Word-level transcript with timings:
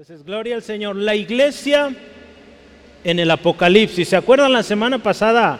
Entonces, 0.00 0.24
gloria 0.24 0.54
al 0.54 0.62
Señor. 0.62 0.94
La 0.94 1.16
iglesia 1.16 1.92
en 3.02 3.18
el 3.18 3.28
Apocalipsis. 3.32 4.08
¿Se 4.08 4.14
acuerdan 4.14 4.52
la 4.52 4.62
semana 4.62 5.02
pasada? 5.02 5.58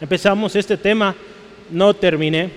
Empezamos 0.00 0.56
este 0.56 0.78
tema, 0.78 1.14
no 1.70 1.92
terminé. 1.92 2.48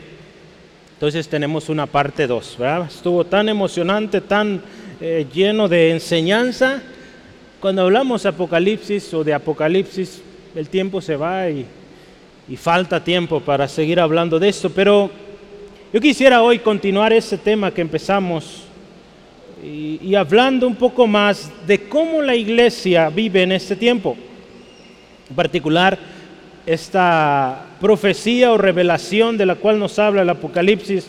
Entonces 0.93 1.27
tenemos 1.27 1.67
una 1.67 1.85
parte 1.85 2.27
2. 2.27 2.59
Estuvo 2.87 3.25
tan 3.25 3.49
emocionante, 3.49 4.21
tan 4.21 4.61
eh, 5.01 5.27
lleno 5.33 5.67
de 5.67 5.91
enseñanza. 5.91 6.81
Cuando 7.59 7.81
hablamos 7.81 8.25
Apocalipsis 8.25 9.13
o 9.13 9.21
de 9.25 9.33
Apocalipsis, 9.33 10.21
el 10.55 10.69
tiempo 10.69 11.01
se 11.01 11.17
va 11.17 11.49
y, 11.49 11.65
y 12.47 12.55
falta 12.55 13.03
tiempo 13.03 13.41
para 13.41 13.67
seguir 13.67 13.99
hablando 13.99 14.39
de 14.39 14.47
esto. 14.47 14.69
Pero 14.69 15.11
yo 15.91 15.99
quisiera 15.99 16.41
hoy 16.41 16.59
continuar 16.59 17.11
ese 17.11 17.37
tema 17.37 17.71
que 17.71 17.81
empezamos 17.81 18.66
y, 19.63 20.13
hablando 20.15 20.67
un 20.67 20.75
poco 20.75 21.07
más 21.07 21.51
de 21.65 21.87
cómo 21.87 22.21
la 22.21 22.35
iglesia 22.35 23.09
vive 23.09 23.43
en 23.43 23.51
este 23.51 23.75
tiempo. 23.75 24.15
En 25.29 25.35
particular, 25.35 25.97
esta 26.65 27.65
profecía 27.79 28.51
o 28.51 28.57
revelación 28.57 29.37
de 29.37 29.45
la 29.45 29.55
cual 29.55 29.79
nos 29.79 29.97
habla 29.99 30.21
el 30.21 30.29
Apocalipsis, 30.29 31.07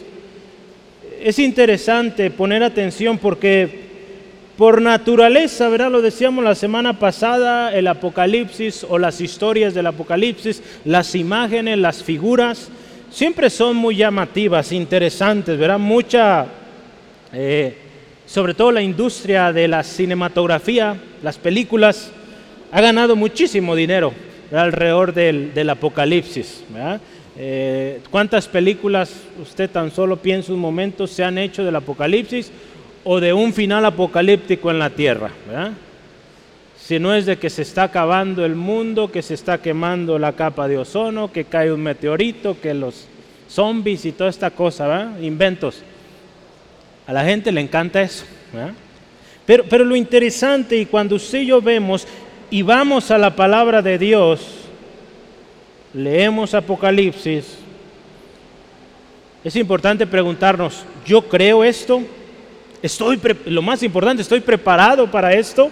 es 1.22 1.38
interesante 1.38 2.30
poner 2.30 2.62
atención 2.62 3.18
porque 3.18 3.88
por 4.56 4.80
naturaleza, 4.82 5.68
¿verdad? 5.68 5.90
Lo 5.90 6.02
decíamos 6.02 6.42
la 6.42 6.54
semana 6.54 6.98
pasada, 6.98 7.72
el 7.74 7.86
Apocalipsis 7.86 8.84
o 8.88 8.98
las 8.98 9.20
historias 9.20 9.74
del 9.74 9.86
Apocalipsis, 9.86 10.62
las 10.84 11.14
imágenes, 11.14 11.78
las 11.78 12.02
figuras, 12.02 12.68
siempre 13.10 13.50
son 13.50 13.76
muy 13.76 13.96
llamativas, 13.96 14.72
interesantes, 14.72 15.58
¿verdad? 15.58 15.78
Mucha... 15.78 16.46
Eh, 17.32 17.87
sobre 18.28 18.52
todo 18.52 18.70
la 18.72 18.82
industria 18.82 19.54
de 19.54 19.66
la 19.68 19.82
cinematografía, 19.82 20.96
las 21.22 21.38
películas, 21.38 22.12
ha 22.70 22.80
ganado 22.82 23.16
muchísimo 23.16 23.74
dinero 23.74 24.12
alrededor 24.52 25.14
del, 25.14 25.70
apocalipsis. 25.70 26.62
Eh, 27.38 28.00
¿Cuántas 28.10 28.46
películas 28.46 29.14
usted 29.40 29.70
tan 29.70 29.90
solo 29.90 30.18
piensa 30.18 30.52
un 30.52 30.60
momento 30.60 31.06
se 31.06 31.24
han 31.24 31.38
hecho 31.38 31.64
del 31.64 31.76
apocalipsis 31.76 32.52
o 33.02 33.18
de 33.18 33.32
un 33.32 33.54
final 33.54 33.86
apocalíptico 33.86 34.70
en 34.70 34.78
la 34.78 34.90
tierra? 34.90 35.30
Si 36.78 36.98
no 36.98 37.14
es 37.14 37.24
de 37.24 37.38
que 37.38 37.48
se 37.48 37.62
está 37.62 37.84
acabando 37.84 38.44
el 38.44 38.54
mundo, 38.54 39.10
que 39.10 39.22
se 39.22 39.32
está 39.32 39.62
quemando 39.62 40.18
la 40.18 40.34
capa 40.34 40.68
de 40.68 40.76
ozono, 40.76 41.32
que 41.32 41.44
cae 41.44 41.72
un 41.72 41.82
meteorito, 41.82 42.60
que 42.60 42.74
los 42.74 43.06
zombies 43.48 44.04
y 44.04 44.12
toda 44.12 44.28
esta 44.28 44.50
cosa, 44.50 45.16
inventos. 45.22 45.82
A 47.08 47.12
la 47.14 47.24
gente 47.24 47.50
le 47.50 47.62
encanta 47.62 48.02
eso. 48.02 48.26
Pero, 49.46 49.64
pero 49.64 49.82
lo 49.82 49.96
interesante, 49.96 50.76
y 50.76 50.84
cuando 50.84 51.16
usted 51.16 51.40
y 51.40 51.46
yo 51.46 51.62
vemos 51.62 52.06
y 52.50 52.60
vamos 52.60 53.10
a 53.10 53.16
la 53.16 53.34
palabra 53.34 53.80
de 53.80 53.96
Dios, 53.96 54.42
leemos 55.94 56.52
Apocalipsis, 56.52 57.56
es 59.42 59.56
importante 59.56 60.06
preguntarnos, 60.06 60.84
¿yo 61.06 61.22
creo 61.22 61.64
esto? 61.64 62.02
Estoy 62.82 63.18
lo 63.46 63.62
más 63.62 63.82
importante, 63.82 64.20
¿estoy 64.20 64.40
preparado 64.40 65.10
para 65.10 65.32
esto? 65.32 65.70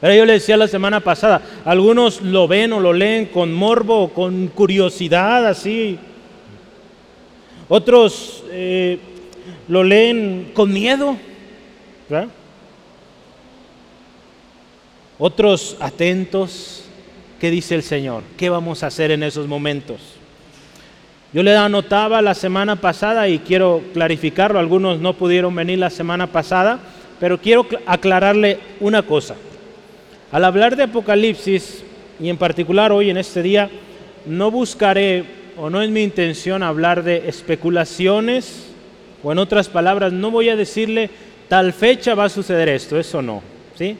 Pero 0.00 0.14
yo 0.14 0.24
le 0.24 0.32
decía 0.32 0.56
la 0.56 0.66
semana 0.66 1.00
pasada, 1.00 1.42
algunos 1.62 2.22
lo 2.22 2.48
ven 2.48 2.72
o 2.72 2.80
lo 2.80 2.94
leen 2.94 3.26
con 3.26 3.52
morbo, 3.52 4.08
con 4.14 4.46
curiosidad, 4.46 5.46
así. 5.46 5.98
Otros 7.68 8.44
eh, 8.50 8.98
lo 9.70 9.84
leen 9.84 10.50
con 10.52 10.72
miedo. 10.72 11.16
Otros 15.16 15.76
atentos. 15.78 16.84
¿Qué 17.38 17.52
dice 17.52 17.76
el 17.76 17.84
Señor? 17.84 18.24
¿Qué 18.36 18.50
vamos 18.50 18.82
a 18.82 18.88
hacer 18.88 19.12
en 19.12 19.22
esos 19.22 19.46
momentos? 19.46 20.00
Yo 21.32 21.44
le 21.44 21.56
anotaba 21.56 22.20
la 22.20 22.34
semana 22.34 22.76
pasada 22.76 23.28
y 23.28 23.38
quiero 23.38 23.80
clarificarlo. 23.94 24.58
Algunos 24.58 24.98
no 24.98 25.14
pudieron 25.14 25.54
venir 25.54 25.78
la 25.78 25.88
semana 25.88 26.26
pasada, 26.26 26.80
pero 27.20 27.38
quiero 27.38 27.64
aclararle 27.86 28.58
una 28.80 29.02
cosa. 29.02 29.36
Al 30.32 30.44
hablar 30.44 30.74
de 30.74 30.82
Apocalipsis, 30.82 31.84
y 32.18 32.28
en 32.28 32.36
particular 32.36 32.90
hoy 32.90 33.10
en 33.10 33.18
este 33.18 33.40
día, 33.40 33.70
no 34.26 34.50
buscaré 34.50 35.24
o 35.56 35.70
no 35.70 35.80
es 35.80 35.90
mi 35.90 36.02
intención 36.02 36.64
hablar 36.64 37.04
de 37.04 37.28
especulaciones 37.28 38.69
o 39.22 39.32
en 39.32 39.38
otras 39.38 39.68
palabras, 39.68 40.12
no 40.12 40.30
voy 40.30 40.48
a 40.48 40.56
decirle 40.56 41.10
tal 41.48 41.72
fecha 41.72 42.14
va 42.14 42.26
a 42.26 42.28
suceder 42.28 42.68
esto, 42.68 42.98
eso 42.98 43.20
no. 43.20 43.42
¿sí? 43.76 43.96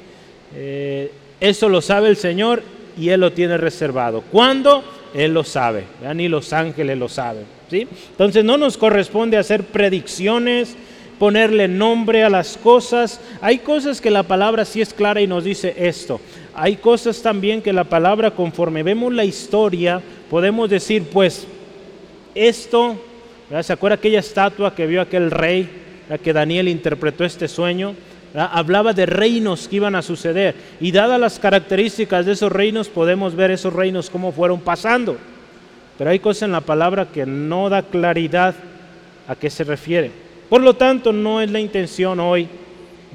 Eh, 0.55 1.11
eso 1.41 1.69
lo 1.69 1.81
sabe 1.81 2.09
el 2.09 2.17
Señor 2.17 2.63
y 2.97 3.09
Él 3.09 3.21
lo 3.21 3.33
tiene 3.33 3.57
reservado. 3.57 4.23
¿Cuándo? 4.31 4.85
Él 5.15 5.35
lo 5.35 5.43
sabe, 5.43 5.85
ni 6.15 6.29
los 6.29 6.53
ángeles 6.53 6.97
lo 6.97 7.09
saben. 7.09 7.45
¿sí? 7.69 7.89
Entonces 8.13 8.45
no 8.45 8.57
nos 8.57 8.77
corresponde 8.77 9.37
hacer 9.37 9.65
predicciones, 9.65 10.77
ponerle 11.19 11.67
nombre 11.67 12.23
a 12.23 12.31
las 12.31 12.57
cosas. 12.57 13.21
Hay 13.41 13.59
cosas 13.59 14.01
que 14.01 14.11
la 14.11 14.23
palabra 14.23 14.65
sí 14.65 14.81
es 14.81 14.95
clara 14.95 15.21
y 15.21 15.27
nos 15.27 15.45
dice 15.45 15.75
esto. 15.77 16.21
Hay 16.55 16.77
cosas 16.77 17.21
también 17.21 17.63
que 17.63 17.73
la 17.73 17.85
palabra, 17.85 18.31
conforme 18.31 18.83
vemos 18.83 19.13
la 19.13 19.25
historia, 19.25 20.01
podemos 20.31 20.71
decir, 20.71 21.05
pues, 21.13 21.47
esto 22.35 22.97
¿Se 23.63 23.73
acuerda 23.73 23.97
aquella 23.97 24.21
estatua 24.21 24.77
que 24.77 24.87
vio 24.87 25.01
aquel 25.01 25.33
rey, 25.33 25.69
la 26.09 26.19
que 26.19 26.33
Daniel 26.33 26.69
interpretó 26.69 27.25
este 27.25 27.49
sueño? 27.49 27.97
Hablaba 28.33 28.93
de 28.93 29.07
reinos 29.07 29.67
que 29.67 29.77
iban 29.77 29.97
a 29.97 30.03
suceder. 30.03 30.55
Y 30.81 30.93
dadas 30.93 31.19
las 31.19 31.41
características 31.41 32.27
de 32.27 32.33
esos 32.33 32.53
reinos, 32.53 32.89
podemos 32.89 33.35
ver 33.35 33.51
esos 33.51 33.73
reinos 33.73 34.09
cómo 34.09 34.31
fueron 34.31 34.61
pasando. 34.61 35.17
Pero 35.99 36.11
hay 36.11 36.21
cosas 36.21 36.45
en 36.45 36.53
la 36.53 36.61
palabra 36.61 37.07
que 37.07 37.27
no 37.27 37.69
da 37.69 37.83
claridad 37.83 38.55
a 39.27 39.35
qué 39.35 39.51
se 39.51 39.65
refiere. 39.65 40.13
Por 40.49 40.63
lo 40.63 40.75
tanto, 40.75 41.13
no 41.13 41.41
es 41.41 41.51
la 41.51 41.59
intención 41.59 42.21
hoy 42.21 42.49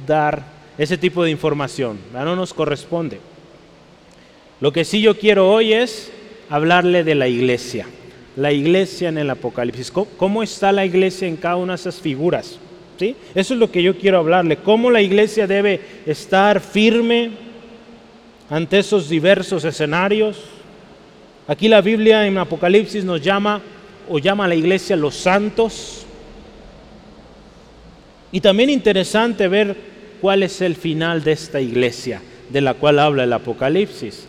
dar 0.05 0.43
ese 0.77 0.97
tipo 0.97 1.23
de 1.23 1.31
información. 1.31 1.97
No 2.13 2.35
nos 2.35 2.53
corresponde. 2.53 3.21
Lo 4.59 4.73
que 4.73 4.83
sí 4.83 4.99
yo 5.01 5.17
quiero 5.17 5.49
hoy 5.49 5.71
es 5.71 6.11
hablarle 6.49 7.05
de 7.05 7.15
la 7.15 7.29
iglesia 7.29 7.87
la 8.35 8.51
iglesia 8.51 9.09
en 9.09 9.17
el 9.17 9.29
Apocalipsis. 9.29 9.91
¿Cómo, 9.91 10.43
está 10.43 10.71
la 10.71 10.85
iglesia 10.85 11.27
en 11.27 11.37
cada 11.37 11.55
una 11.55 11.73
de 11.73 11.77
esas 11.77 11.99
figuras? 11.99 12.59
¿Sí? 12.99 13.15
Eso 13.33 13.53
es 13.53 13.59
lo 13.59 13.71
que 13.71 13.83
yo 13.83 13.97
quiero 13.97 14.19
hablarle. 14.19 14.57
Cómo 14.57 14.91
la 14.91 15.01
iglesia 15.01 15.47
debe 15.47 15.81
estar 16.05 16.59
firme 16.59 17.31
ante 18.49 18.79
esos 18.79 19.09
diversos 19.09 19.63
escenarios. 19.63 20.43
Aquí 21.47 21.67
la 21.67 21.81
Biblia 21.81 22.25
en 22.25 22.37
Apocalipsis 22.37 23.03
nos 23.03 23.21
llama 23.21 23.61
o 24.09 24.19
llama 24.19 24.45
a 24.45 24.47
la 24.49 24.55
iglesia 24.55 24.95
los 24.95 25.15
santos. 25.15 26.05
Y 28.31 28.41
también 28.41 28.69
interesante 28.69 29.47
ver 29.47 29.75
cuál 30.19 30.43
es 30.43 30.61
el 30.61 30.75
final 30.75 31.23
de 31.23 31.31
esta 31.31 31.61
iglesia 31.61 32.21
de 32.49 32.61
la 32.61 32.73
cual 32.73 32.99
habla 32.99 33.23
el 33.23 33.33
Apocalipsis. 33.33 34.25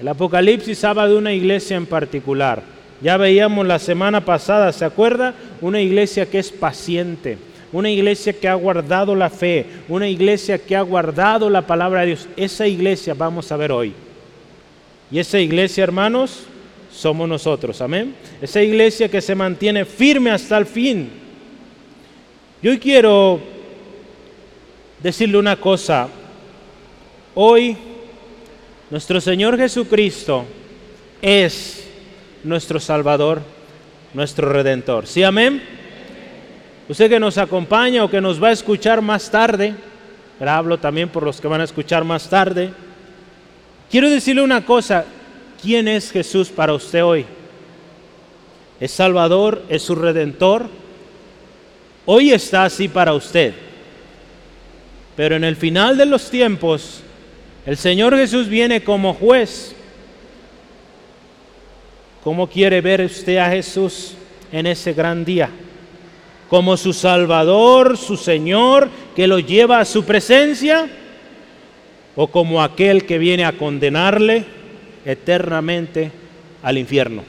El 0.00 0.08
Apocalipsis 0.08 0.82
habla 0.84 1.06
de 1.08 1.16
una 1.16 1.32
iglesia 1.32 1.76
en 1.76 1.86
particular 1.86 2.79
ya 3.02 3.16
veíamos 3.16 3.66
la 3.66 3.78
semana 3.78 4.24
pasada, 4.24 4.72
¿se 4.72 4.84
acuerda? 4.84 5.34
Una 5.60 5.80
iglesia 5.80 6.26
que 6.26 6.38
es 6.38 6.50
paciente, 6.50 7.38
una 7.72 7.90
iglesia 7.90 8.32
que 8.32 8.48
ha 8.48 8.54
guardado 8.54 9.14
la 9.14 9.30
fe, 9.30 9.66
una 9.88 10.08
iglesia 10.08 10.58
que 10.58 10.76
ha 10.76 10.82
guardado 10.82 11.48
la 11.48 11.66
palabra 11.66 12.00
de 12.00 12.08
Dios. 12.08 12.28
Esa 12.36 12.66
iglesia 12.66 13.14
vamos 13.14 13.50
a 13.50 13.56
ver 13.56 13.72
hoy. 13.72 13.94
Y 15.10 15.18
esa 15.18 15.38
iglesia, 15.38 15.82
hermanos, 15.82 16.44
somos 16.92 17.28
nosotros, 17.28 17.80
amén. 17.80 18.14
Esa 18.42 18.62
iglesia 18.62 19.08
que 19.08 19.20
se 19.20 19.34
mantiene 19.34 19.84
firme 19.84 20.30
hasta 20.30 20.58
el 20.58 20.66
fin. 20.66 21.10
Yo 22.62 22.78
quiero 22.78 23.40
decirle 25.02 25.38
una 25.38 25.56
cosa. 25.56 26.08
Hoy 27.34 27.76
nuestro 28.90 29.20
Señor 29.20 29.56
Jesucristo 29.56 30.44
es 31.22 31.89
nuestro 32.44 32.80
Salvador, 32.80 33.42
nuestro 34.14 34.48
Redentor. 34.48 35.06
¿Sí, 35.06 35.22
amén? 35.22 35.62
Usted 36.88 37.08
que 37.08 37.20
nos 37.20 37.38
acompaña 37.38 38.04
o 38.04 38.10
que 38.10 38.20
nos 38.20 38.42
va 38.42 38.48
a 38.48 38.52
escuchar 38.52 39.00
más 39.00 39.30
tarde, 39.30 39.74
pero 40.38 40.50
hablo 40.50 40.78
también 40.78 41.08
por 41.08 41.22
los 41.22 41.40
que 41.40 41.48
van 41.48 41.60
a 41.60 41.64
escuchar 41.64 42.04
más 42.04 42.28
tarde, 42.28 42.72
quiero 43.90 44.10
decirle 44.10 44.42
una 44.42 44.64
cosa, 44.64 45.04
¿quién 45.62 45.86
es 45.86 46.10
Jesús 46.10 46.48
para 46.48 46.74
usted 46.74 47.04
hoy? 47.04 47.26
¿Es 48.80 48.90
Salvador? 48.90 49.62
¿Es 49.68 49.82
su 49.82 49.94
Redentor? 49.94 50.68
Hoy 52.06 52.32
está 52.32 52.64
así 52.64 52.88
para 52.88 53.12
usted. 53.12 53.52
Pero 55.16 55.36
en 55.36 55.44
el 55.44 55.54
final 55.54 55.98
de 55.98 56.06
los 56.06 56.30
tiempos, 56.30 57.02
el 57.66 57.76
Señor 57.76 58.16
Jesús 58.16 58.48
viene 58.48 58.82
como 58.82 59.12
juez 59.12 59.76
¿Cómo 62.22 62.46
quiere 62.48 62.80
ver 62.82 63.00
usted 63.00 63.38
a 63.38 63.48
Jesús 63.48 64.14
en 64.52 64.66
ese 64.66 64.92
gran 64.92 65.24
día? 65.24 65.48
Como 66.50 66.76
su 66.76 66.92
Salvador, 66.92 67.96
su 67.96 68.16
Señor, 68.16 68.90
que 69.16 69.26
lo 69.26 69.38
lleva 69.38 69.80
a 69.80 69.84
su 69.84 70.04
presencia, 70.04 70.88
o 72.16 72.26
como 72.26 72.62
aquel 72.62 73.06
que 73.06 73.18
viene 73.18 73.44
a 73.44 73.52
condenarle 73.52 74.44
eternamente 75.06 76.12
al 76.62 76.76
infierno. 76.76 77.22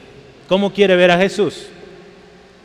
¿Cómo 0.48 0.72
quiere 0.72 0.96
ver 0.96 1.10
a 1.10 1.18
Jesús? 1.18 1.68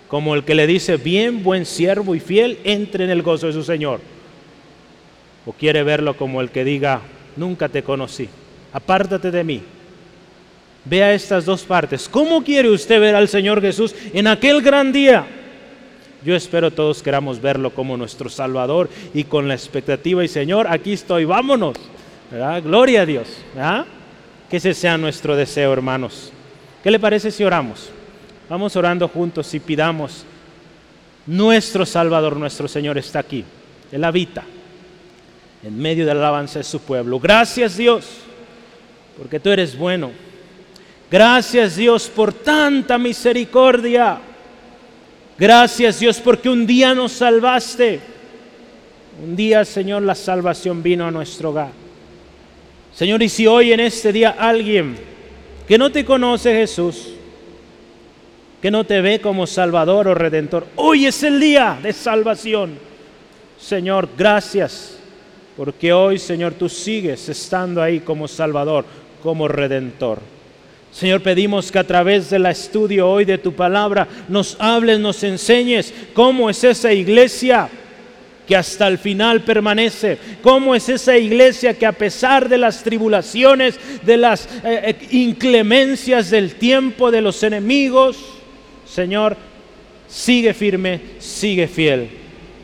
Como 0.09 0.35
el 0.35 0.44
que 0.44 0.56
le 0.56 0.68
dice, 0.68 0.97
bien, 0.97 1.44
buen 1.44 1.65
siervo 1.65 2.15
y 2.15 2.19
fiel, 2.19 2.59
entre 2.65 3.06
en 3.06 3.12
el 3.12 3.21
gozo 3.21 3.47
de 3.47 3.53
su 3.53 3.63
Señor. 3.63 4.01
O 5.45 5.53
quiere 5.53 5.83
verlo 5.83 6.18
como 6.18 6.41
el 6.41 6.50
que 6.50 6.65
diga, 6.65 7.01
nunca 7.38 7.69
te 7.69 7.83
conocí, 7.83 8.27
apártate 8.73 9.31
de 9.31 9.44
mí. 9.45 9.62
Vea 10.89 11.13
estas 11.13 11.43
dos 11.43 11.63
partes. 11.63 12.07
¿Cómo 12.07 12.43
quiere 12.43 12.69
usted 12.69 12.99
ver 13.01 13.15
al 13.15 13.27
Señor 13.27 13.61
Jesús 13.61 13.93
en 14.13 14.27
aquel 14.27 14.61
gran 14.61 14.93
día? 14.93 15.25
Yo 16.23 16.35
espero 16.35 16.71
todos 16.71 17.03
queramos 17.03 17.41
verlo 17.41 17.71
como 17.71 17.97
nuestro 17.97 18.29
Salvador 18.29 18.89
y 19.13 19.25
con 19.25 19.47
la 19.47 19.53
expectativa 19.53 20.23
y 20.23 20.27
Señor, 20.27 20.67
aquí 20.69 20.93
estoy, 20.93 21.25
vámonos. 21.25 21.75
Gloria 22.63 23.01
a 23.01 23.05
Dios. 23.05 23.27
Que 24.49 24.57
ese 24.57 24.73
sea 24.73 24.97
nuestro 24.97 25.35
deseo, 25.35 25.73
hermanos. 25.73 26.31
¿Qué 26.83 26.89
le 26.89 26.99
parece 26.99 27.31
si 27.31 27.43
oramos? 27.43 27.89
Vamos 28.49 28.75
orando 28.77 29.09
juntos 29.09 29.53
y 29.53 29.59
pidamos, 29.59 30.25
nuestro 31.25 31.85
Salvador, 31.85 32.37
nuestro 32.37 32.69
Señor 32.69 32.97
está 32.97 33.19
aquí. 33.19 33.43
Él 33.91 34.03
habita 34.05 34.43
en 35.63 35.77
medio 35.77 36.05
de 36.05 36.13
la 36.13 36.21
alabanza 36.21 36.59
de 36.59 36.63
su 36.63 36.79
pueblo. 36.79 37.19
Gracias 37.19 37.75
Dios, 37.75 38.05
porque 39.17 39.39
tú 39.39 39.49
eres 39.49 39.77
bueno. 39.77 40.11
Gracias 41.09 41.77
Dios 41.77 42.09
por 42.09 42.33
tanta 42.33 42.98
misericordia. 42.98 44.19
Gracias 45.38 46.00
Dios 46.00 46.19
porque 46.19 46.50
un 46.50 46.68
día 46.68 46.94
nos 46.94 47.13
salvaste. 47.13 48.00
Un 49.24 49.36
día, 49.36 49.65
Señor, 49.65 50.04
la 50.04 50.15
salvación 50.15 50.83
vino 50.83 51.07
a 51.07 51.12
nuestro 51.12 51.50
hogar. 51.50 51.71
Señor, 52.94 53.24
y 53.24 53.30
si 53.30 53.48
hoy 53.48 53.71
en 53.71 53.80
este 53.80 54.12
día 54.12 54.36
alguien 54.38 54.95
que 55.68 55.77
no 55.77 55.92
te 55.92 56.06
conoce 56.06 56.54
Jesús, 56.54 57.09
que 58.62 58.69
no 58.69 58.83
te 58.83 59.01
ve 59.01 59.21
como 59.21 59.48
Salvador 59.48 60.07
o 60.07 60.13
Redentor, 60.15 60.68
hoy 60.75 61.06
es 61.06 61.24
el 61.24 61.39
día 61.39 61.80
de 61.81 61.94
salvación. 61.94 62.77
Señor, 63.59 64.09
gracias, 64.18 64.98
porque 65.56 65.94
hoy, 65.94 66.19
Señor, 66.19 66.54
tú 66.54 66.69
sigues 66.69 67.27
estando 67.30 67.81
ahí 67.81 68.01
como 68.01 68.27
Salvador, 68.27 68.86
como 69.24 69.48
Redentor. 69.48 70.36
Señor, 70.91 71.21
pedimos 71.21 71.71
que 71.71 71.79
a 71.79 71.83
través 71.85 72.29
del 72.29 72.45
estudio 72.45 73.07
hoy 73.07 73.25
de 73.25 73.37
tu 73.37 73.53
palabra 73.53 74.07
nos 74.27 74.55
hables, 74.59 74.99
nos 74.99 75.23
enseñes 75.23 75.93
cómo 76.13 76.49
es 76.49 76.63
esa 76.63 76.91
iglesia 76.91 77.69
que 78.47 78.55
hasta 78.55 78.87
el 78.87 78.97
final 78.97 79.41
permanece. 79.41 80.17
¿Cómo 80.41 80.73
es 80.73 80.87
esa 80.87 81.17
iglesia 81.17 81.73
que 81.73 81.85
a 81.85 81.91
pesar 81.91 82.47
de 82.47 82.57
las 82.57 82.81
tribulaciones, 82.81 83.77
de 84.03 84.17
las 84.17 84.45
eh, 84.63 84.95
eh, 85.01 85.07
inclemencias 85.11 86.29
del 86.29 86.55
tiempo, 86.55 87.11
de 87.11 87.21
los 87.21 87.43
enemigos, 87.43 88.17
Señor, 88.85 89.35
sigue 90.07 90.53
firme, 90.53 91.01
sigue 91.19 91.67
fiel? 91.67 92.09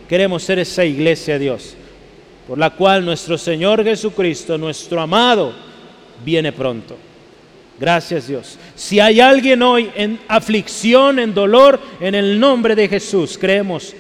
Queremos 0.08 0.44
ser 0.44 0.60
esa 0.60 0.86
iglesia, 0.86 1.38
Dios, 1.38 1.76
por 2.48 2.58
la 2.58 2.70
cual 2.70 3.04
nuestro 3.04 3.38
Señor 3.38 3.84
Jesucristo, 3.84 4.58
nuestro 4.58 5.02
amado, 5.02 5.54
viene 6.24 6.54
pronto. 6.54 6.96
Gracias 7.80 8.28
Dios. 8.28 8.58
Si 8.76 9.00
hay 9.00 9.20
alguien 9.20 9.62
hoy 9.62 9.92
en 9.96 10.20
aflicción, 10.28 11.20
en 11.20 11.34
dolor, 11.34 11.80
en 12.00 12.16
el 12.16 12.40
nombre 12.40 12.76
de 12.76 12.88
Jesús, 12.88 13.38
creemos 13.38 13.94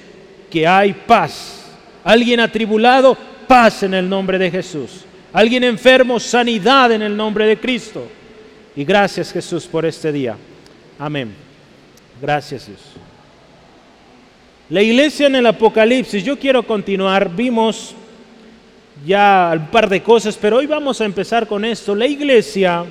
que 0.49 0.67
hay 0.67 0.93
paz 0.93 1.63
Alguien 2.03 2.41
atribulado, 2.41 3.17
paz 3.47 3.83
en 3.83 3.93
el 3.93 4.09
nombre 4.09 4.37
de 4.37 4.51
Jesús. 4.51 5.05
Alguien 5.31 5.63
enfermo, 5.63 6.19
sanidad 6.19 6.91
en 6.91 7.01
el 7.01 7.15
nombre 7.15 7.45
de 7.45 7.57
Cristo. 7.57 8.07
Y 8.75 8.83
gracias 8.83 9.31
Jesús 9.31 9.65
por 9.65 9.85
este 9.85 10.11
día. 10.11 10.35
Amén. 10.99 11.33
Gracias 12.21 12.67
Dios. 12.67 12.79
La 14.69 14.81
iglesia 14.81 15.27
en 15.27 15.35
el 15.35 15.45
Apocalipsis, 15.45 16.23
yo 16.23 16.37
quiero 16.37 16.63
continuar, 16.63 17.33
vimos 17.33 17.95
ya 19.05 19.53
un 19.55 19.67
par 19.67 19.89
de 19.89 20.01
cosas, 20.01 20.37
pero 20.39 20.57
hoy 20.57 20.65
vamos 20.65 20.99
a 20.99 21.05
empezar 21.05 21.47
con 21.47 21.63
esto. 21.63 21.95
La 21.95 22.07
iglesia 22.07 22.85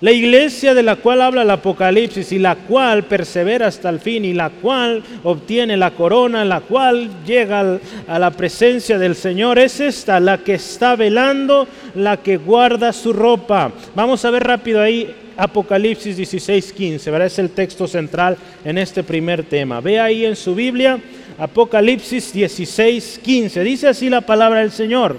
la 0.00 0.12
iglesia 0.12 0.74
de 0.74 0.82
la 0.84 0.96
cual 0.96 1.22
habla 1.22 1.42
el 1.42 1.50
Apocalipsis 1.50 2.30
y 2.30 2.38
la 2.38 2.54
cual 2.54 3.04
persevera 3.04 3.66
hasta 3.66 3.88
el 3.88 3.98
fin 3.98 4.24
y 4.24 4.32
la 4.32 4.50
cual 4.50 5.02
obtiene 5.24 5.76
la 5.76 5.90
corona, 5.90 6.44
la 6.44 6.60
cual 6.60 7.24
llega 7.26 7.78
a 8.06 8.18
la 8.18 8.30
presencia 8.30 8.96
del 8.96 9.16
Señor, 9.16 9.58
es 9.58 9.80
esta, 9.80 10.20
la 10.20 10.38
que 10.38 10.54
está 10.54 10.94
velando, 10.94 11.66
la 11.96 12.18
que 12.18 12.36
guarda 12.36 12.92
su 12.92 13.12
ropa. 13.12 13.72
Vamos 13.96 14.24
a 14.24 14.30
ver 14.30 14.44
rápido 14.44 14.80
ahí 14.80 15.12
Apocalipsis 15.36 16.16
16, 16.16 16.72
15, 16.72 17.10
¿verdad? 17.10 17.26
Es 17.26 17.38
el 17.40 17.50
texto 17.50 17.88
central 17.88 18.36
en 18.64 18.78
este 18.78 19.02
primer 19.02 19.44
tema. 19.44 19.80
Ve 19.80 19.98
ahí 19.98 20.24
en 20.24 20.36
su 20.36 20.54
Biblia, 20.54 20.98
Apocalipsis 21.38 22.32
16, 22.32 23.20
15. 23.22 23.64
Dice 23.64 23.88
así 23.88 24.08
la 24.08 24.20
palabra 24.20 24.60
del 24.60 24.70
Señor. 24.70 25.16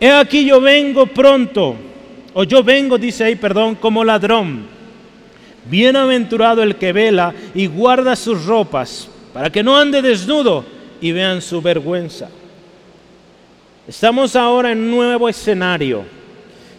He 0.00 0.10
aquí 0.10 0.44
yo 0.44 0.60
vengo 0.60 1.06
pronto 1.06 1.74
o 2.34 2.44
yo 2.44 2.62
vengo, 2.62 2.98
dice 2.98 3.24
ahí, 3.24 3.34
perdón, 3.34 3.74
como 3.74 4.04
ladrón. 4.04 4.66
Bienaventurado 5.68 6.62
el 6.62 6.76
que 6.76 6.92
vela 6.92 7.34
y 7.54 7.66
guarda 7.66 8.16
sus 8.16 8.46
ropas, 8.46 9.08
para 9.32 9.50
que 9.50 9.62
no 9.62 9.76
ande 9.76 10.00
desnudo 10.00 10.64
y 11.00 11.12
vean 11.12 11.42
su 11.42 11.60
vergüenza. 11.60 12.28
Estamos 13.86 14.36
ahora 14.36 14.72
en 14.72 14.80
un 14.80 14.90
nuevo 14.90 15.28
escenario. 15.28 16.04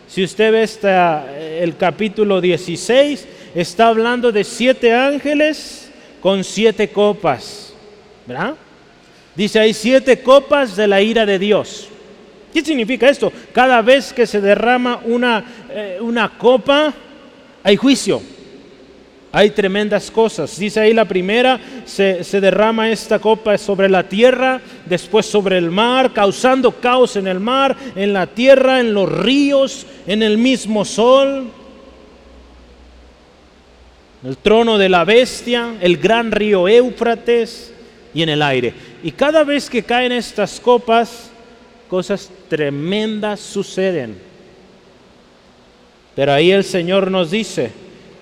Si 0.07 0.23
usted 0.23 0.51
ve 0.51 1.59
el 1.61 1.77
capítulo 1.77 2.41
16, 2.41 3.27
está 3.53 3.87
hablando 3.87 4.31
de 4.31 4.43
siete 4.43 4.93
ángeles 4.93 5.91
con 6.21 6.43
siete 6.43 6.89
copas. 6.89 7.73
¿Verdad? 8.25 8.55
Dice, 9.35 9.59
hay 9.59 9.73
siete 9.73 10.21
copas 10.21 10.75
de 10.75 10.87
la 10.87 11.01
ira 11.01 11.25
de 11.25 11.39
Dios. 11.39 11.89
¿Qué 12.53 12.63
significa 12.63 13.09
esto? 13.09 13.31
Cada 13.53 13.81
vez 13.81 14.11
que 14.11 14.25
se 14.25 14.41
derrama 14.41 15.01
una, 15.05 15.43
eh, 15.69 15.97
una 16.01 16.29
copa, 16.37 16.93
hay 17.63 17.75
juicio. 17.75 18.21
Hay 19.31 19.51
tremendas 19.51 20.09
cosas. 20.09 20.57
Dice 20.57 20.79
ahí 20.79 20.93
la 20.93 21.05
primera, 21.05 21.59
se, 21.85 22.23
se, 22.23 22.41
derrama 22.41 22.89
esta 22.89 23.19
copa 23.19 23.55
sobre 23.59 23.87
la 23.87 24.09
tierra, 24.09 24.59
después 24.87 25.27
sobre 25.27 25.59
el 25.59 25.69
mar, 25.69 26.13
causando 26.13 26.71
caos 26.71 27.15
en 27.15 27.27
el 27.27 27.39
mar, 27.39 27.77
en 27.95 28.11
la 28.11 28.25
tierra, 28.25 28.79
en 28.79 28.95
los 28.95 29.07
ríos, 29.11 29.85
en 30.07 30.23
el 30.23 30.39
mismo 30.39 30.83
sol. 30.83 31.51
El 34.23 34.35
trono 34.37 34.79
de 34.79 34.89
la 34.89 35.05
bestia, 35.05 35.75
el 35.79 35.97
gran 35.97 36.31
río 36.31 36.67
Éufrates 36.67 37.71
y 38.13 38.23
en 38.23 38.29
el 38.29 38.41
aire. 38.41 38.73
Y 39.03 39.11
cada 39.11 39.43
vez 39.43 39.69
que 39.69 39.83
caen 39.83 40.11
estas 40.11 40.59
copas, 40.59 41.28
cosas 41.89 42.29
tremendas 42.47 43.39
suceden. 43.39 44.17
Pero 46.15 46.31
ahí 46.31 46.51
el 46.51 46.63
Señor 46.63 47.11
nos 47.11 47.31
dice, 47.31 47.71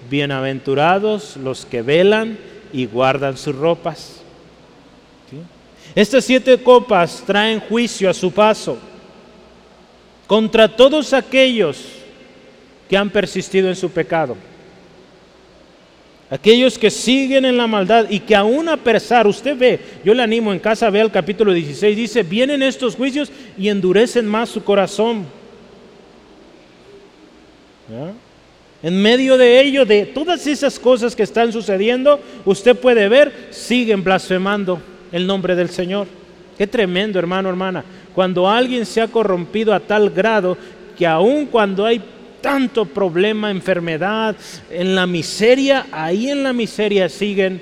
bienaventurados 0.09 1.37
los 1.37 1.65
que 1.65 1.81
velan 1.81 2.37
y 2.71 2.85
guardan 2.85 3.37
sus 3.37 3.55
ropas. 3.55 4.21
Estas 5.95 6.25
siete 6.25 6.61
copas 6.61 7.23
traen 7.25 7.59
juicio 7.59 8.09
a 8.09 8.13
su 8.13 8.31
paso 8.31 8.77
contra 10.27 10.75
todos 10.75 11.13
aquellos 11.13 11.83
que 12.89 12.97
han 12.97 13.09
persistido 13.09 13.67
en 13.69 13.75
su 13.75 13.89
pecado. 13.89 14.35
Aquellos 16.29 16.77
que 16.77 16.91
siguen 16.91 17.45
en 17.45 17.55
la 17.55 17.67
maldad 17.67 18.07
y 18.09 18.19
que 18.19 18.35
aún 18.35 18.67
a 18.67 18.75
pesar, 18.75 19.25
usted 19.25 19.57
ve, 19.57 19.79
yo 20.03 20.13
le 20.13 20.21
animo 20.21 20.51
en 20.51 20.59
casa, 20.59 20.89
ve 20.89 20.99
el 20.99 21.11
capítulo 21.11 21.53
16, 21.53 21.95
dice, 21.95 22.23
vienen 22.23 22.61
estos 22.61 22.95
juicios 22.95 23.31
y 23.57 23.69
endurecen 23.69 24.25
más 24.25 24.49
su 24.49 24.61
corazón. 24.61 25.25
En 28.83 29.01
medio 29.01 29.37
de 29.37 29.61
ello, 29.61 29.85
de 29.85 30.05
todas 30.05 30.45
esas 30.47 30.77
cosas 30.77 31.15
que 31.15 31.23
están 31.23 31.53
sucediendo, 31.53 32.19
usted 32.43 32.75
puede 32.75 33.07
ver, 33.07 33.47
siguen 33.51 34.03
blasfemando 34.03 34.81
el 35.13 35.25
nombre 35.25 35.55
del 35.55 35.69
Señor. 35.69 36.07
Qué 36.57 36.67
tremendo, 36.67 37.19
hermano, 37.19 37.47
hermana. 37.47 37.85
Cuando 38.13 38.49
alguien 38.49 38.85
se 38.85 38.99
ha 38.99 39.07
corrompido 39.07 39.73
a 39.73 39.79
tal 39.79 40.09
grado 40.09 40.57
que 40.97 41.07
aún 41.07 41.45
cuando 41.45 41.85
hay 41.85 42.01
tanto 42.41 42.85
problema, 42.85 43.51
enfermedad, 43.51 44.35
en 44.69 44.95
la 44.95 45.07
miseria, 45.07 45.87
ahí 45.91 46.29
en 46.29 46.43
la 46.43 46.53
miseria 46.53 47.09
siguen 47.09 47.61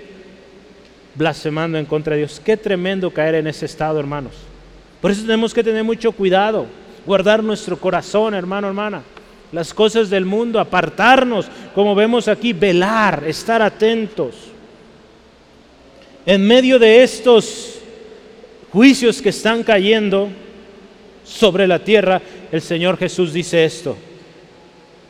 blasfemando 1.16 1.78
en 1.78 1.86
contra 1.86 2.14
de 2.14 2.20
Dios. 2.20 2.42
Qué 2.44 2.58
tremendo 2.58 3.12
caer 3.12 3.36
en 3.36 3.48
ese 3.48 3.66
estado, 3.66 4.00
hermanos. 4.00 4.34
Por 5.02 5.12
eso 5.12 5.22
tenemos 5.22 5.54
que 5.54 5.64
tener 5.64 5.84
mucho 5.84 6.12
cuidado, 6.12 6.68
guardar 7.06 7.44
nuestro 7.44 7.78
corazón, 7.78 8.34
hermano, 8.34 8.68
hermana. 8.68 9.04
Las 9.52 9.74
cosas 9.74 10.10
del 10.10 10.26
mundo, 10.26 10.60
apartarnos, 10.60 11.48
como 11.74 11.96
vemos 11.96 12.28
aquí, 12.28 12.54
velar, 12.54 13.24
estar 13.26 13.62
atentos. 13.62 14.36
En 16.26 16.46
medio 16.46 16.80
de 16.80 17.04
estos 17.04 17.80
juicios 18.72 19.22
que 19.22 19.30
están 19.30 19.64
cayendo, 19.64 20.30
sobre 21.26 21.68
la 21.68 21.80
tierra, 21.80 22.22
el 22.52 22.62
Señor 22.62 22.98
Jesús 22.98 23.34
dice 23.34 23.66
esto, 23.66 23.98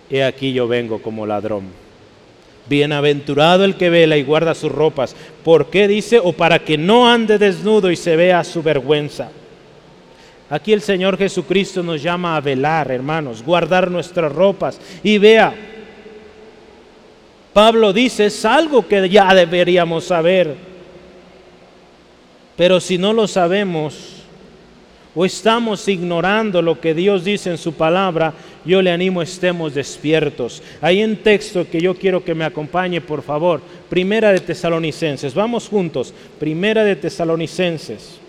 he 0.10 0.24
aquí 0.24 0.54
yo 0.54 0.68
vengo 0.68 1.02
como 1.02 1.26
ladrón. 1.26 1.66
Bienaventurado 2.68 3.64
el 3.64 3.76
que 3.76 3.90
vela 3.90 4.18
y 4.18 4.24
guarda 4.24 4.56
sus 4.56 4.72
ropas. 4.72 5.16
¿Por 5.44 5.70
qué 5.70 5.88
dice? 5.88 6.20
O 6.20 6.34
para 6.34 6.60
que 6.60 6.78
no 6.78 7.08
ande 7.08 7.38
desnudo 7.38 7.92
y 7.92 7.96
se 7.96 8.16
vea 8.16 8.44
su 8.44 8.64
vergüenza. 8.64 9.30
Aquí 10.50 10.74
el 10.74 10.82
Señor 10.82 11.18
Jesucristo 11.18 11.82
nos 11.82 12.02
llama 12.02 12.36
a 12.36 12.42
velar, 12.42 12.92
hermanos, 12.92 13.44
guardar 13.44 13.90
nuestras 13.90 14.32
ropas. 14.32 14.80
Y 15.04 15.18
vea, 15.18 15.54
Pablo 17.54 17.94
dice, 17.94 18.26
es 18.26 18.46
algo 18.46 18.88
que 18.88 19.10
ya 19.10 19.34
deberíamos 19.34 20.06
saber. 20.06 20.56
Pero 22.56 22.80
si 22.80 22.98
no 22.98 23.12
lo 23.12 23.28
sabemos, 23.28 24.15
o 25.16 25.24
estamos 25.24 25.88
ignorando 25.88 26.62
lo 26.62 26.80
que 26.80 26.94
Dios 26.94 27.24
dice 27.24 27.50
en 27.50 27.58
su 27.58 27.74
palabra, 27.74 28.34
yo 28.66 28.82
le 28.82 28.92
animo 28.92 29.22
estemos 29.22 29.74
despiertos. 29.74 30.62
Hay 30.82 31.02
un 31.04 31.16
texto 31.16 31.66
que 31.70 31.80
yo 31.80 31.96
quiero 31.96 32.24
que 32.24 32.36
me 32.36 32.44
acompañe, 32.44 33.00
por 33.00 33.24
favor. 33.24 33.62
Primera 33.90 34.34
de 34.34 34.42
Tesalonicenses. 34.42 35.34
Vamos 35.34 35.70
juntos. 35.70 36.14
Primera 36.38 36.84
de 36.84 36.98
Tesalonicenses. 36.98 38.20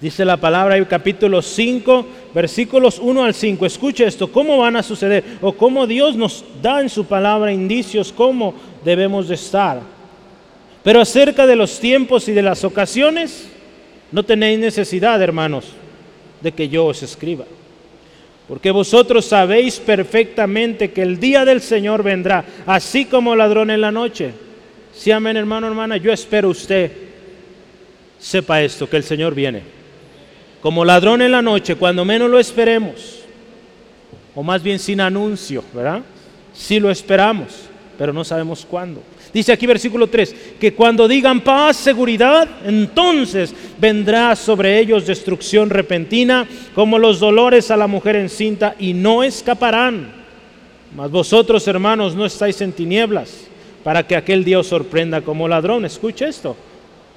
Dice 0.00 0.24
la 0.24 0.36
palabra 0.36 0.76
en 0.76 0.84
capítulo 0.84 1.42
5, 1.42 2.06
versículos 2.32 3.00
1 3.00 3.24
al 3.24 3.34
5. 3.34 3.66
Escuche 3.66 4.06
esto, 4.06 4.30
¿cómo 4.30 4.58
van 4.58 4.76
a 4.76 4.82
suceder? 4.82 5.24
O 5.40 5.52
cómo 5.52 5.86
Dios 5.88 6.14
nos 6.14 6.44
da 6.62 6.80
en 6.82 6.88
su 6.88 7.06
palabra 7.06 7.52
indicios, 7.52 8.12
cómo 8.12 8.54
debemos 8.84 9.26
de 9.26 9.34
estar. 9.34 9.97
Pero 10.88 11.02
acerca 11.02 11.46
de 11.46 11.54
los 11.54 11.80
tiempos 11.80 12.28
y 12.28 12.32
de 12.32 12.40
las 12.40 12.64
ocasiones, 12.64 13.46
no 14.10 14.22
tenéis 14.22 14.58
necesidad, 14.58 15.20
hermanos, 15.20 15.66
de 16.40 16.52
que 16.52 16.70
yo 16.70 16.86
os 16.86 17.02
escriba. 17.02 17.44
Porque 18.48 18.70
vosotros 18.70 19.26
sabéis 19.26 19.80
perfectamente 19.80 20.90
que 20.90 21.02
el 21.02 21.20
día 21.20 21.44
del 21.44 21.60
Señor 21.60 22.02
vendrá, 22.02 22.42
así 22.64 23.04
como 23.04 23.36
ladrón 23.36 23.70
en 23.70 23.82
la 23.82 23.92
noche. 23.92 24.32
Si 24.94 25.10
amén, 25.10 25.36
hermano, 25.36 25.66
hermana, 25.66 25.98
yo 25.98 26.10
espero 26.10 26.48
usted 26.48 26.90
sepa 28.18 28.62
esto, 28.62 28.88
que 28.88 28.96
el 28.96 29.04
Señor 29.04 29.34
viene. 29.34 29.60
Como 30.62 30.86
ladrón 30.86 31.20
en 31.20 31.32
la 31.32 31.42
noche, 31.42 31.76
cuando 31.76 32.02
menos 32.06 32.30
lo 32.30 32.38
esperemos, 32.38 33.26
o 34.34 34.42
más 34.42 34.62
bien 34.62 34.78
sin 34.78 35.02
anuncio, 35.02 35.62
¿verdad? 35.74 36.00
Si 36.54 36.80
lo 36.80 36.90
esperamos, 36.90 37.68
pero 37.98 38.14
no 38.14 38.24
sabemos 38.24 38.64
cuándo. 38.64 39.02
Dice 39.32 39.52
aquí 39.52 39.66
versículo 39.66 40.06
3, 40.06 40.34
que 40.58 40.72
cuando 40.72 41.06
digan 41.06 41.40
paz, 41.42 41.76
seguridad, 41.76 42.48
entonces 42.64 43.54
vendrá 43.78 44.34
sobre 44.34 44.78
ellos 44.78 45.06
destrucción 45.06 45.68
repentina, 45.68 46.48
como 46.74 46.98
los 46.98 47.20
dolores 47.20 47.70
a 47.70 47.76
la 47.76 47.86
mujer 47.86 48.16
encinta, 48.16 48.74
y 48.78 48.94
no 48.94 49.22
escaparán. 49.22 50.12
Mas 50.96 51.10
vosotros, 51.10 51.68
hermanos, 51.68 52.14
no 52.14 52.24
estáis 52.24 52.60
en 52.62 52.72
tinieblas, 52.72 53.46
para 53.84 54.06
que 54.06 54.16
aquel 54.16 54.44
día 54.44 54.58
os 54.58 54.66
sorprenda 54.66 55.20
como 55.20 55.46
ladrón. 55.46 55.84
Escuche 55.84 56.26
esto. 56.26 56.56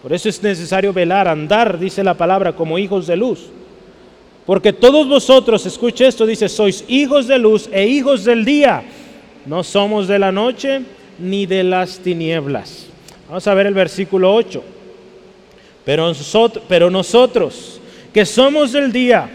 Por 0.01 0.11
eso 0.11 0.27
es 0.27 0.41
necesario 0.43 0.91
velar, 0.91 1.27
andar, 1.27 1.79
dice 1.79 2.03
la 2.03 2.15
palabra, 2.15 2.53
como 2.53 2.77
hijos 2.77 3.07
de 3.07 3.15
luz. 3.15 3.49
Porque 4.45 4.73
todos 4.73 5.07
vosotros, 5.07 5.65
escuche 5.65 6.07
esto, 6.07 6.25
dice, 6.25 6.49
sois 6.49 6.83
hijos 6.87 7.27
de 7.27 7.37
luz 7.37 7.69
e 7.71 7.85
hijos 7.87 8.25
del 8.25 8.43
día. 8.43 8.83
No 9.45 9.63
somos 9.63 10.07
de 10.07 10.19
la 10.19 10.31
noche 10.31 10.81
ni 11.21 11.45
de 11.45 11.63
las 11.63 11.99
tinieblas. 11.99 12.87
Vamos 13.27 13.47
a 13.47 13.53
ver 13.53 13.67
el 13.67 13.73
versículo 13.73 14.33
8. 14.33 14.63
Pero 15.85 16.07
nosotros, 16.07 16.63
pero 16.67 16.89
nosotros 16.89 17.79
que 18.13 18.25
somos 18.25 18.73
del 18.73 18.91
día, 18.91 19.29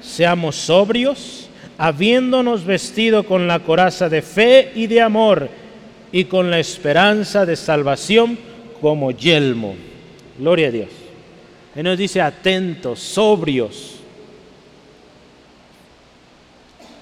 seamos 0.00 0.56
sobrios, 0.56 1.48
habiéndonos 1.78 2.64
vestido 2.64 3.24
con 3.24 3.46
la 3.46 3.60
coraza 3.60 4.08
de 4.08 4.22
fe 4.22 4.72
y 4.74 4.86
de 4.86 5.00
amor 5.00 5.48
y 6.10 6.24
con 6.24 6.50
la 6.50 6.58
esperanza 6.58 7.44
de 7.46 7.56
salvación 7.56 8.38
como 8.80 9.10
yelmo. 9.10 9.74
Gloria 10.38 10.68
a 10.68 10.70
Dios. 10.70 10.88
Él 11.74 11.84
nos 11.84 11.98
dice 11.98 12.20
atentos, 12.20 12.98
sobrios. 12.98 13.96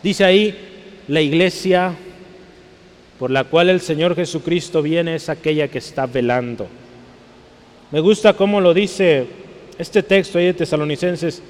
Dice 0.03 0.25
ahí 0.25 0.57
la 1.09 1.21
iglesia 1.21 1.95
por 3.21 3.31
la 3.31 3.45
cual 3.45 3.69
el 3.69 3.83
Señor 3.83 4.17
Jesucristo 4.17 4.81
viene 4.81 5.15
es 5.15 5.29
aquella 5.29 5.69
que 5.69 5.77
está 5.77 6.07
velando. 6.07 6.67
Me 7.91 8.01
gusta 8.01 8.33
cómo 8.33 8.63
lo 8.63 8.73
dice 8.73 9.27
este 9.77 10.03
texto 10.03 10.39
ahí 10.39 10.47
de 10.47 10.55
Tesalonicenses, 10.55 11.43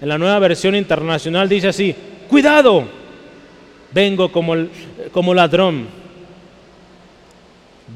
en 0.00 0.08
la 0.08 0.18
nueva 0.18 0.38
versión 0.38 0.76
internacional 0.76 1.48
dice 1.48 1.66
así, 1.66 1.92
cuidado, 2.28 2.84
vengo 3.90 4.30
como, 4.30 4.54
como 5.10 5.34
ladrón, 5.34 5.88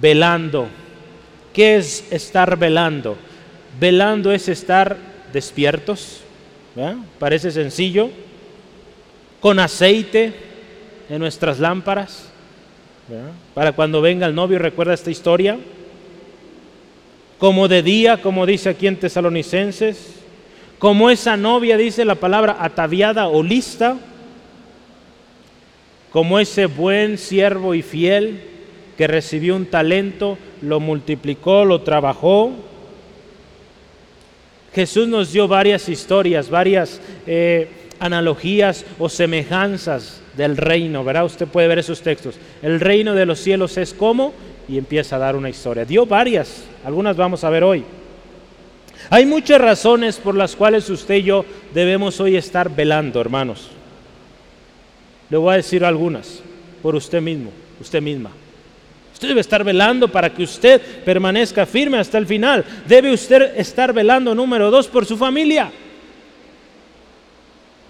velando. 0.00 0.66
¿Qué 1.52 1.76
es 1.76 2.10
estar 2.10 2.58
velando? 2.58 3.16
Velando 3.78 4.32
es 4.32 4.48
estar 4.48 4.96
despiertos, 5.32 6.22
parece 7.20 7.52
sencillo, 7.52 8.10
con 9.38 9.60
aceite 9.60 10.32
en 11.08 11.20
nuestras 11.20 11.60
lámparas 11.60 12.29
para 13.54 13.72
cuando 13.72 14.00
venga 14.00 14.26
el 14.26 14.34
novio, 14.34 14.58
recuerda 14.58 14.94
esta 14.94 15.10
historia. 15.10 15.58
Como 17.38 17.68
de 17.68 17.82
día, 17.82 18.20
como 18.22 18.46
dice 18.46 18.68
aquí 18.68 18.86
en 18.86 18.96
Tesalonicenses. 18.96 20.16
Como 20.78 21.10
esa 21.10 21.36
novia, 21.36 21.76
dice 21.76 22.04
la 22.04 22.14
palabra, 22.14 22.56
ataviada 22.60 23.28
o 23.28 23.42
lista. 23.42 23.96
Como 26.10 26.38
ese 26.38 26.66
buen 26.66 27.18
siervo 27.18 27.74
y 27.74 27.82
fiel 27.82 28.42
que 28.96 29.06
recibió 29.06 29.56
un 29.56 29.66
talento, 29.66 30.36
lo 30.60 30.80
multiplicó, 30.80 31.64
lo 31.64 31.82
trabajó. 31.82 32.52
Jesús 34.74 35.08
nos 35.08 35.32
dio 35.32 35.48
varias 35.48 35.88
historias, 35.88 36.50
varias 36.50 37.00
eh, 37.26 37.68
analogías 37.98 38.84
o 38.98 39.08
semejanzas 39.08 40.20
del 40.40 40.56
reino, 40.56 41.04
¿verdad? 41.04 41.26
Usted 41.26 41.46
puede 41.46 41.68
ver 41.68 41.80
esos 41.80 42.00
textos. 42.00 42.36
El 42.62 42.80
reino 42.80 43.14
de 43.14 43.26
los 43.26 43.38
cielos 43.40 43.76
es 43.76 43.92
como 43.92 44.32
y 44.68 44.78
empieza 44.78 45.16
a 45.16 45.18
dar 45.18 45.36
una 45.36 45.50
historia. 45.50 45.84
Dio 45.84 46.06
varias, 46.06 46.64
algunas 46.82 47.14
vamos 47.14 47.44
a 47.44 47.50
ver 47.50 47.62
hoy. 47.62 47.84
Hay 49.10 49.26
muchas 49.26 49.60
razones 49.60 50.16
por 50.16 50.34
las 50.34 50.56
cuales 50.56 50.88
usted 50.88 51.16
y 51.16 51.24
yo 51.24 51.44
debemos 51.74 52.20
hoy 52.20 52.36
estar 52.36 52.74
velando, 52.74 53.20
hermanos. 53.20 53.68
Le 55.28 55.36
voy 55.36 55.52
a 55.52 55.56
decir 55.56 55.84
algunas, 55.84 56.40
por 56.82 56.94
usted 56.94 57.20
mismo, 57.20 57.50
usted 57.78 58.00
misma. 58.00 58.30
Usted 59.12 59.28
debe 59.28 59.42
estar 59.42 59.62
velando 59.62 60.08
para 60.08 60.30
que 60.30 60.42
usted 60.42 60.80
permanezca 61.04 61.66
firme 61.66 61.98
hasta 61.98 62.16
el 62.16 62.26
final. 62.26 62.64
Debe 62.88 63.12
usted 63.12 63.58
estar 63.58 63.92
velando, 63.92 64.34
número 64.34 64.70
dos, 64.70 64.88
por 64.88 65.04
su 65.04 65.18
familia. 65.18 65.70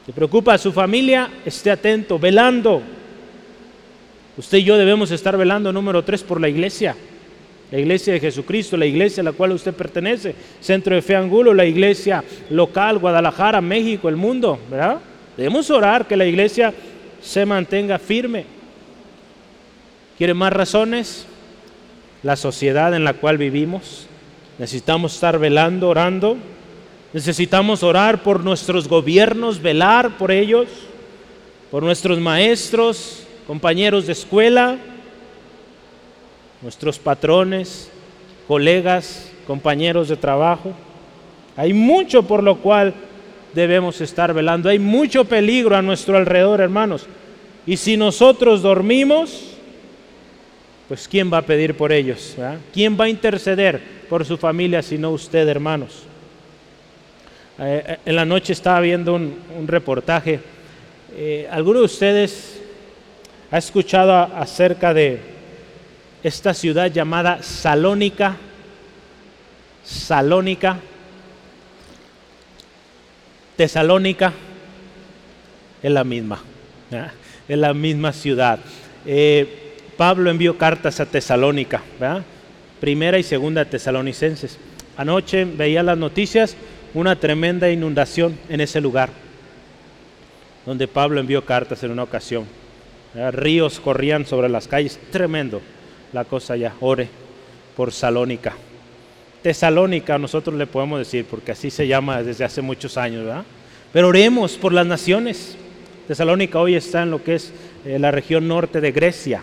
¿Le 0.06 0.12
preocupa 0.12 0.54
a 0.54 0.58
su 0.58 0.72
familia? 0.72 1.28
Esté 1.44 1.70
atento, 1.70 2.18
velando. 2.18 2.82
Usted 4.36 4.58
y 4.58 4.64
yo 4.64 4.76
debemos 4.76 5.10
estar 5.10 5.36
velando, 5.36 5.72
número 5.72 6.02
tres, 6.02 6.22
por 6.22 6.40
la 6.40 6.48
iglesia. 6.48 6.96
La 7.70 7.78
iglesia 7.78 8.14
de 8.14 8.20
Jesucristo, 8.20 8.76
la 8.76 8.86
iglesia 8.86 9.20
a 9.20 9.24
la 9.24 9.32
cual 9.32 9.52
usted 9.52 9.72
pertenece, 9.72 10.34
Centro 10.60 10.94
de 10.94 11.02
Fe 11.02 11.14
Angulo, 11.14 11.54
la 11.54 11.64
iglesia 11.64 12.24
local, 12.48 12.98
Guadalajara, 12.98 13.60
México, 13.60 14.08
el 14.08 14.16
mundo, 14.16 14.58
¿verdad? 14.68 14.98
Debemos 15.36 15.70
orar 15.70 16.06
que 16.06 16.16
la 16.16 16.26
iglesia 16.26 16.74
se 17.22 17.46
mantenga 17.46 17.98
firme. 17.98 18.44
¿Quiere 20.18 20.34
más 20.34 20.52
razones? 20.52 21.26
La 22.22 22.36
sociedad 22.36 22.92
en 22.94 23.04
la 23.04 23.14
cual 23.14 23.38
vivimos. 23.38 24.06
Necesitamos 24.58 25.14
estar 25.14 25.38
velando, 25.38 25.88
orando. 25.88 26.36
Necesitamos 27.12 27.82
orar 27.82 28.22
por 28.22 28.44
nuestros 28.44 28.86
gobiernos, 28.86 29.60
velar 29.60 30.16
por 30.16 30.30
ellos, 30.30 30.68
por 31.70 31.82
nuestros 31.82 32.20
maestros, 32.20 33.24
compañeros 33.46 34.06
de 34.06 34.12
escuela, 34.12 34.76
nuestros 36.62 36.98
patrones, 36.98 37.90
colegas, 38.46 39.30
compañeros 39.46 40.08
de 40.08 40.16
trabajo. 40.16 40.72
Hay 41.56 41.72
mucho 41.72 42.22
por 42.22 42.44
lo 42.44 42.58
cual 42.58 42.94
debemos 43.54 44.00
estar 44.00 44.32
velando. 44.32 44.68
Hay 44.68 44.78
mucho 44.78 45.24
peligro 45.24 45.76
a 45.76 45.82
nuestro 45.82 46.16
alrededor, 46.16 46.60
hermanos. 46.60 47.06
Y 47.66 47.76
si 47.76 47.96
nosotros 47.96 48.62
dormimos, 48.62 49.56
pues 50.86 51.08
¿quién 51.08 51.32
va 51.32 51.38
a 51.38 51.42
pedir 51.42 51.76
por 51.76 51.92
ellos? 51.92 52.36
¿Quién 52.72 52.98
va 52.98 53.04
a 53.04 53.08
interceder 53.08 53.80
por 54.08 54.24
su 54.24 54.36
familia 54.36 54.82
si 54.82 54.96
no 54.96 55.10
usted, 55.10 55.48
hermanos? 55.48 56.04
Eh, 57.62 57.84
eh, 57.86 57.98
en 58.06 58.16
la 58.16 58.24
noche 58.24 58.54
estaba 58.54 58.80
viendo 58.80 59.14
un, 59.14 59.66
reportaje. 59.66 60.40
Eh, 61.14 61.46
¿Alguno 61.50 61.80
de 61.80 61.84
ustedes 61.84 62.58
ha 63.50 63.58
escuchado 63.58 64.14
acerca 64.14 64.94
de 64.94 65.20
esta 66.22 66.54
ciudad 66.54 66.90
llamada 66.90 67.42
Salónica? 67.42 68.36
Salónica, 69.84 70.78
Tesalónica, 73.56 74.32
es 75.82 75.90
la 75.90 76.04
misma, 76.04 76.40
es 77.46 77.58
la 77.58 77.74
misma 77.74 78.12
ciudad. 78.12 78.58
Eh, 79.04 79.74
Pablo 79.98 80.30
envió 80.30 80.56
cartas 80.56 81.00
a 81.00 81.06
Tesalónica, 81.06 81.82
primera 82.80 83.18
y 83.18 83.22
segunda 83.22 83.66
Tesalonicenses. 83.66 84.58
Anoche 84.96 85.44
veía 85.44 85.82
las 85.82 85.98
noticias, 85.98 86.56
una 86.94 87.16
tremenda 87.16 87.70
inundación 87.70 88.38
en 88.48 88.60
ese 88.60 88.80
lugar, 88.80 89.10
donde 90.66 90.88
Pablo 90.88 91.20
envió 91.20 91.44
cartas 91.44 91.82
en 91.82 91.90
una 91.90 92.02
ocasión. 92.02 92.46
Ríos 93.32 93.80
corrían 93.80 94.26
sobre 94.26 94.48
las 94.48 94.68
calles, 94.68 94.98
tremendo 95.10 95.60
la 96.12 96.24
cosa 96.24 96.56
ya. 96.56 96.74
Ore 96.80 97.08
por 97.76 97.92
Salónica. 97.92 98.54
Tesalónica 99.42 100.18
nosotros 100.18 100.54
le 100.56 100.66
podemos 100.66 100.98
decir, 100.98 101.24
porque 101.24 101.52
así 101.52 101.70
se 101.70 101.86
llama 101.86 102.22
desde 102.22 102.44
hace 102.44 102.60
muchos 102.60 102.96
años, 102.98 103.24
¿verdad? 103.24 103.44
Pero 103.92 104.08
oremos 104.08 104.56
por 104.56 104.72
las 104.72 104.86
naciones. 104.86 105.56
Tesalónica 106.06 106.58
hoy 106.58 106.74
está 106.74 107.02
en 107.02 107.10
lo 107.10 107.22
que 107.24 107.36
es 107.36 107.52
eh, 107.84 107.98
la 107.98 108.10
región 108.10 108.46
norte 108.46 108.80
de 108.80 108.92
Grecia, 108.92 109.42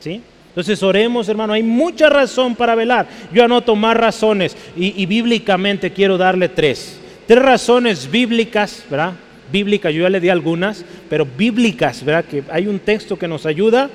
¿sí? 0.00 0.22
Entonces 0.56 0.82
oremos, 0.82 1.28
hermano, 1.28 1.52
hay 1.52 1.62
mucha 1.62 2.08
razón 2.08 2.56
para 2.56 2.74
velar. 2.74 3.06
Yo 3.30 3.44
anoto 3.44 3.76
más 3.76 3.94
razones 3.94 4.56
y, 4.74 5.04
bíblicamente 5.04 5.92
quiero 5.92 6.16
darle 6.16 6.48
tres. 6.48 6.98
Tres 7.26 7.42
razones 7.42 8.10
bíblicas, 8.10 8.82
¿verdad? 8.88 9.12
Bíblicas, 9.52 9.92
yo 9.92 10.04
ya 10.04 10.08
le 10.08 10.18
di 10.18 10.30
algunas, 10.30 10.82
pero 11.10 11.26
bíblicas, 11.26 12.02
¿verdad? 12.02 12.24
Que 12.24 12.42
hay 12.50 12.68
un 12.68 12.78
texto 12.78 13.18
que 13.18 13.28
nos 13.28 13.44
ayuda 13.44 13.90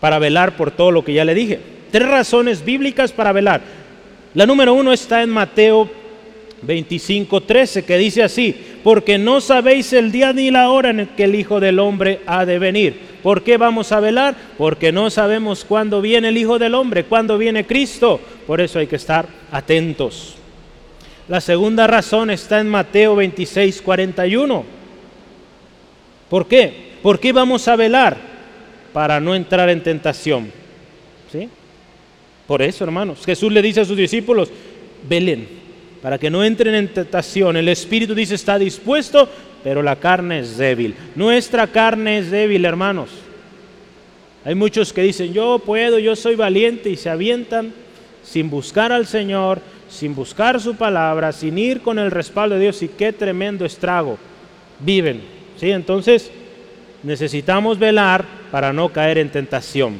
para 0.00 0.18
velar 0.18 0.56
por 0.56 0.72
todo 0.72 0.90
lo 0.90 1.04
que 1.04 1.12
ya 1.12 1.24
le 1.24 1.36
dije. 1.36 1.60
Tres 1.92 2.08
razones 2.08 2.64
bíblicas 2.64 3.12
para 3.12 3.30
velar. 3.30 3.60
La 4.34 4.44
número 4.44 4.74
uno 4.74 4.92
está 4.92 5.22
en 5.22 5.30
Mateo 5.30 5.88
25, 6.62 7.42
13, 7.42 7.84
que 7.84 7.96
dice 7.98 8.22
así, 8.22 8.54
porque 8.82 9.18
no 9.18 9.40
sabéis 9.40 9.92
el 9.92 10.10
día 10.10 10.32
ni 10.32 10.50
la 10.50 10.70
hora 10.70 10.90
en 10.90 11.06
que 11.16 11.24
el 11.24 11.34
Hijo 11.34 11.60
del 11.60 11.78
Hombre 11.78 12.20
ha 12.26 12.44
de 12.44 12.58
venir. 12.58 13.00
¿Por 13.22 13.42
qué 13.42 13.56
vamos 13.56 13.92
a 13.92 14.00
velar? 14.00 14.34
Porque 14.56 14.92
no 14.92 15.10
sabemos 15.10 15.64
cuándo 15.64 16.00
viene 16.00 16.28
el 16.28 16.36
Hijo 16.36 16.58
del 16.58 16.74
Hombre, 16.74 17.04
cuándo 17.04 17.38
viene 17.38 17.66
Cristo. 17.66 18.20
Por 18.46 18.60
eso 18.60 18.78
hay 18.78 18.86
que 18.86 18.96
estar 18.96 19.26
atentos. 19.52 20.36
La 21.28 21.40
segunda 21.40 21.86
razón 21.86 22.30
está 22.30 22.60
en 22.60 22.68
Mateo 22.68 23.14
26, 23.16 23.82
41. 23.82 24.64
¿Por 26.28 26.46
qué? 26.46 26.88
¿Por 27.02 27.20
qué 27.20 27.32
vamos 27.32 27.68
a 27.68 27.76
velar? 27.76 28.16
Para 28.92 29.20
no 29.20 29.34
entrar 29.34 29.68
en 29.68 29.82
tentación. 29.82 30.50
¿Sí? 31.30 31.48
Por 32.46 32.62
eso, 32.62 32.84
hermanos, 32.84 33.24
Jesús 33.26 33.52
le 33.52 33.60
dice 33.60 33.82
a 33.82 33.84
sus 33.84 33.96
discípulos, 33.96 34.50
velen, 35.06 35.57
para 36.08 36.16
que 36.16 36.30
no 36.30 36.42
entren 36.42 36.74
en 36.74 36.88
tentación. 36.88 37.54
El 37.58 37.68
Espíritu 37.68 38.14
dice 38.14 38.34
está 38.34 38.58
dispuesto, 38.58 39.28
pero 39.62 39.82
la 39.82 39.96
carne 39.96 40.38
es 40.38 40.56
débil. 40.56 40.94
Nuestra 41.14 41.66
carne 41.66 42.16
es 42.16 42.30
débil, 42.30 42.64
hermanos. 42.64 43.10
Hay 44.42 44.54
muchos 44.54 44.90
que 44.90 45.02
dicen, 45.02 45.34
yo 45.34 45.58
puedo, 45.58 45.98
yo 45.98 46.16
soy 46.16 46.34
valiente 46.34 46.88
y 46.88 46.96
se 46.96 47.10
avientan 47.10 47.74
sin 48.22 48.48
buscar 48.48 48.90
al 48.90 49.06
Señor, 49.06 49.60
sin 49.90 50.14
buscar 50.14 50.58
su 50.62 50.76
palabra, 50.76 51.30
sin 51.30 51.58
ir 51.58 51.82
con 51.82 51.98
el 51.98 52.10
respaldo 52.10 52.54
de 52.54 52.62
Dios 52.62 52.82
y 52.82 52.88
qué 52.88 53.12
tremendo 53.12 53.66
estrago 53.66 54.16
viven. 54.80 55.20
¿Sí? 55.58 55.70
Entonces 55.70 56.30
necesitamos 57.02 57.78
velar 57.78 58.24
para 58.50 58.72
no 58.72 58.88
caer 58.88 59.18
en 59.18 59.28
tentación. 59.28 59.98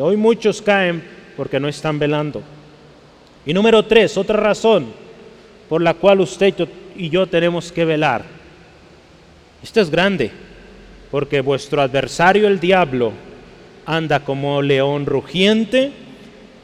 Hoy 0.00 0.16
muchos 0.16 0.62
caen 0.62 1.02
porque 1.36 1.60
no 1.60 1.68
están 1.68 1.98
velando. 1.98 2.40
Y 3.44 3.52
número 3.52 3.84
tres, 3.84 4.16
otra 4.16 4.38
razón 4.38 5.01
por 5.72 5.80
la 5.80 5.94
cual 5.94 6.20
usted 6.20 6.52
y 6.94 7.08
yo 7.08 7.26
tenemos 7.26 7.72
que 7.72 7.86
velar. 7.86 8.26
Esto 9.62 9.80
es 9.80 9.88
grande, 9.88 10.30
porque 11.10 11.40
vuestro 11.40 11.80
adversario 11.80 12.46
el 12.46 12.60
diablo 12.60 13.10
anda 13.86 14.20
como 14.20 14.60
león 14.60 15.06
rugiente 15.06 15.90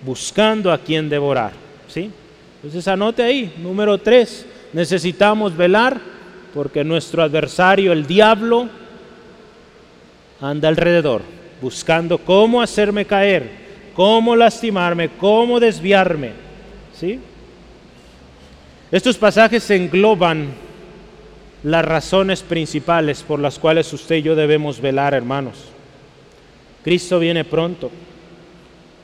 buscando 0.04 0.70
a 0.70 0.76
quien 0.76 1.08
devorar. 1.08 1.52
¿sí? 1.88 2.10
Entonces 2.56 2.86
anote 2.86 3.22
ahí, 3.22 3.54
número 3.62 3.96
tres, 3.96 4.44
necesitamos 4.74 5.56
velar 5.56 5.98
porque 6.52 6.84
nuestro 6.84 7.22
adversario 7.22 7.94
el 7.94 8.06
diablo 8.06 8.68
anda 10.38 10.68
alrededor 10.68 11.22
buscando 11.62 12.18
cómo 12.18 12.60
hacerme 12.60 13.06
caer 13.06 13.68
cómo 13.94 14.36
lastimarme, 14.36 15.08
cómo 15.08 15.58
desviarme. 15.58 16.32
¿sí? 16.92 17.18
Estos 18.90 19.18
pasajes 19.18 19.70
engloban 19.70 20.48
las 21.62 21.84
razones 21.84 22.42
principales 22.42 23.22
por 23.22 23.38
las 23.38 23.58
cuales 23.58 23.92
usted 23.92 24.16
y 24.16 24.22
yo 24.22 24.34
debemos 24.34 24.80
velar, 24.80 25.12
hermanos. 25.12 25.56
Cristo 26.82 27.18
viene 27.18 27.44
pronto. 27.44 27.90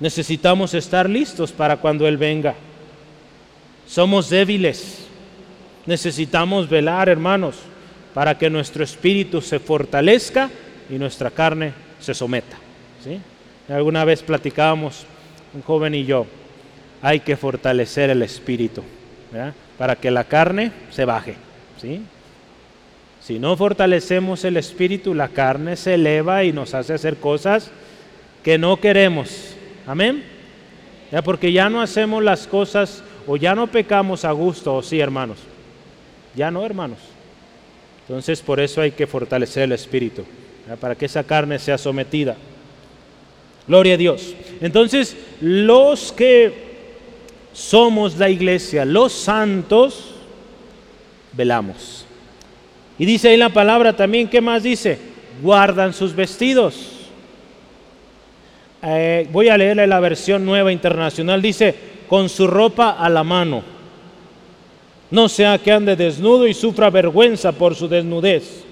Necesitamos 0.01 0.73
estar 0.73 1.09
listos 1.09 1.53
para 1.53 1.77
cuando 1.77 2.09
Él 2.09 2.17
venga. 2.17 2.55
Somos 3.87 4.31
débiles. 4.31 5.07
Necesitamos 5.85 6.71
velar, 6.71 7.11
hermanos, 7.11 7.57
para 8.15 8.39
que 8.39 8.49
nuestro 8.49 8.85
espíritu 8.85 9.43
se 9.43 9.59
fortalezca 9.59 10.49
y 10.89 10.95
nuestra 10.95 11.31
carne 11.31 11.75
se 12.01 12.15
someta. 12.15 12.57
¿sí? 13.03 13.21
Alguna 13.71 14.07
vez 14.07 14.23
platicábamos, 14.23 15.05
un 15.53 15.61
joven 15.61 15.95
y 15.95 16.07
yo, 16.07 16.25
hay 17.03 17.21
que 17.21 17.37
fortalecer 17.37 18.09
el 18.09 18.23
espíritu 18.23 18.83
para 19.79 19.97
que 19.97 20.11
la 20.11 20.25
carne 20.25 20.73
se 20.91 21.05
baje. 21.05 21.35
¿sí? 21.81 22.01
Si 23.21 23.39
no 23.39 23.57
fortalecemos 23.57 24.45
el 24.45 24.57
espíritu, 24.57 25.15
la 25.15 25.29
carne 25.29 25.77
se 25.77 25.95
eleva 25.95 26.45
y 26.45 26.53
nos 26.53 26.75
hace 26.75 26.95
hacer 26.95 27.17
cosas 27.17 27.71
que 28.43 28.59
no 28.59 28.79
queremos. 28.79 29.55
Amén. 29.87 30.25
Ya 31.11 31.23
porque 31.23 31.53
ya 31.53 31.71
no 31.71 31.81
hacemos 31.81 32.23
las 32.23 32.47
cosas 32.47 33.03
o 33.27 33.37
ya 33.37 33.55
no 33.55 33.67
pecamos 33.67 34.25
a 34.25 34.33
gusto, 34.33 34.75
o 34.75 34.83
sí, 34.83 35.01
hermanos. 35.01 35.39
Ya 36.35 36.51
no, 36.51 36.65
hermanos. 36.65 36.99
Entonces 38.07 38.43
por 38.43 38.61
eso 38.61 38.81
hay 38.83 38.91
que 38.91 39.07
fortalecer 39.07 39.63
el 39.63 39.73
espíritu, 39.73 40.25
para 40.79 40.95
que 40.95 41.07
esa 41.07 41.25
carne 41.25 41.59
sea 41.59 41.79
sometida. 41.79 42.37
Gloria 43.67 43.95
a 43.95 43.97
Dios. 43.97 44.35
Entonces, 44.61 45.17
los 45.41 46.13
que 46.13 46.64
somos 47.55 48.19
la 48.19 48.29
iglesia, 48.29 48.85
los 48.85 49.13
santos, 49.13 50.11
velamos. 51.33 52.05
Y 52.99 53.07
dice 53.07 53.29
ahí 53.29 53.37
la 53.37 53.49
palabra 53.49 53.95
también, 53.95 54.29
¿qué 54.29 54.41
más 54.41 54.65
dice? 54.65 54.99
Guardan 55.41 55.95
sus 55.95 56.15
vestidos. 56.15 56.91
Eh, 58.83 59.29
voy 59.33 59.49
a 59.49 59.57
leerle 59.57 59.87
la 59.87 60.01
versión 60.01 60.45
nueva 60.45 60.71
internacional. 60.73 61.41
Dice, 61.41 61.75
con 62.09 62.29
su 62.29 62.47
ropa 62.47 62.91
a 62.91 63.09
la 63.09 63.25
mano. 63.25 63.63
No 65.11 65.29
sea 65.29 65.59
que 65.59 65.73
ande 65.73 65.97
desnudo 65.97 66.47
y 66.47 66.55
sufra 66.55 66.91
vergüenza 66.91 67.53
por 67.53 67.77
su 67.77 67.89
desnudez. 67.89 68.65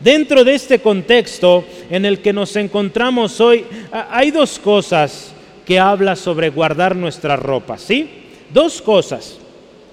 Dentro 0.00 0.44
de 0.44 0.54
este 0.54 0.80
contexto 0.80 1.64
en 1.88 2.04
el 2.04 2.20
que 2.20 2.32
nos 2.32 2.54
encontramos 2.56 3.40
hoy, 3.40 3.64
hay 4.10 4.30
dos 4.30 4.58
cosas 4.58 5.32
que 5.66 5.78
habla 5.80 6.16
sobre 6.16 6.48
guardar 6.48 6.94
nuestra 6.96 7.36
ropa, 7.36 7.76
¿sí? 7.76 8.08
Dos 8.54 8.80
cosas 8.80 9.38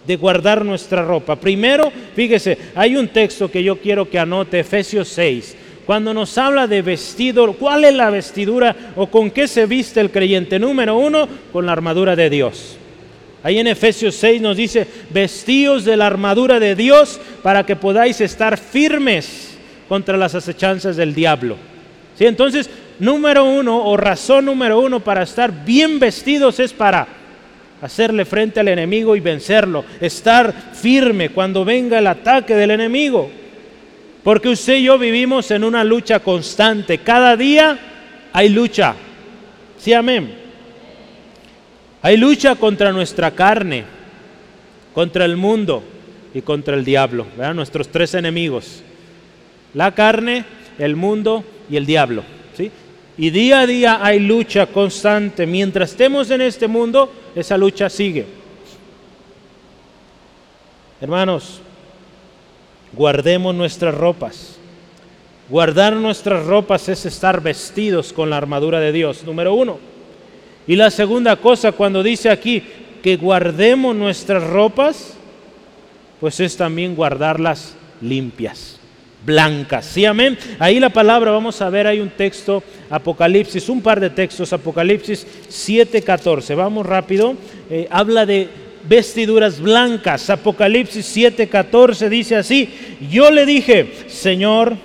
de 0.05 0.15
guardar 0.15 0.63
nuestra 0.63 1.03
ropa. 1.03 1.35
Primero, 1.35 1.91
fíjese, 2.15 2.57
hay 2.75 2.95
un 2.95 3.07
texto 3.07 3.49
que 3.49 3.63
yo 3.63 3.77
quiero 3.77 4.09
que 4.09 4.19
anote, 4.19 4.59
Efesios 4.59 5.07
6. 5.09 5.57
Cuando 5.85 6.13
nos 6.13 6.37
habla 6.37 6.67
de 6.67 6.81
vestido, 6.81 7.51
¿cuál 7.53 7.85
es 7.85 7.93
la 7.93 8.09
vestidura 8.09 8.75
o 8.95 9.07
con 9.07 9.31
qué 9.31 9.47
se 9.47 9.65
viste 9.65 9.99
el 9.99 10.11
creyente? 10.11 10.59
Número 10.59 10.95
uno, 10.97 11.27
con 11.51 11.65
la 11.65 11.73
armadura 11.73 12.15
de 12.15 12.29
Dios. 12.29 12.77
Ahí 13.41 13.59
en 13.59 13.67
Efesios 13.67 14.15
6 14.15 14.41
nos 14.41 14.55
dice, 14.55 14.87
vestíos 15.09 15.83
de 15.83 15.97
la 15.97 16.07
armadura 16.07 16.59
de 16.59 16.75
Dios 16.75 17.19
para 17.41 17.65
que 17.65 17.75
podáis 17.75 18.21
estar 18.21 18.57
firmes 18.57 19.57
contra 19.89 20.17
las 20.17 20.35
acechanzas 20.35 20.95
del 20.95 21.13
diablo. 21.13 21.57
¿Sí? 22.17 22.25
Entonces, 22.25 22.69
número 22.99 23.45
uno 23.45 23.85
o 23.85 23.97
razón 23.97 24.45
número 24.45 24.79
uno 24.79 24.99
para 24.99 25.23
estar 25.23 25.65
bien 25.65 25.99
vestidos 25.99 26.59
es 26.59 26.73
para 26.73 27.07
hacerle 27.81 28.25
frente 28.25 28.59
al 28.59 28.69
enemigo 28.69 29.15
y 29.15 29.19
vencerlo, 29.19 29.83
estar 29.99 30.53
firme 30.73 31.29
cuando 31.29 31.65
venga 31.65 31.99
el 31.99 32.07
ataque 32.07 32.55
del 32.55 32.71
enemigo. 32.71 33.29
Porque 34.23 34.49
usted 34.49 34.75
y 34.75 34.83
yo 34.83 34.97
vivimos 34.97 35.51
en 35.51 35.65
una 35.65 35.83
lucha 35.83 36.19
constante. 36.19 36.99
Cada 36.99 37.35
día 37.35 37.77
hay 38.31 38.47
lucha. 38.47 38.95
Sí, 39.77 39.91
amén. 39.91 40.33
Hay 42.01 42.15
lucha 42.15 42.55
contra 42.55 42.93
nuestra 42.93 43.31
carne, 43.31 43.83
contra 44.93 45.25
el 45.25 45.35
mundo 45.35 45.83
y 46.33 46.41
contra 46.41 46.75
el 46.75 46.85
diablo, 46.85 47.27
nuestros 47.53 47.89
tres 47.89 48.13
enemigos 48.13 48.83
la 49.73 49.93
carne, 49.93 50.45
el 50.77 50.95
mundo 50.95 51.43
y 51.69 51.77
el 51.77 51.85
diablo. 51.85 52.23
Y 53.17 53.29
día 53.29 53.61
a 53.61 53.67
día 53.67 53.99
hay 54.03 54.19
lucha 54.19 54.65
constante. 54.65 55.45
Mientras 55.45 55.91
estemos 55.91 56.29
en 56.31 56.41
este 56.41 56.67
mundo, 56.67 57.11
esa 57.35 57.57
lucha 57.57 57.89
sigue. 57.89 58.25
Hermanos, 60.99 61.59
guardemos 62.93 63.53
nuestras 63.53 63.93
ropas. 63.93 64.57
Guardar 65.49 65.93
nuestras 65.95 66.45
ropas 66.45 66.87
es 66.89 67.05
estar 67.05 67.41
vestidos 67.41 68.13
con 68.13 68.29
la 68.29 68.37
armadura 68.37 68.79
de 68.79 68.91
Dios, 68.91 69.23
número 69.23 69.53
uno. 69.53 69.77
Y 70.65 70.75
la 70.75 70.89
segunda 70.89 71.35
cosa, 71.35 71.73
cuando 71.73 72.01
dice 72.01 72.29
aquí 72.29 72.63
que 73.03 73.17
guardemos 73.17 73.95
nuestras 73.95 74.43
ropas, 74.43 75.15
pues 76.21 76.39
es 76.39 76.55
también 76.55 76.95
guardarlas 76.95 77.75
limpias, 77.99 78.72
blancas. 79.25 79.85
¿Sí, 79.85 80.05
amén? 80.05 80.37
Ahí 80.59 80.79
la 80.79 80.89
palabra, 80.89 81.31
vamos 81.31 81.61
a 81.61 81.69
ver, 81.69 81.87
hay 81.87 81.99
un 81.99 82.09
texto, 82.09 82.63
Apocalipsis, 82.89 83.69
un 83.69 83.81
par 83.81 83.99
de 83.99 84.09
textos, 84.09 84.53
Apocalipsis 84.53 85.25
7:14. 85.49 86.55
Vamos 86.55 86.85
rápido. 86.85 87.35
Eh, 87.69 87.87
habla 87.89 88.25
de 88.25 88.49
vestiduras 88.87 89.59
blancas. 89.59 90.29
Apocalipsis 90.29 91.05
7:14 91.15 92.09
dice 92.09 92.35
así, 92.35 92.69
yo 93.09 93.31
le 93.31 93.45
dije, 93.45 93.91
Señor, 94.07 94.75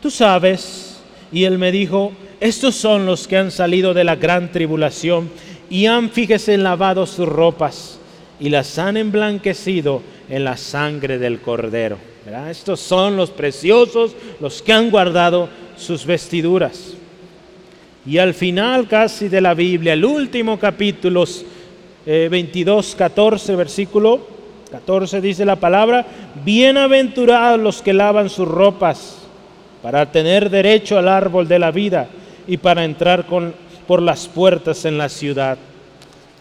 tú 0.00 0.10
sabes. 0.10 1.00
Y 1.32 1.44
él 1.44 1.58
me 1.58 1.72
dijo, 1.72 2.12
estos 2.40 2.74
son 2.74 3.06
los 3.06 3.26
que 3.26 3.38
han 3.38 3.50
salido 3.50 3.94
de 3.94 4.04
la 4.04 4.16
gran 4.16 4.52
tribulación 4.52 5.30
y 5.68 5.86
han, 5.86 6.10
fíjese, 6.10 6.56
lavado 6.58 7.06
sus 7.06 7.28
ropas 7.28 7.98
y 8.40 8.48
las 8.48 8.78
han 8.78 8.96
emblanquecido 8.96 10.02
en 10.28 10.44
la 10.44 10.56
sangre 10.56 11.18
del 11.18 11.40
cordero. 11.40 11.98
Estos 12.48 12.80
son 12.80 13.16
los 13.16 13.30
preciosos, 13.30 14.16
los 14.40 14.62
que 14.62 14.72
han 14.72 14.90
guardado 14.90 15.48
sus 15.76 16.06
vestiduras. 16.06 16.94
Y 18.06 18.18
al 18.18 18.34
final 18.34 18.88
casi 18.88 19.28
de 19.28 19.40
la 19.40 19.54
Biblia, 19.54 19.92
el 19.92 20.04
último 20.04 20.58
capítulo, 20.58 21.24
22, 22.06 22.92
eh, 22.92 22.96
14, 22.96 23.56
versículo 23.56 24.34
14 24.74 25.20
dice 25.20 25.44
la 25.44 25.54
palabra, 25.54 26.04
bienaventurados 26.44 27.60
los 27.60 27.80
que 27.80 27.92
lavan 27.92 28.28
sus 28.28 28.48
ropas 28.48 29.18
para 29.82 30.10
tener 30.10 30.50
derecho 30.50 30.98
al 30.98 31.06
árbol 31.06 31.46
de 31.46 31.60
la 31.60 31.70
vida 31.70 32.08
y 32.48 32.56
para 32.56 32.84
entrar 32.84 33.24
por 33.86 34.02
las 34.02 34.26
puertas 34.26 34.84
en 34.84 34.98
la 34.98 35.08
ciudad. 35.08 35.58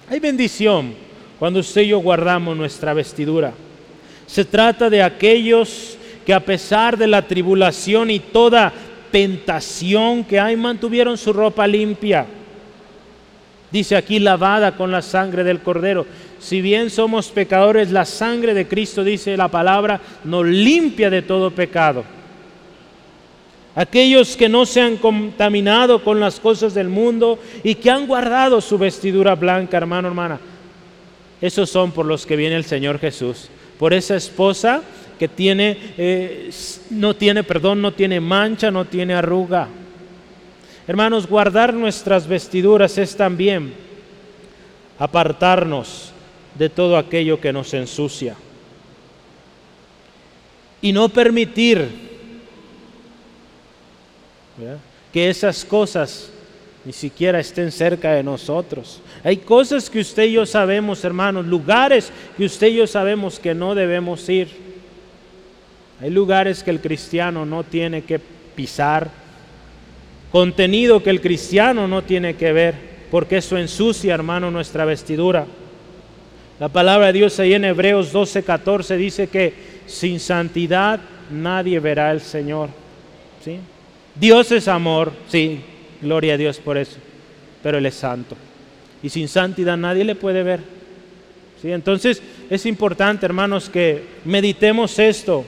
Hay 0.10 0.20
bendición 0.20 0.96
cuando 1.44 1.60
usted 1.60 1.82
y 1.82 1.88
yo 1.88 2.00
guardamos 2.00 2.56
nuestra 2.56 2.94
vestidura. 2.94 3.52
Se 4.28 4.46
trata 4.46 4.90
de 4.90 5.04
aquellos 5.04 5.98
que 6.26 6.34
a 6.34 6.40
pesar 6.40 6.98
de 6.98 7.06
la 7.06 7.24
tribulación 7.24 8.12
y 8.12 8.20
toda 8.20 8.72
tentación 9.12 10.24
que 10.24 10.40
hay, 10.40 10.56
mantuvieron 10.56 11.18
su 11.18 11.34
ropa 11.34 11.68
limpia. 11.68 12.26
Dice 13.74 13.98
aquí 13.98 14.20
lavada 14.20 14.78
con 14.78 14.90
la 14.90 15.02
sangre 15.02 15.44
del 15.44 15.60
cordero. 15.60 16.06
Si 16.40 16.62
bien 16.62 16.90
somos 16.90 17.28
pecadores, 17.28 17.92
la 17.92 18.06
sangre 18.06 18.54
de 18.54 18.66
Cristo, 18.66 19.04
dice 19.04 19.36
la 19.36 19.50
palabra, 19.50 20.00
nos 20.24 20.46
limpia 20.46 21.10
de 21.10 21.24
todo 21.24 21.52
pecado. 21.52 22.06
Aquellos 23.76 24.38
que 24.38 24.48
no 24.48 24.66
se 24.66 24.80
han 24.80 24.96
contaminado 24.96 26.06
con 26.06 26.22
las 26.22 26.40
cosas 26.40 26.74
del 26.74 26.88
mundo 26.88 27.38
y 27.66 27.76
que 27.76 27.92
han 27.92 28.08
guardado 28.08 28.62
su 28.62 28.78
vestidura 28.78 29.36
blanca, 29.36 29.76
hermano, 29.76 30.08
hermana. 30.08 30.40
Esos 31.44 31.70
son 31.70 31.92
por 31.92 32.06
los 32.06 32.26
que 32.26 32.38
viene 32.38 32.56
el 32.56 32.64
Señor 32.64 33.00
Jesús. 33.00 33.50
Por 33.78 33.94
esa 33.94 34.16
esposa 34.16 34.82
que 35.20 35.28
tiene, 35.28 35.78
eh, 35.98 36.50
no 36.90 37.18
tiene, 37.18 37.44
perdón, 37.44 37.82
no 37.82 37.92
tiene 37.92 38.22
mancha, 38.22 38.72
no 38.72 38.86
tiene 38.86 39.14
arruga. 39.14 39.68
Hermanos, 40.88 41.28
guardar 41.28 41.74
nuestras 41.74 42.28
vestiduras 42.28 42.98
es 42.98 43.18
también 43.18 43.74
apartarnos 44.98 46.14
de 46.58 46.70
todo 46.70 46.98
aquello 46.98 47.42
que 47.42 47.52
nos 47.52 47.74
ensucia. 47.74 48.38
Y 50.82 50.94
no 50.94 51.10
permitir 51.10 51.90
que 55.12 55.30
esas 55.30 55.66
cosas 55.66 56.32
ni 56.86 56.94
siquiera 56.94 57.40
estén 57.40 57.72
cerca 57.72 58.12
de 58.14 58.24
nosotros. 58.24 59.02
Hay 59.24 59.38
cosas 59.38 59.90
que 59.90 60.00
usted 60.00 60.24
y 60.24 60.34
yo 60.34 60.46
sabemos, 60.46 61.04
hermanos, 61.04 61.46
lugares 61.46 62.12
que 62.36 62.46
usted 62.46 62.68
y 62.68 62.76
yo 62.76 62.88
sabemos 62.88 63.40
que 63.40 63.54
no 63.54 63.76
debemos 63.76 64.28
ir. 64.30 64.50
Hay 66.02 66.10
lugares 66.10 66.64
que 66.64 66.72
el 66.72 66.82
cristiano 66.82 67.46
no 67.46 67.64
tiene 67.64 68.04
que 68.04 68.20
pisar 68.20 69.24
contenido 70.34 71.04
que 71.04 71.12
el 71.12 71.22
cristiano 71.22 71.88
no 71.88 72.02
tiene 72.02 72.34
que 72.34 72.52
ver, 72.52 72.74
porque 73.12 73.38
eso 73.38 73.56
ensucia, 73.56 74.16
hermano, 74.16 74.50
nuestra 74.50 74.84
vestidura. 74.84 75.46
La 76.60 76.70
palabra 76.70 77.08
de 77.08 77.14
Dios 77.14 77.40
ahí 77.40 77.54
en 77.54 77.66
Hebreos 77.66 78.12
12, 78.12 78.42
14 78.42 78.98
dice 78.98 79.28
que 79.28 79.54
sin 79.86 80.20
santidad 80.20 81.00
nadie 81.30 81.80
verá 81.80 82.10
al 82.10 82.20
Señor. 82.20 82.70
¿sí? 83.46 83.60
Dios 84.16 84.52
es 84.52 84.68
amor, 84.68 85.14
sí, 85.28 85.62
gloria 86.04 86.36
a 86.36 86.38
Dios 86.38 86.60
por 86.60 86.78
eso, 86.78 86.98
pero 87.64 87.80
Él 87.80 87.86
es 87.86 87.96
santo. 87.96 88.36
Y 89.02 89.10
sin 89.10 89.28
santidad 89.28 89.78
nadie 89.78 90.04
le 90.04 90.16
puede 90.16 90.44
ver. 90.44 90.60
¿sí? 91.62 91.72
Entonces 91.72 92.22
es 92.50 92.66
importante, 92.66 93.26
hermanos, 93.26 93.70
que 93.70 94.04
meditemos 94.26 95.00
esto 95.00 95.44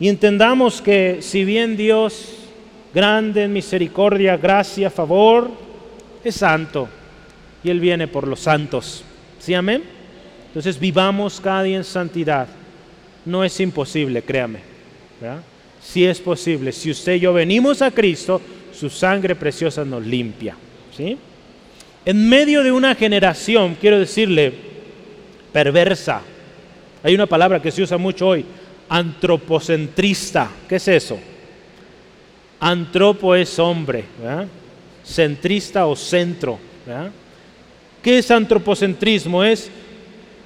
y 0.00 0.08
entendamos 0.08 0.80
que 0.80 1.18
si 1.20 1.44
bien 1.44 1.76
Dios 1.76 2.34
grande 2.94 3.44
en 3.44 3.52
misericordia, 3.52 4.36
gracia, 4.36 4.90
favor, 4.90 5.50
es 6.22 6.36
santo 6.36 6.88
y 7.62 7.70
Él 7.70 7.80
viene 7.80 8.06
por 8.06 8.26
los 8.26 8.40
santos. 8.40 9.02
¿Sí, 9.38 9.54
amén? 9.54 9.82
Entonces 10.48 10.78
vivamos 10.78 11.40
cada 11.40 11.62
día 11.62 11.76
en 11.76 11.84
santidad. 11.84 12.48
No 13.24 13.44
es 13.44 13.58
imposible, 13.60 14.22
créame. 14.22 14.60
Si 15.82 16.04
es 16.04 16.20
posible, 16.20 16.72
si 16.72 16.90
usted 16.90 17.14
y 17.14 17.20
yo 17.20 17.32
venimos 17.32 17.82
a 17.82 17.90
Cristo, 17.90 18.40
su 18.78 18.88
sangre 18.88 19.34
preciosa 19.34 19.84
nos 19.84 20.06
limpia. 20.06 20.54
¿sí? 20.96 21.16
En 22.04 22.28
medio 22.28 22.62
de 22.62 22.70
una 22.70 22.94
generación, 22.94 23.76
quiero 23.80 23.98
decirle, 23.98 24.52
perversa, 25.52 26.22
hay 27.02 27.14
una 27.14 27.26
palabra 27.26 27.60
que 27.60 27.70
se 27.70 27.82
usa 27.82 27.98
mucho 27.98 28.28
hoy, 28.28 28.44
antropocentrista. 28.88 30.48
¿Qué 30.68 30.76
es 30.76 30.88
eso? 30.88 31.18
Antropo 32.60 33.34
es 33.34 33.58
hombre, 33.58 34.04
centrista 35.04 35.86
o 35.86 35.96
centro. 35.96 36.58
¿Qué 38.02 38.18
es 38.18 38.30
antropocentrismo? 38.30 39.42
Es 39.44 39.70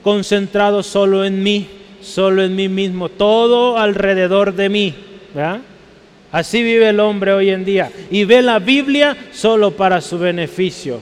concentrado 0.02 0.82
solo 0.82 1.24
en 1.24 1.42
mí, 1.42 1.68
solo 2.00 2.42
en 2.42 2.56
mí 2.56 2.68
mismo, 2.68 3.08
todo 3.08 3.78
alrededor 3.78 4.54
de 4.54 4.68
mí. 4.68 4.94
Así 6.32 6.62
vive 6.62 6.88
el 6.88 6.98
hombre 6.98 7.32
hoy 7.32 7.50
en 7.50 7.64
día 7.64 7.90
y 8.10 8.24
ve 8.24 8.42
la 8.42 8.58
Biblia 8.58 9.16
solo 9.32 9.70
para 9.70 10.00
su 10.00 10.18
beneficio. 10.18 11.00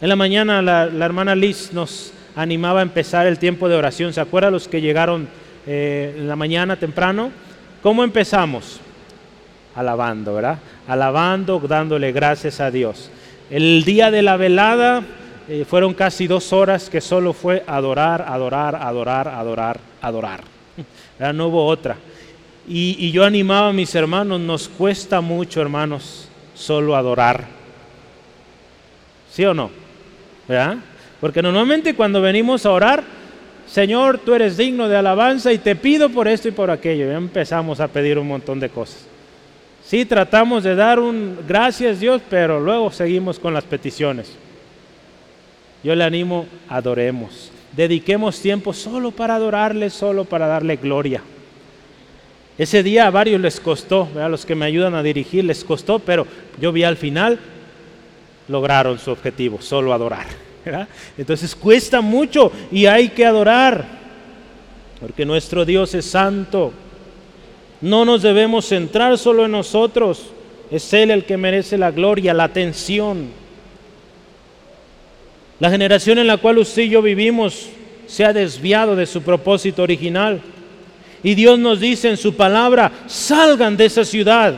En 0.00 0.08
la 0.08 0.16
mañana 0.16 0.62
la, 0.62 1.04
hermana 1.04 1.36
Liz 1.36 1.72
nos 1.72 2.12
animaba 2.34 2.80
a 2.80 2.82
empezar 2.82 3.26
el 3.26 3.38
tiempo 3.38 3.68
de 3.68 3.76
oración. 3.76 4.12
¿Se 4.12 4.20
acuerdan 4.20 4.52
los 4.52 4.66
que 4.66 4.80
llegaron 4.80 5.28
eh, 5.66 6.16
en 6.18 6.26
la 6.26 6.36
mañana 6.36 6.76
temprano? 6.76 7.30
¿Cómo 7.82 8.02
empezamos? 8.02 8.80
alabando, 9.78 10.34
¿verdad? 10.34 10.58
Alabando, 10.88 11.60
dándole 11.60 12.10
gracias 12.10 12.60
a 12.60 12.70
Dios. 12.70 13.10
El 13.48 13.84
día 13.84 14.10
de 14.10 14.22
la 14.22 14.36
velada 14.36 15.04
eh, 15.48 15.64
fueron 15.68 15.94
casi 15.94 16.26
dos 16.26 16.52
horas 16.52 16.90
que 16.90 17.00
solo 17.00 17.32
fue 17.32 17.62
adorar, 17.64 18.24
adorar, 18.26 18.74
adorar, 18.74 19.28
adorar, 19.28 19.80
adorar. 20.02 20.40
No 21.34 21.48
hubo 21.48 21.66
otra. 21.66 21.96
Y, 22.68 22.96
y 22.98 23.10
yo 23.12 23.24
animaba 23.24 23.68
a 23.68 23.72
mis 23.72 23.94
hermanos, 23.94 24.40
nos 24.40 24.68
cuesta 24.68 25.20
mucho, 25.20 25.60
hermanos, 25.62 26.28
solo 26.54 26.94
adorar. 26.94 27.46
¿Sí 29.30 29.44
o 29.44 29.54
no? 29.54 29.70
¿Verdad? 30.46 30.76
Porque 31.20 31.42
normalmente 31.42 31.94
cuando 31.94 32.20
venimos 32.20 32.66
a 32.66 32.70
orar, 32.70 33.04
Señor, 33.66 34.18
tú 34.18 34.34
eres 34.34 34.56
digno 34.56 34.88
de 34.88 34.96
alabanza 34.96 35.52
y 35.52 35.58
te 35.58 35.76
pido 35.76 36.08
por 36.08 36.26
esto 36.26 36.48
y 36.48 36.52
por 36.52 36.70
aquello. 36.70 37.06
Ya 37.06 37.16
empezamos 37.16 37.80
a 37.80 37.88
pedir 37.88 38.18
un 38.18 38.28
montón 38.28 38.60
de 38.60 38.68
cosas. 38.68 39.06
Sí, 39.84 40.04
tratamos 40.04 40.64
de 40.64 40.74
dar 40.74 40.98
un 40.98 41.38
gracias 41.46 42.00
Dios, 42.00 42.20
pero 42.28 42.60
luego 42.60 42.90
seguimos 42.90 43.38
con 43.38 43.54
las 43.54 43.64
peticiones. 43.64 44.32
Yo 45.82 45.94
le 45.94 46.04
animo, 46.04 46.46
adoremos. 46.68 47.50
Dediquemos 47.72 48.40
tiempo 48.40 48.72
solo 48.72 49.10
para 49.10 49.36
adorarle, 49.36 49.90
solo 49.90 50.24
para 50.24 50.46
darle 50.46 50.76
gloria. 50.76 51.22
Ese 52.58 52.82
día 52.82 53.06
a 53.06 53.10
varios 53.10 53.40
les 53.40 53.60
costó, 53.60 54.08
a 54.20 54.28
los 54.28 54.44
que 54.44 54.56
me 54.56 54.66
ayudan 54.66 54.96
a 54.96 55.02
dirigir 55.02 55.44
les 55.44 55.62
costó, 55.62 56.00
pero 56.00 56.26
yo 56.60 56.72
vi 56.72 56.82
al 56.82 56.96
final 56.96 57.38
lograron 58.48 58.98
su 58.98 59.12
objetivo, 59.12 59.60
solo 59.62 59.92
adorar. 59.92 60.26
Entonces 61.16 61.54
cuesta 61.54 62.00
mucho 62.00 62.50
y 62.72 62.86
hay 62.86 63.10
que 63.10 63.24
adorar, 63.24 63.86
porque 65.00 65.24
nuestro 65.24 65.64
Dios 65.64 65.94
es 65.94 66.06
santo. 66.06 66.72
No 67.80 68.04
nos 68.04 68.22
debemos 68.22 68.66
centrar 68.66 69.16
solo 69.18 69.44
en 69.44 69.52
nosotros. 69.52 70.32
Es 70.70 70.92
Él 70.92 71.12
el 71.12 71.24
que 71.24 71.36
merece 71.36 71.78
la 71.78 71.92
gloria, 71.92 72.34
la 72.34 72.44
atención. 72.44 73.28
La 75.60 75.70
generación 75.70 76.18
en 76.18 76.26
la 76.26 76.38
cual 76.38 76.58
usted 76.58 76.82
y 76.82 76.88
yo 76.90 77.02
vivimos 77.02 77.68
se 78.06 78.24
ha 78.24 78.32
desviado 78.32 78.96
de 78.96 79.06
su 79.06 79.22
propósito 79.22 79.82
original. 79.82 80.40
Y 81.22 81.34
Dios 81.34 81.58
nos 81.58 81.80
dice 81.80 82.08
en 82.08 82.16
su 82.16 82.34
palabra, 82.34 82.92
salgan 83.06 83.76
de 83.76 83.86
esa 83.86 84.04
ciudad 84.04 84.54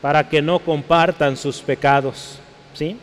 para 0.00 0.28
que 0.28 0.42
no 0.42 0.58
compartan 0.58 1.36
sus 1.36 1.58
pecados. 1.58 2.38
¿Sí? 2.74 2.96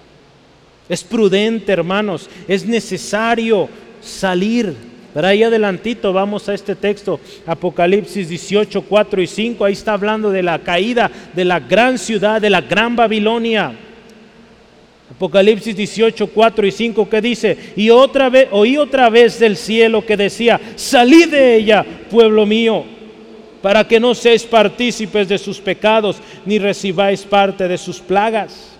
Es 0.89 1.03
prudente, 1.03 1.71
hermanos, 1.71 2.29
es 2.47 2.65
necesario 2.65 3.69
salir. 4.01 4.75
Pero 5.13 5.27
ahí 5.27 5.43
adelantito 5.43 6.13
vamos 6.13 6.47
a 6.47 6.53
este 6.53 6.75
texto, 6.75 7.19
Apocalipsis 7.45 8.29
18, 8.29 8.81
4 8.83 9.21
y 9.21 9.27
5, 9.27 9.65
ahí 9.65 9.73
está 9.73 9.93
hablando 9.93 10.29
de 10.31 10.41
la 10.41 10.59
caída 10.59 11.11
de 11.33 11.43
la 11.43 11.59
gran 11.59 11.97
ciudad, 11.97 12.39
de 12.39 12.49
la 12.49 12.61
gran 12.61 12.95
Babilonia. 12.95 13.73
Apocalipsis 15.21 15.75
18, 15.75 16.31
4 16.33 16.65
y 16.65 16.71
5 16.71 17.07
que 17.07 17.21
dice, 17.21 17.55
y 17.75 17.91
otra 17.91 18.27
vez, 18.27 18.47
oí 18.49 18.75
otra 18.75 19.07
vez 19.07 19.37
del 19.37 19.55
cielo 19.55 20.03
que 20.03 20.17
decía, 20.17 20.59
salid 20.75 21.29
de 21.29 21.57
ella, 21.57 21.85
pueblo 22.09 22.43
mío, 22.47 22.83
para 23.61 23.87
que 23.87 23.99
no 23.99 24.15
seáis 24.15 24.41
partícipes 24.41 25.29
de 25.29 25.37
sus 25.37 25.59
pecados, 25.59 26.17
ni 26.43 26.57
recibáis 26.57 27.21
parte 27.21 27.67
de 27.67 27.77
sus 27.77 27.99
plagas. 27.99 28.75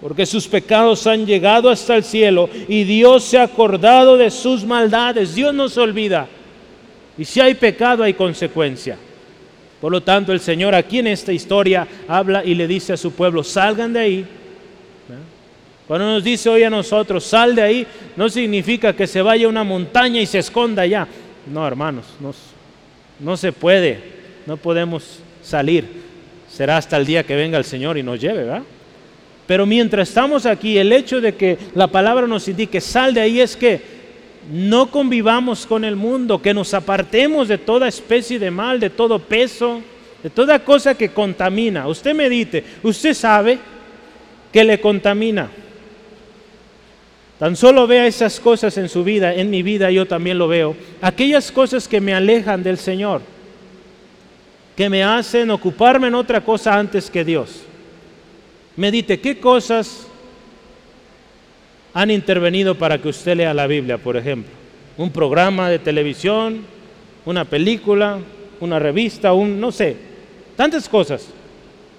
Porque 0.00 0.24
sus 0.24 0.48
pecados 0.48 1.06
han 1.06 1.26
llegado 1.26 1.68
hasta 1.68 1.94
el 1.94 2.04
cielo 2.04 2.48
y 2.68 2.84
Dios 2.84 3.24
se 3.24 3.36
ha 3.36 3.42
acordado 3.42 4.16
de 4.16 4.30
sus 4.30 4.64
maldades. 4.64 5.34
Dios 5.34 5.52
no 5.52 5.68
se 5.68 5.80
olvida. 5.80 6.26
Y 7.18 7.26
si 7.26 7.38
hay 7.38 7.52
pecado 7.52 8.02
hay 8.02 8.14
consecuencia. 8.14 8.96
Por 9.78 9.92
lo 9.92 10.02
tanto, 10.02 10.32
el 10.32 10.40
Señor 10.40 10.74
aquí 10.74 11.00
en 11.00 11.08
esta 11.08 11.34
historia 11.34 11.86
habla 12.08 12.42
y 12.42 12.54
le 12.54 12.66
dice 12.66 12.94
a 12.94 12.96
su 12.96 13.12
pueblo, 13.12 13.44
salgan 13.44 13.92
de 13.92 14.00
ahí 14.00 14.26
cuando 15.86 16.06
nos 16.06 16.24
dice 16.24 16.48
hoy 16.48 16.64
a 16.64 16.70
nosotros, 16.70 17.24
sal 17.24 17.54
de 17.54 17.62
ahí, 17.62 17.86
no 18.16 18.28
significa 18.28 18.94
que 18.94 19.06
se 19.06 19.22
vaya 19.22 19.46
a 19.46 19.50
una 19.50 19.62
montaña 19.62 20.20
y 20.20 20.26
se 20.26 20.38
esconda 20.38 20.82
allá. 20.82 21.06
No, 21.46 21.66
hermanos, 21.66 22.06
no, 22.18 22.34
no 23.20 23.36
se 23.36 23.52
puede, 23.52 24.00
no 24.46 24.56
podemos 24.56 25.20
salir. 25.42 25.88
Será 26.50 26.76
hasta 26.78 26.96
el 26.96 27.06
día 27.06 27.22
que 27.22 27.36
venga 27.36 27.56
el 27.56 27.64
Señor 27.64 27.96
y 27.98 28.02
nos 28.02 28.20
lleve, 28.20 28.44
¿verdad? 28.44 28.62
Pero 29.46 29.64
mientras 29.64 30.08
estamos 30.08 30.44
aquí, 30.44 30.76
el 30.76 30.92
hecho 30.92 31.20
de 31.20 31.36
que 31.36 31.56
la 31.74 31.86
palabra 31.86 32.26
nos 32.26 32.48
indique 32.48 32.80
sal 32.80 33.14
de 33.14 33.20
ahí 33.20 33.40
es 33.40 33.56
que 33.56 33.80
no 34.50 34.90
convivamos 34.90 35.66
con 35.66 35.84
el 35.84 35.94
mundo, 35.94 36.42
que 36.42 36.54
nos 36.54 36.74
apartemos 36.74 37.46
de 37.46 37.58
toda 37.58 37.86
especie 37.86 38.40
de 38.40 38.50
mal, 38.50 38.80
de 38.80 38.90
todo 38.90 39.20
peso, 39.20 39.82
de 40.20 40.30
toda 40.30 40.58
cosa 40.58 40.96
que 40.96 41.10
contamina. 41.10 41.86
Usted 41.86 42.14
medite, 42.14 42.64
usted 42.82 43.14
sabe 43.14 43.58
que 44.52 44.64
le 44.64 44.80
contamina. 44.80 45.48
Tan 47.38 47.54
solo 47.54 47.86
vea 47.86 48.06
esas 48.06 48.40
cosas 48.40 48.78
en 48.78 48.88
su 48.88 49.04
vida, 49.04 49.34
en 49.34 49.50
mi 49.50 49.62
vida 49.62 49.90
yo 49.90 50.06
también 50.06 50.38
lo 50.38 50.48
veo. 50.48 50.74
Aquellas 51.02 51.52
cosas 51.52 51.86
que 51.86 52.00
me 52.00 52.14
alejan 52.14 52.62
del 52.62 52.78
Señor, 52.78 53.20
que 54.74 54.88
me 54.88 55.04
hacen 55.04 55.50
ocuparme 55.50 56.08
en 56.08 56.14
otra 56.14 56.42
cosa 56.42 56.78
antes 56.78 57.10
que 57.10 57.24
Dios. 57.24 57.62
Medite, 58.76 59.20
¿qué 59.20 59.38
cosas 59.38 60.06
han 61.92 62.10
intervenido 62.10 62.74
para 62.74 63.00
que 63.00 63.08
usted 63.08 63.36
lea 63.36 63.52
la 63.52 63.66
Biblia, 63.66 63.98
por 63.98 64.16
ejemplo? 64.16 64.52
Un 64.96 65.10
programa 65.10 65.68
de 65.68 65.78
televisión, 65.78 66.64
una 67.26 67.44
película, 67.44 68.18
una 68.60 68.78
revista, 68.78 69.34
un, 69.34 69.60
no 69.60 69.72
sé, 69.72 69.96
tantas 70.56 70.88
cosas. 70.88 71.26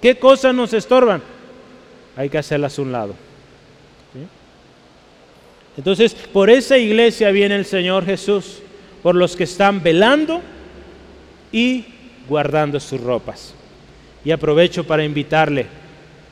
¿Qué 0.02 0.16
cosas 0.16 0.52
nos 0.52 0.72
estorban? 0.72 1.22
Hay 2.16 2.28
que 2.28 2.38
hacerlas 2.38 2.76
a 2.76 2.82
un 2.82 2.90
lado. 2.90 3.14
Entonces, 5.78 6.12
por 6.12 6.50
esa 6.50 6.76
iglesia 6.76 7.30
viene 7.30 7.54
el 7.54 7.64
Señor 7.64 8.04
Jesús, 8.04 8.58
por 9.00 9.14
los 9.14 9.36
que 9.36 9.44
están 9.44 9.80
velando 9.80 10.42
y 11.52 11.84
guardando 12.28 12.80
sus 12.80 13.00
ropas. 13.00 13.54
Y 14.24 14.32
aprovecho 14.32 14.84
para 14.84 15.04
invitarle, 15.04 15.66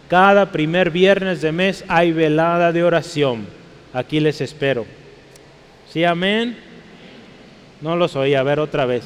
cada 0.09 0.51
primer 0.51 0.91
viernes 0.91 1.43
de 1.43 1.53
mes 1.53 1.85
hay 1.87 2.11
velada 2.11 2.73
de 2.73 2.83
oración. 2.83 3.47
Aquí 3.93 4.19
les 4.19 4.41
espero. 4.41 4.85
¿Sí, 5.93 6.03
amén? 6.03 6.57
No 7.81 7.95
los 7.95 8.17
oí, 8.17 8.35
a 8.35 8.43
ver 8.43 8.59
otra 8.59 8.85
vez. 8.85 9.05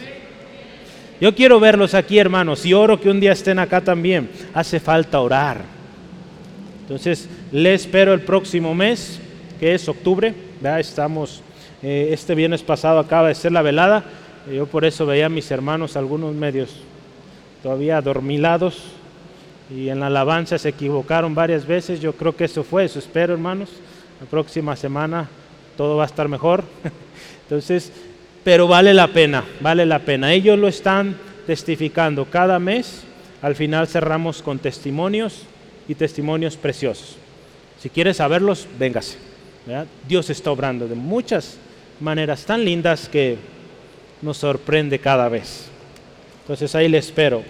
Yo 1.21 1.35
quiero 1.35 1.61
verlos 1.61 1.93
aquí, 1.93 2.19
hermanos, 2.19 2.65
y 2.65 2.73
oro 2.73 2.99
que 2.99 3.11
un 3.11 3.21
día 3.21 3.33
estén 3.33 3.59
acá 3.59 3.83
también. 3.83 4.31
Hace 4.55 4.81
falta 4.81 5.21
orar. 5.21 5.61
Entonces, 6.81 7.29
les 7.53 7.83
espero 7.83 8.15
el 8.15 8.23
próximo 8.23 8.75
mes 8.75 9.21
que 9.61 9.75
es 9.75 9.87
octubre, 9.91 10.33
ya 10.63 10.81
estamos, 10.81 11.43
eh, 11.83 12.09
este 12.13 12.35
viernes 12.35 12.63
pasado 12.63 12.99
acaba 12.99 13.29
de 13.29 13.35
ser 13.35 13.53
la 13.53 13.61
velada, 13.61 14.05
yo 14.51 14.65
por 14.65 14.87
eso 14.87 15.05
veía 15.05 15.27
a 15.27 15.29
mis 15.29 15.51
hermanos, 15.51 15.99
algunos 15.99 16.35
medios 16.35 16.77
todavía 17.63 17.99
adormilados 17.99 18.85
y 19.69 19.91
en 19.91 20.01
la 20.01 20.07
alabanza 20.07 20.57
se 20.57 20.71
equivocaron 20.71 21.35
varias 21.35 21.67
veces, 21.67 22.01
yo 22.01 22.15
creo 22.15 22.35
que 22.35 22.45
eso 22.45 22.65
fue, 22.65 22.87
eso 22.87 22.99
espero 22.99 23.35
hermanos, 23.35 23.69
la 24.19 24.27
próxima 24.27 24.75
semana 24.77 25.29
todo 25.77 25.99
va 25.99 26.05
a 26.05 26.07
estar 26.07 26.27
mejor, 26.27 26.65
entonces, 27.43 27.93
pero 28.43 28.67
vale 28.67 28.95
la 28.95 29.09
pena, 29.09 29.45
vale 29.61 29.85
la 29.85 29.99
pena, 29.99 30.33
ellos 30.33 30.59
lo 30.59 30.69
están 30.69 31.17
testificando 31.47 32.25
cada 32.25 32.59
mes, 32.59 33.03
al 33.43 33.55
final 33.55 33.87
cerramos 33.89 34.41
con 34.41 34.59
testimonios 34.59 35.43
y 35.87 35.95
testimonios 35.95 36.57
preciosos. 36.57 37.17
Si 37.79 37.91
quieres 37.91 38.17
saberlos, 38.17 38.67
véngase. 38.79 39.30
Dios 40.09 40.31
está 40.31 40.51
obrando 40.51 40.89
de 40.89 40.95
muchas 40.95 41.59
maneras 42.01 42.45
tan 42.45 42.65
lindas 42.65 43.09
que 43.09 43.37
nos 44.23 44.39
sorprende 44.39 44.99
cada 44.99 45.29
vez. 45.29 45.67
Entonces 46.43 46.75
ahí 46.75 46.89
le 46.89 46.99
espero. 46.99 47.43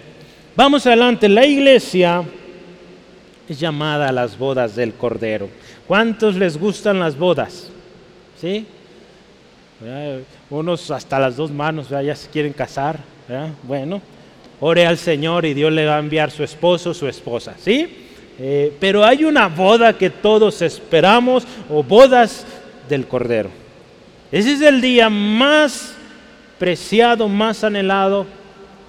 Vamos 0.57 0.87
adelante, 0.87 1.29
la 1.29 1.47
iglesia 1.47 2.23
es 3.49 3.59
llamada 3.59 4.09
a 4.09 4.13
las 4.13 4.37
bodas 4.37 4.77
del 4.77 4.95
Cordero. 4.95 5.49
¿Cuántos 5.87 6.35
les 6.37 6.59
gustan 6.59 6.99
las 7.01 7.17
bodas? 7.17 7.71
¿Sí? 8.41 8.67
Unos 10.51 10.91
hasta 10.91 11.19
las 11.19 11.37
dos 11.37 11.51
manos 11.51 11.89
ya 11.89 12.15
se 12.15 12.29
quieren 12.29 12.53
casar. 12.53 12.99
Bueno, 13.63 14.03
ore 14.61 14.87
al 14.87 14.99
Señor 14.99 15.47
y 15.47 15.55
Dios 15.55 15.73
le 15.73 15.87
va 15.87 15.97
a 15.97 16.01
enviar 16.01 16.31
su 16.31 16.45
esposo, 16.45 16.93
su 16.93 17.09
esposa. 17.09 17.55
¿Sí? 17.59 18.09
Eh, 18.43 18.75
pero 18.81 19.05
hay 19.05 19.25
una 19.25 19.49
boda 19.49 19.93
que 19.93 20.09
todos 20.09 20.63
esperamos, 20.63 21.47
o 21.69 21.83
bodas 21.83 22.47
del 22.89 23.07
Cordero. 23.07 23.51
Ese 24.33 24.55
es 24.55 24.63
el 24.63 24.81
día 24.81 25.11
más 25.11 25.95
preciado, 26.59 27.29
más 27.29 27.63
anhelado 27.65 28.27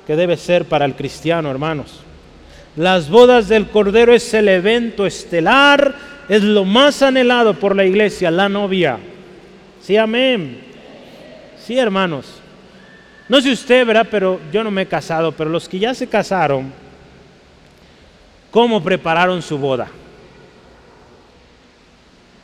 que 0.07 0.15
debe 0.15 0.37
ser 0.37 0.63
para 0.63 0.85
el 0.85 0.95
cristiano, 0.95 1.51
hermanos. 1.51 1.99
Las 2.77 3.09
bodas 3.09 3.49
del 3.49 3.67
Cordero 3.67 4.13
es 4.13 4.33
el 4.33 4.47
evento 4.47 5.05
estelar, 5.05 5.95
es 6.29 6.43
lo 6.43 6.63
más 6.63 7.01
anhelado 7.01 7.53
por 7.53 7.75
la 7.75 7.83
iglesia, 7.83 8.31
la 8.31 8.47
novia. 8.47 8.99
Sí, 9.81 9.97
amén. 9.97 10.61
Sí, 11.59 11.77
hermanos. 11.77 12.39
No 13.27 13.41
sé 13.41 13.51
usted, 13.51 13.85
¿verdad? 13.85 14.07
Pero 14.09 14.39
yo 14.53 14.63
no 14.63 14.71
me 14.71 14.83
he 14.83 14.87
casado, 14.87 15.33
pero 15.33 15.49
los 15.49 15.67
que 15.67 15.79
ya 15.79 15.93
se 15.93 16.07
casaron, 16.07 16.71
cómo 18.51 18.83
prepararon 18.83 19.41
su 19.41 19.57
boda. 19.57 19.87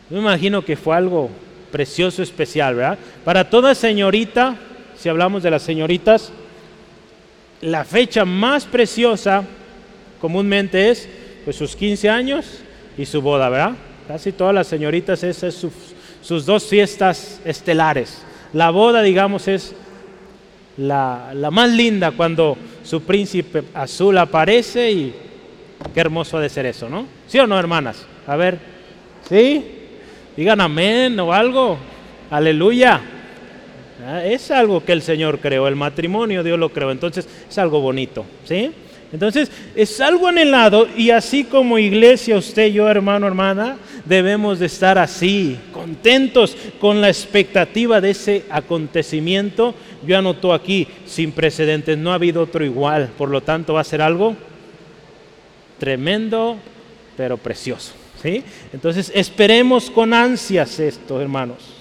me 0.09 0.19
imagino 0.19 0.63
que 0.63 0.77
fue 0.77 0.95
algo 0.95 1.29
precioso, 1.71 2.23
especial, 2.23 2.75
¿verdad? 2.75 2.97
Para 3.25 3.49
toda 3.49 3.75
señorita, 3.75 4.55
si 4.97 5.09
hablamos 5.09 5.43
de 5.43 5.51
las 5.51 5.61
señoritas, 5.61 6.31
la 7.61 7.83
fecha 7.83 8.23
más 8.23 8.65
preciosa 8.65 9.43
comúnmente 10.21 10.89
es 10.89 11.09
pues 11.43 11.57
sus 11.57 11.75
15 11.75 12.09
años 12.09 12.45
y 12.97 13.05
su 13.05 13.21
boda, 13.21 13.49
¿verdad? 13.49 13.73
Casi 14.07 14.31
todas 14.31 14.55
las 14.55 14.67
señoritas 14.67 15.21
esas 15.23 15.53
son 15.53 15.71
sus, 16.21 16.45
dos 16.45 16.65
fiestas 16.65 17.41
estelares. 17.43 18.23
La 18.53 18.69
boda, 18.69 19.01
digamos, 19.01 19.47
es 19.49 19.75
la 20.77 21.49
más 21.51 21.69
linda 21.71 22.11
cuando 22.11 22.57
su 22.83 23.01
príncipe 23.01 23.63
azul 23.73 24.17
aparece 24.17 24.91
y 24.91 25.26
Qué 25.93 25.99
hermoso 25.99 26.37
ha 26.37 26.41
de 26.41 26.49
ser 26.49 26.65
eso, 26.65 26.89
¿no? 26.89 27.07
¿Sí 27.27 27.39
o 27.39 27.47
no, 27.47 27.57
hermanas? 27.57 28.05
A 28.25 28.35
ver, 28.35 28.57
¿sí? 29.27 29.63
Digan 30.35 30.61
amén 30.61 31.19
o 31.19 31.33
algo. 31.33 31.77
Aleluya. 32.29 33.01
Ah, 34.05 34.23
es 34.23 34.51
algo 34.51 34.83
que 34.85 34.91
el 34.91 35.01
Señor 35.01 35.39
creó, 35.39 35.67
el 35.67 35.75
matrimonio 35.75 36.43
Dios 36.43 36.59
lo 36.59 36.69
creó, 36.69 36.91
entonces 36.91 37.27
es 37.49 37.57
algo 37.57 37.81
bonito, 37.81 38.25
¿sí? 38.45 38.71
Entonces 39.11 39.49
es 39.75 39.99
algo 40.01 40.27
anhelado 40.27 40.87
y 40.95 41.09
así 41.09 41.45
como 41.45 41.79
iglesia, 41.79 42.37
usted 42.37 42.67
yo, 42.67 42.87
hermano, 42.89 43.25
hermana, 43.25 43.77
debemos 44.05 44.59
de 44.59 44.67
estar 44.67 44.97
así, 44.97 45.57
contentos 45.71 46.55
con 46.79 47.01
la 47.01 47.09
expectativa 47.09 47.99
de 47.99 48.11
ese 48.11 48.43
acontecimiento. 48.49 49.73
Yo 50.05 50.17
anoto 50.17 50.53
aquí, 50.53 50.87
sin 51.05 51.31
precedentes, 51.31 51.97
no 51.97 52.11
ha 52.11 52.15
habido 52.15 52.43
otro 52.43 52.63
igual, 52.63 53.09
por 53.17 53.29
lo 53.29 53.41
tanto 53.41 53.73
va 53.73 53.81
a 53.81 53.85
ser 53.85 54.01
algo 54.01 54.35
tremendo, 55.79 56.57
pero 57.15 57.37
precioso. 57.37 57.93
¿sí? 58.21 58.43
Entonces 58.73 59.11
esperemos 59.13 59.89
con 59.89 60.13
ansias 60.13 60.79
esto, 60.79 61.21
hermanos. 61.21 61.77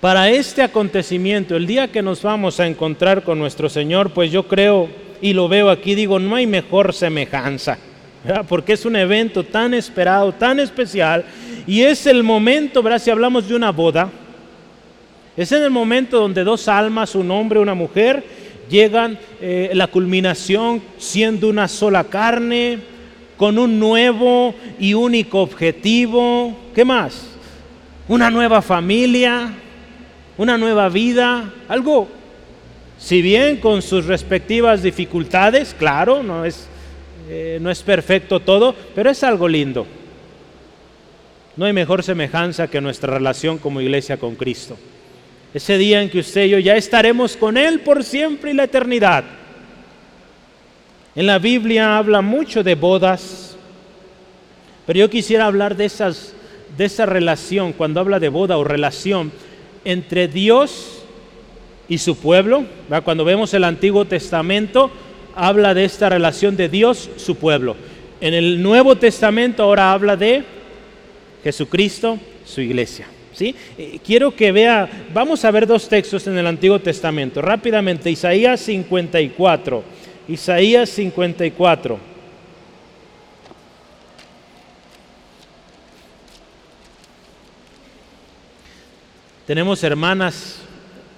Para 0.00 0.30
este 0.30 0.62
acontecimiento, 0.62 1.56
el 1.56 1.66
día 1.66 1.88
que 1.88 2.02
nos 2.02 2.22
vamos 2.22 2.60
a 2.60 2.66
encontrar 2.66 3.24
con 3.24 3.38
nuestro 3.38 3.68
Señor, 3.68 4.10
pues 4.10 4.30
yo 4.30 4.46
creo 4.46 4.88
y 5.20 5.32
lo 5.32 5.48
veo 5.48 5.70
aquí, 5.70 5.96
digo, 5.96 6.20
no 6.20 6.36
hay 6.36 6.46
mejor 6.46 6.94
semejanza, 6.94 7.78
porque 8.48 8.74
es 8.74 8.84
un 8.84 8.94
evento 8.94 9.42
tan 9.42 9.74
esperado, 9.74 10.32
tan 10.32 10.60
especial, 10.60 11.24
y 11.66 11.82
es 11.82 12.06
el 12.06 12.22
momento, 12.22 12.80
¿verdad? 12.80 13.00
si 13.00 13.10
hablamos 13.10 13.48
de 13.48 13.56
una 13.56 13.72
boda, 13.72 14.08
es 15.36 15.50
en 15.52 15.62
el 15.62 15.70
momento 15.70 16.20
donde 16.20 16.44
dos 16.44 16.68
almas, 16.68 17.14
un 17.14 17.30
hombre 17.30 17.58
una 17.58 17.74
mujer, 17.74 18.24
llegan 18.68 19.18
eh, 19.40 19.70
la 19.74 19.86
culminación 19.86 20.82
siendo 20.98 21.48
una 21.48 21.68
sola 21.68 22.04
carne, 22.04 22.78
con 23.38 23.56
un 23.56 23.78
nuevo 23.78 24.54
y 24.78 24.94
único 24.94 25.40
objetivo. 25.40 26.56
¿Qué 26.74 26.84
más? 26.84 27.26
Una 28.08 28.30
nueva 28.30 28.60
familia, 28.60 29.52
una 30.36 30.58
nueva 30.58 30.88
vida, 30.88 31.52
algo, 31.68 32.08
si 32.98 33.22
bien 33.22 33.58
con 33.58 33.80
sus 33.80 34.06
respectivas 34.06 34.82
dificultades, 34.82 35.74
claro, 35.78 36.22
no 36.22 36.44
es, 36.44 36.66
eh, 37.30 37.58
no 37.60 37.70
es 37.70 37.82
perfecto 37.82 38.40
todo, 38.40 38.74
pero 38.94 39.10
es 39.10 39.22
algo 39.22 39.46
lindo. 39.46 39.86
No 41.56 41.64
hay 41.64 41.72
mejor 41.72 42.02
semejanza 42.02 42.68
que 42.68 42.80
nuestra 42.80 43.14
relación 43.14 43.58
como 43.58 43.80
iglesia 43.80 44.16
con 44.16 44.34
Cristo. 44.34 44.76
Ese 45.54 45.78
día 45.78 46.02
en 46.02 46.10
que 46.10 46.20
usted 46.20 46.44
y 46.44 46.50
yo 46.50 46.58
ya 46.58 46.76
estaremos 46.76 47.36
con 47.36 47.56
Él 47.56 47.80
por 47.80 48.04
siempre 48.04 48.50
y 48.50 48.54
la 48.54 48.64
eternidad. 48.64 49.24
En 51.14 51.26
la 51.26 51.38
Biblia 51.38 51.98
habla 51.98 52.20
mucho 52.20 52.62
de 52.62 52.74
bodas, 52.74 53.56
pero 54.86 55.00
yo 55.00 55.10
quisiera 55.10 55.46
hablar 55.46 55.76
de, 55.76 55.86
esas, 55.86 56.34
de 56.76 56.84
esa 56.84 57.06
relación, 57.06 57.72
cuando 57.72 58.00
habla 58.00 58.20
de 58.20 58.28
boda 58.28 58.56
o 58.58 58.64
relación 58.64 59.32
entre 59.84 60.28
Dios 60.28 61.02
y 61.88 61.98
su 61.98 62.16
pueblo. 62.16 62.64
Cuando 63.04 63.24
vemos 63.24 63.52
el 63.54 63.64
Antiguo 63.64 64.04
Testamento, 64.04 64.90
habla 65.34 65.74
de 65.74 65.84
esta 65.84 66.08
relación 66.08 66.56
de 66.56 66.68
Dios, 66.68 67.10
su 67.16 67.36
pueblo. 67.36 67.74
En 68.20 68.34
el 68.34 68.62
Nuevo 68.62 68.96
Testamento 68.96 69.62
ahora 69.62 69.92
habla 69.92 70.16
de 70.16 70.44
Jesucristo, 71.42 72.18
su 72.44 72.60
iglesia. 72.60 73.06
Eh, 73.40 74.00
quiero 74.04 74.34
que 74.34 74.50
vea, 74.50 74.88
vamos 75.14 75.44
a 75.44 75.50
ver 75.50 75.66
dos 75.66 75.88
textos 75.88 76.26
en 76.26 76.36
el 76.36 76.46
Antiguo 76.46 76.80
Testamento. 76.80 77.40
Rápidamente, 77.40 78.10
Isaías 78.10 78.60
54. 78.60 79.84
Isaías 80.28 80.88
54. 80.90 81.98
Tenemos 89.46 89.82
hermanas, 89.82 90.60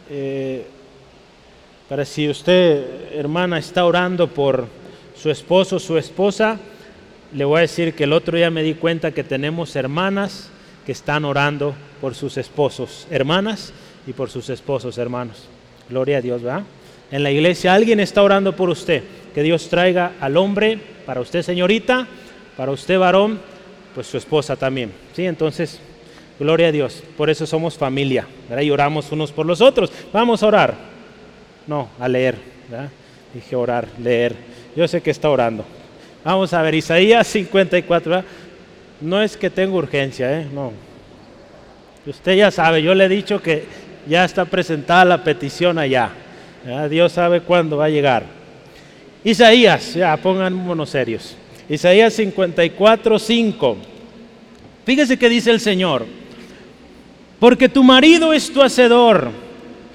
eh, 0.08 0.64
para 1.88 2.04
si 2.04 2.28
usted, 2.28 3.12
hermana, 3.14 3.58
está 3.58 3.84
orando 3.84 4.28
por 4.28 4.68
su 5.16 5.30
esposo, 5.30 5.80
su 5.80 5.98
esposa, 5.98 6.58
le 7.32 7.44
voy 7.44 7.58
a 7.58 7.62
decir 7.62 7.94
que 7.94 8.04
el 8.04 8.12
otro 8.12 8.36
día 8.36 8.50
me 8.50 8.62
di 8.62 8.74
cuenta 8.74 9.10
que 9.10 9.24
tenemos 9.24 9.74
hermanas 9.74 10.48
que 10.86 10.92
están 10.92 11.24
orando 11.24 11.74
por 12.00 12.14
sus 12.14 12.36
esposos, 12.36 13.06
hermanas, 13.10 13.72
y 14.06 14.12
por 14.12 14.30
sus 14.30 14.48
esposos, 14.50 14.98
hermanos. 14.98 15.44
Gloria 15.88 16.18
a 16.18 16.20
Dios, 16.20 16.42
¿verdad? 16.42 16.62
En 17.10 17.22
la 17.22 17.30
iglesia 17.30 17.74
alguien 17.74 18.00
está 18.00 18.22
orando 18.22 18.54
por 18.54 18.70
usted. 18.70 19.02
Que 19.34 19.42
Dios 19.42 19.68
traiga 19.68 20.12
al 20.20 20.36
hombre, 20.36 20.78
para 21.06 21.20
usted 21.20 21.42
señorita, 21.42 22.06
para 22.56 22.72
usted 22.72 22.98
varón, 22.98 23.40
pues 23.94 24.06
su 24.06 24.16
esposa 24.16 24.56
también. 24.56 24.92
¿Sí? 25.14 25.24
Entonces, 25.26 25.80
gloria 26.38 26.68
a 26.68 26.72
Dios. 26.72 27.02
Por 27.16 27.30
eso 27.30 27.46
somos 27.46 27.76
familia. 27.76 28.26
¿verdad? 28.48 28.62
Y 28.62 28.70
oramos 28.70 29.10
unos 29.12 29.32
por 29.32 29.46
los 29.46 29.60
otros. 29.60 29.92
Vamos 30.12 30.42
a 30.42 30.46
orar. 30.46 30.74
No, 31.66 31.88
a 31.98 32.08
leer. 32.08 32.36
¿verdad? 32.68 32.90
Dije 33.34 33.56
orar, 33.56 33.88
leer. 33.98 34.34
Yo 34.74 34.86
sé 34.88 35.00
que 35.00 35.10
está 35.10 35.28
orando. 35.28 35.64
Vamos 36.24 36.52
a 36.52 36.62
ver, 36.62 36.74
Isaías 36.74 37.26
54. 37.26 38.24
No 39.00 39.22
es 39.22 39.36
que 39.36 39.50
tenga 39.50 39.74
urgencia, 39.74 40.40
¿eh? 40.40 40.46
No. 40.52 40.72
Usted 42.06 42.36
ya 42.36 42.50
sabe, 42.50 42.82
yo 42.82 42.94
le 42.94 43.04
he 43.04 43.08
dicho 43.08 43.42
que 43.42 43.64
ya 44.06 44.24
está 44.24 44.44
presentada 44.44 45.04
la 45.04 45.22
petición 45.22 45.78
allá. 45.78 46.10
Dios 46.88 47.12
sabe 47.12 47.40
cuándo 47.40 47.76
va 47.76 47.86
a 47.86 47.90
llegar. 47.90 48.24
Isaías, 49.22 49.94
ya 49.94 50.16
pongan 50.16 50.54
monos 50.54 50.90
serios. 50.90 51.36
Isaías 51.68 52.14
54, 52.14 53.18
5. 53.18 53.76
Fíjese 54.84 55.18
que 55.18 55.28
dice 55.28 55.50
el 55.50 55.60
Señor. 55.60 56.06
Porque 57.38 57.68
tu 57.68 57.84
marido 57.84 58.32
es 58.32 58.52
tu 58.52 58.62
hacedor. 58.62 59.30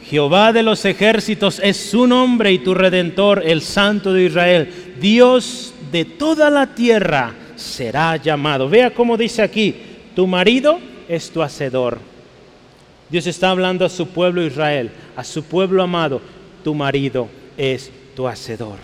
Jehová 0.08 0.54
de 0.54 0.62
los 0.62 0.86
ejércitos 0.86 1.60
es 1.64 1.78
su 1.78 2.06
nombre 2.06 2.52
y 2.52 2.60
tu 2.60 2.76
redentor, 2.76 3.42
el 3.46 3.62
Santo 3.62 4.14
de 4.14 4.26
Israel. 4.26 4.70
Dios 5.00 5.74
de 5.92 6.06
toda 6.06 6.52
la 6.52 6.76
tierra 6.76 7.34
será 7.56 8.18
llamado. 8.18 8.70
Vea 8.70 8.92
cómo 8.92 9.18
dice 9.18 9.42
aquí, 9.42 9.76
tu 10.16 10.28
marido 10.28 10.80
es 11.08 11.30
tu 11.32 11.42
hacedor. 11.42 12.00
Dios 13.10 13.28
está 13.28 13.50
hablando 13.50 13.86
a 13.86 13.90
su 13.90 14.08
pueblo 14.08 14.42
Israel, 14.44 14.90
a 15.16 15.24
su 15.24 15.44
pueblo 15.44 15.84
amado, 15.84 16.22
tu 16.64 16.74
marido 16.74 17.30
es 17.58 17.92
tu 18.16 18.28
hacedor. 18.28 18.78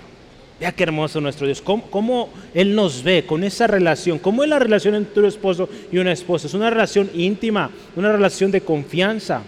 Vea 0.59 0.71
qué 0.71 0.83
hermoso 0.83 1.19
nuestro 1.19 1.47
Dios, 1.47 1.59
cómo, 1.59 2.29
Él 2.53 2.75
nos 2.75 3.01
ve 3.01 3.25
con 3.25 3.43
esa 3.43 3.65
relación, 3.65 4.19
cómo 4.19 4.43
es 4.43 4.49
la 4.49 4.59
relación 4.59 4.93
entre 4.93 5.15
tu 5.15 5.25
esposo 5.25 5.67
y 5.91 5.97
una 5.97 6.11
esposa. 6.11 6.45
Es 6.45 6.53
una 6.53 6.69
relación 6.69 7.09
íntima, 7.15 7.71
una 7.95 8.11
relación 8.11 8.51
de 8.51 8.61
confianza. 8.61 9.41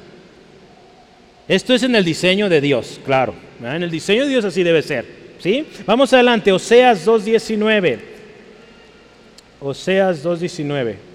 Esto 1.47 1.75
es 1.75 1.83
en 1.83 1.95
el 1.95 2.03
diseño 2.03 2.49
de 2.49 2.61
Dios, 2.61 2.99
claro. 3.05 3.35
En 3.61 3.83
el 3.83 3.91
diseño 3.91 4.23
de 4.23 4.29
Dios 4.29 4.45
así 4.45 4.63
debe 4.63 4.81
ser. 4.81 5.05
¿sí? 5.37 5.67
Vamos 5.85 6.11
adelante, 6.13 6.51
Oseas 6.51 7.05
2.19. 7.05 7.99
Oseas 9.59 10.25
2.19. 10.25 11.12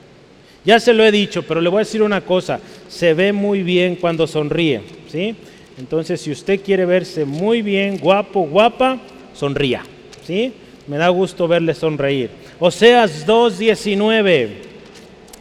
Ya 0.68 0.78
se 0.78 0.92
lo 0.92 1.02
he 1.02 1.10
dicho, 1.10 1.44
pero 1.44 1.62
le 1.62 1.70
voy 1.70 1.78
a 1.78 1.86
decir 1.86 2.02
una 2.02 2.20
cosa, 2.20 2.60
se 2.90 3.14
ve 3.14 3.32
muy 3.32 3.62
bien 3.62 3.96
cuando 3.96 4.26
sonríe, 4.26 4.82
¿sí? 5.10 5.34
Entonces, 5.78 6.20
si 6.20 6.30
usted 6.30 6.60
quiere 6.60 6.84
verse 6.84 7.24
muy 7.24 7.62
bien, 7.62 7.96
guapo, 7.96 8.42
guapa, 8.42 8.98
sonría, 9.32 9.82
¿sí? 10.26 10.52
Me 10.86 10.98
da 10.98 11.08
gusto 11.08 11.48
verle 11.48 11.72
sonreír. 11.72 12.28
Oseas 12.58 13.26
2:19. 13.26 14.48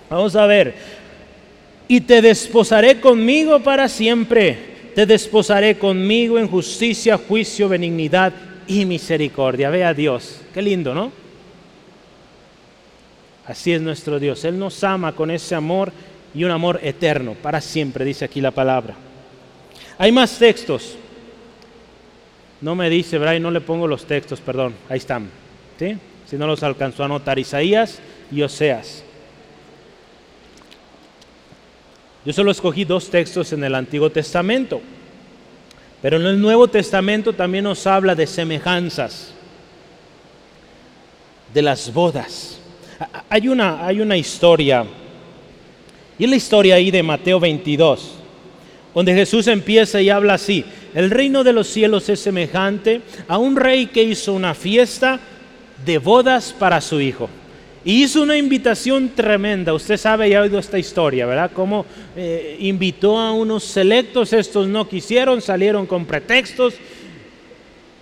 Vamos 0.09 0.33
a 0.37 0.45
ver. 0.45 0.75
Y 1.89 1.99
te 1.99 2.21
desposaré 2.21 3.01
conmigo 3.01 3.59
para 3.59 3.89
siempre. 3.89 4.57
Te 4.95 5.05
desposaré 5.05 5.77
conmigo 5.77 6.39
en 6.39 6.47
justicia, 6.47 7.17
juicio, 7.17 7.67
benignidad 7.67 8.31
y 8.65 8.85
misericordia. 8.85 9.69
Ve 9.71 9.83
a 9.83 9.93
Dios. 9.93 10.39
Qué 10.53 10.61
lindo, 10.61 10.93
¿no? 10.93 11.26
Así 13.47 13.71
es 13.71 13.81
nuestro 13.81 14.19
Dios. 14.19 14.43
Él 14.43 14.59
nos 14.59 14.83
ama 14.83 15.13
con 15.13 15.31
ese 15.31 15.55
amor 15.55 15.91
y 16.33 16.43
un 16.43 16.51
amor 16.51 16.79
eterno, 16.83 17.33
para 17.33 17.61
siempre, 17.61 18.03
dice 18.03 18.25
aquí 18.25 18.41
la 18.41 18.51
palabra. 18.51 18.93
Hay 19.97 20.11
más 20.11 20.37
textos. 20.37 20.95
No 22.59 22.75
me 22.75 22.89
dice, 22.89 23.17
Brian, 23.17 23.41
no 23.41 23.51
le 23.51 23.61
pongo 23.61 23.87
los 23.87 24.05
textos, 24.05 24.41
perdón, 24.41 24.75
ahí 24.89 24.97
están. 24.97 25.29
¿sí? 25.79 25.97
Si 26.29 26.35
no 26.35 26.45
los 26.45 26.61
alcanzó 26.63 27.03
a 27.03 27.05
anotar, 27.05 27.39
Isaías 27.39 27.99
y 28.31 28.41
Oseas. 28.41 29.03
Yo 32.25 32.33
solo 32.33 32.51
escogí 32.51 32.83
dos 32.83 33.09
textos 33.09 33.53
en 33.53 33.63
el 33.63 33.73
Antiguo 33.73 34.09
Testamento, 34.09 34.81
pero 36.01 36.17
en 36.17 36.25
el 36.25 36.41
Nuevo 36.41 36.67
Testamento 36.67 37.31
también 37.31 37.63
nos 37.63 37.87
habla 37.87 38.15
de 38.15 38.27
semejanzas, 38.27 39.31
de 41.53 41.61
las 41.61 41.93
bodas. 41.93 42.56
Hay 43.29 43.47
una, 43.47 43.85
hay 43.85 44.01
una 44.01 44.17
historia, 44.17 44.85
y 46.17 46.23
es 46.23 46.29
la 46.29 46.35
historia 46.35 46.75
ahí 46.75 46.89
de 46.89 47.03
Mateo 47.03 47.39
22, 47.39 48.15
donde 48.93 49.13
Jesús 49.13 49.47
empieza 49.47 50.01
y 50.01 50.09
habla 50.09 50.33
así, 50.35 50.65
el 50.95 51.11
reino 51.11 51.43
de 51.43 51.53
los 51.53 51.67
cielos 51.67 52.09
es 52.09 52.19
semejante 52.19 53.01
a 53.27 53.37
un 53.37 53.55
rey 53.55 53.87
que 53.87 54.03
hizo 54.03 54.33
una 54.33 54.55
fiesta 54.55 55.19
de 55.85 55.97
bodas 55.99 56.55
para 56.57 56.81
su 56.81 56.99
hijo. 56.99 57.29
Y 57.85 58.03
hizo 58.03 58.21
una 58.21 58.35
invitación 58.35 59.09
tremenda. 59.15 59.73
Usted 59.73 59.95
sabe 59.95 60.27
y 60.27 60.33
ha 60.33 60.41
oído 60.41 60.59
esta 60.59 60.79
historia, 60.79 61.25
¿verdad? 61.25 61.51
Cómo 61.53 61.85
eh, 62.15 62.57
invitó 62.59 63.17
a 63.17 63.31
unos 63.31 63.63
selectos, 63.63 64.33
estos 64.33 64.67
no 64.67 64.89
quisieron, 64.89 65.41
salieron 65.41 65.85
con 65.85 66.05
pretextos 66.05 66.73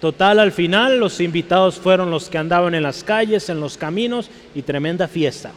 Total, 0.05 0.37
al 0.37 0.51
final 0.51 0.99
los 0.99 1.19
invitados 1.19 1.77
fueron 1.77 2.11
los 2.11 2.29
que 2.29 2.37
andaban 2.37 2.75
en 2.75 2.83
las 2.83 3.03
calles, 3.03 3.49
en 3.49 3.59
los 3.59 3.75
caminos 3.75 4.29
y 4.53 4.61
tremenda 4.61 5.07
fiesta. 5.07 5.51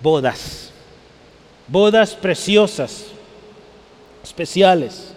Bodas, 0.00 0.70
bodas 1.66 2.14
preciosas, 2.14 3.06
especiales. 4.22 5.12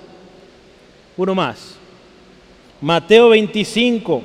Uno 1.17 1.35
más. 1.35 1.75
Mateo 2.81 3.29
25. 3.29 4.23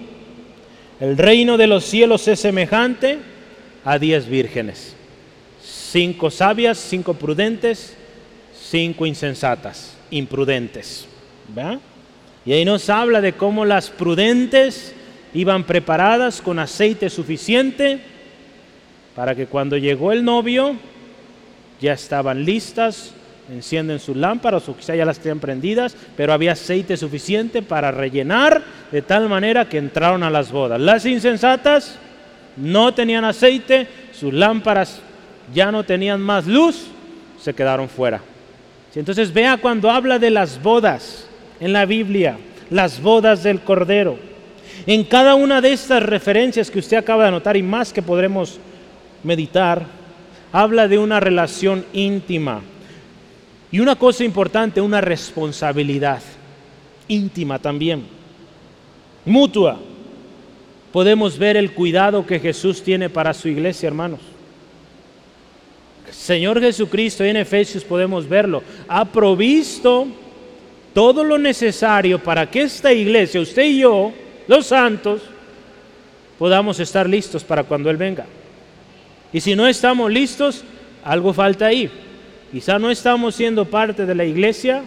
El 0.99 1.19
reino 1.19 1.59
de 1.59 1.67
los 1.67 1.85
cielos 1.85 2.27
es 2.29 2.41
semejante 2.41 3.19
a 3.85 3.99
diez 3.99 4.27
vírgenes. 4.27 4.97
Cinco 5.63 6.31
sabias, 6.31 6.79
cinco 6.79 7.13
prudentes, 7.13 7.99
cinco 8.59 9.05
insensatas, 9.05 9.95
imprudentes. 10.11 11.07
Y 12.45 12.53
ahí 12.53 12.65
nos 12.65 12.91
habla 12.91 13.21
de 13.21 13.35
cómo 13.35 13.65
las 13.65 13.91
prudentes 13.91 14.95
iban 15.35 15.65
preparadas 15.65 16.43
con 16.43 16.59
aceite 16.59 17.09
suficiente 17.09 18.01
para 19.15 19.35
que 19.35 19.47
cuando 19.47 19.77
llegó 19.77 20.13
el 20.13 20.25
novio 20.25 20.77
ya 21.81 21.93
estaban 21.93 22.45
listas, 22.45 23.13
encienden 23.51 23.99
sus 23.99 24.17
lámparas 24.17 24.69
o 24.69 24.77
quizá 24.77 24.95
ya 24.95 25.05
las 25.05 25.19
tenían 25.19 25.41
prendidas, 25.41 25.97
pero 26.17 26.33
había 26.33 26.53
aceite 26.53 26.97
suficiente 26.97 27.63
para 27.63 27.91
rellenar 27.91 28.63
de 28.91 29.03
tal 29.03 29.29
manera 29.29 29.69
que 29.69 29.79
entraron 29.79 30.23
a 30.23 30.31
las 30.31 30.51
bodas. 30.51 30.81
Las 30.81 31.07
insensatas 31.07 31.99
no 32.57 32.95
tenían 32.95 33.25
aceite, 33.25 33.87
sus 34.13 34.33
lámparas 34.33 35.01
ya 35.53 35.71
no 35.71 35.85
tenían 35.85 36.21
más 36.21 36.47
luz, 36.47 36.87
se 37.41 37.55
quedaron 37.55 37.89
fuera. 37.89 38.21
Entonces 38.95 39.33
vea 39.33 39.57
cuando 39.57 39.91
habla 39.91 40.19
de 40.19 40.31
las 40.31 40.63
bodas 40.63 41.27
en 41.63 41.73
la 41.73 41.87
Biblia, 41.87 42.39
las 42.71 43.01
bodas 43.01 43.45
del 43.45 43.61
Cordero. 43.61 44.19
En 44.85 45.05
cada 45.05 45.37
una 45.37 45.61
de 45.61 45.73
estas 45.73 46.03
referencias 46.03 46.69
que 46.69 46.81
usted 46.81 46.97
acaba 46.97 47.23
de 47.23 47.29
anotar 47.29 47.57
y 47.57 47.63
más 47.63 47.93
que 47.93 48.03
podremos 48.03 48.59
meditar, 49.23 49.87
habla 50.51 50.89
de 50.89 50.99
una 50.99 51.21
relación 51.21 51.87
íntima. 51.93 52.63
Y 53.71 53.79
una 53.79 53.95
cosa 53.95 54.25
importante, 54.25 54.81
una 54.81 55.01
responsabilidad 55.01 56.21
íntima 57.07 57.61
también, 57.61 58.07
mutua. 59.25 59.79
Podemos 60.91 61.39
ver 61.39 61.57
el 61.57 61.75
cuidado 61.75 62.27
que 62.27 62.41
Jesús 62.41 62.83
tiene 62.83 63.09
para 63.09 63.33
su 63.33 63.47
iglesia, 63.47 63.87
hermanos. 63.87 64.19
Señor 66.11 66.61
Jesucristo, 66.61 67.23
en 67.23 67.37
Efesios 67.37 67.85
podemos 67.85 68.29
verlo, 68.29 68.65
ha 68.89 69.05
provisto 69.05 70.09
todo 70.95 71.25
lo 71.25 71.39
necesario 71.39 72.19
para 72.19 72.51
que 72.51 72.63
esta 72.63 72.93
iglesia, 72.93 73.41
usted 73.41 73.65
y 73.65 73.81
yo, 73.81 74.13
los 74.47 74.67
santos, 74.67 75.23
podamos 76.39 76.81
estar 76.81 77.09
listos 77.09 77.45
para 77.45 77.65
cuando 77.65 77.91
Él 77.91 77.97
venga. 77.97 78.27
Y 79.33 79.41
si 79.41 79.57
no 79.57 79.67
estamos 79.67 80.11
listos, 80.11 80.65
algo 81.05 81.33
falta 81.33 81.67
ahí. 81.67 81.91
Quizá 82.51 82.79
no 82.79 82.91
estamos 82.91 83.35
siendo 83.35 83.65
parte 83.65 84.05
de 84.05 84.15
la 84.15 84.25
iglesia, 84.25 84.83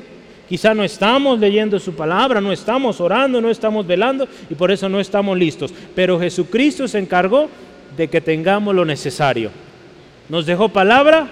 quizá 0.48 0.76
no 0.76 0.84
estamos 0.84 1.40
leyendo 1.40 1.80
su 1.80 1.96
palabra, 1.96 2.40
no 2.40 2.52
estamos 2.52 3.02
orando, 3.02 3.42
no 3.42 3.50
estamos 3.50 3.88
velando 3.88 4.28
y 4.50 4.54
por 4.54 4.72
eso 4.72 4.88
no 4.88 5.00
estamos 5.00 5.38
listos. 5.38 5.74
Pero 5.96 6.20
Jesucristo 6.20 6.88
se 6.88 7.00
encargó 7.00 7.50
de 7.98 8.08
que 8.08 8.22
tengamos 8.22 8.76
lo 8.76 8.86
necesario. 8.86 9.50
Nos 10.30 10.46
dejó 10.46 10.70
palabra 10.70 11.28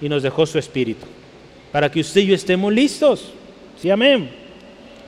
y 0.00 0.08
nos 0.08 0.22
dejó 0.22 0.46
su 0.46 0.58
espíritu. 0.58 1.06
Para 1.72 1.90
que 1.90 2.00
usted 2.00 2.20
y 2.20 2.26
yo 2.26 2.34
estemos 2.34 2.72
listos. 2.72 3.32
Sí, 3.82 3.90
amén. 3.90 4.30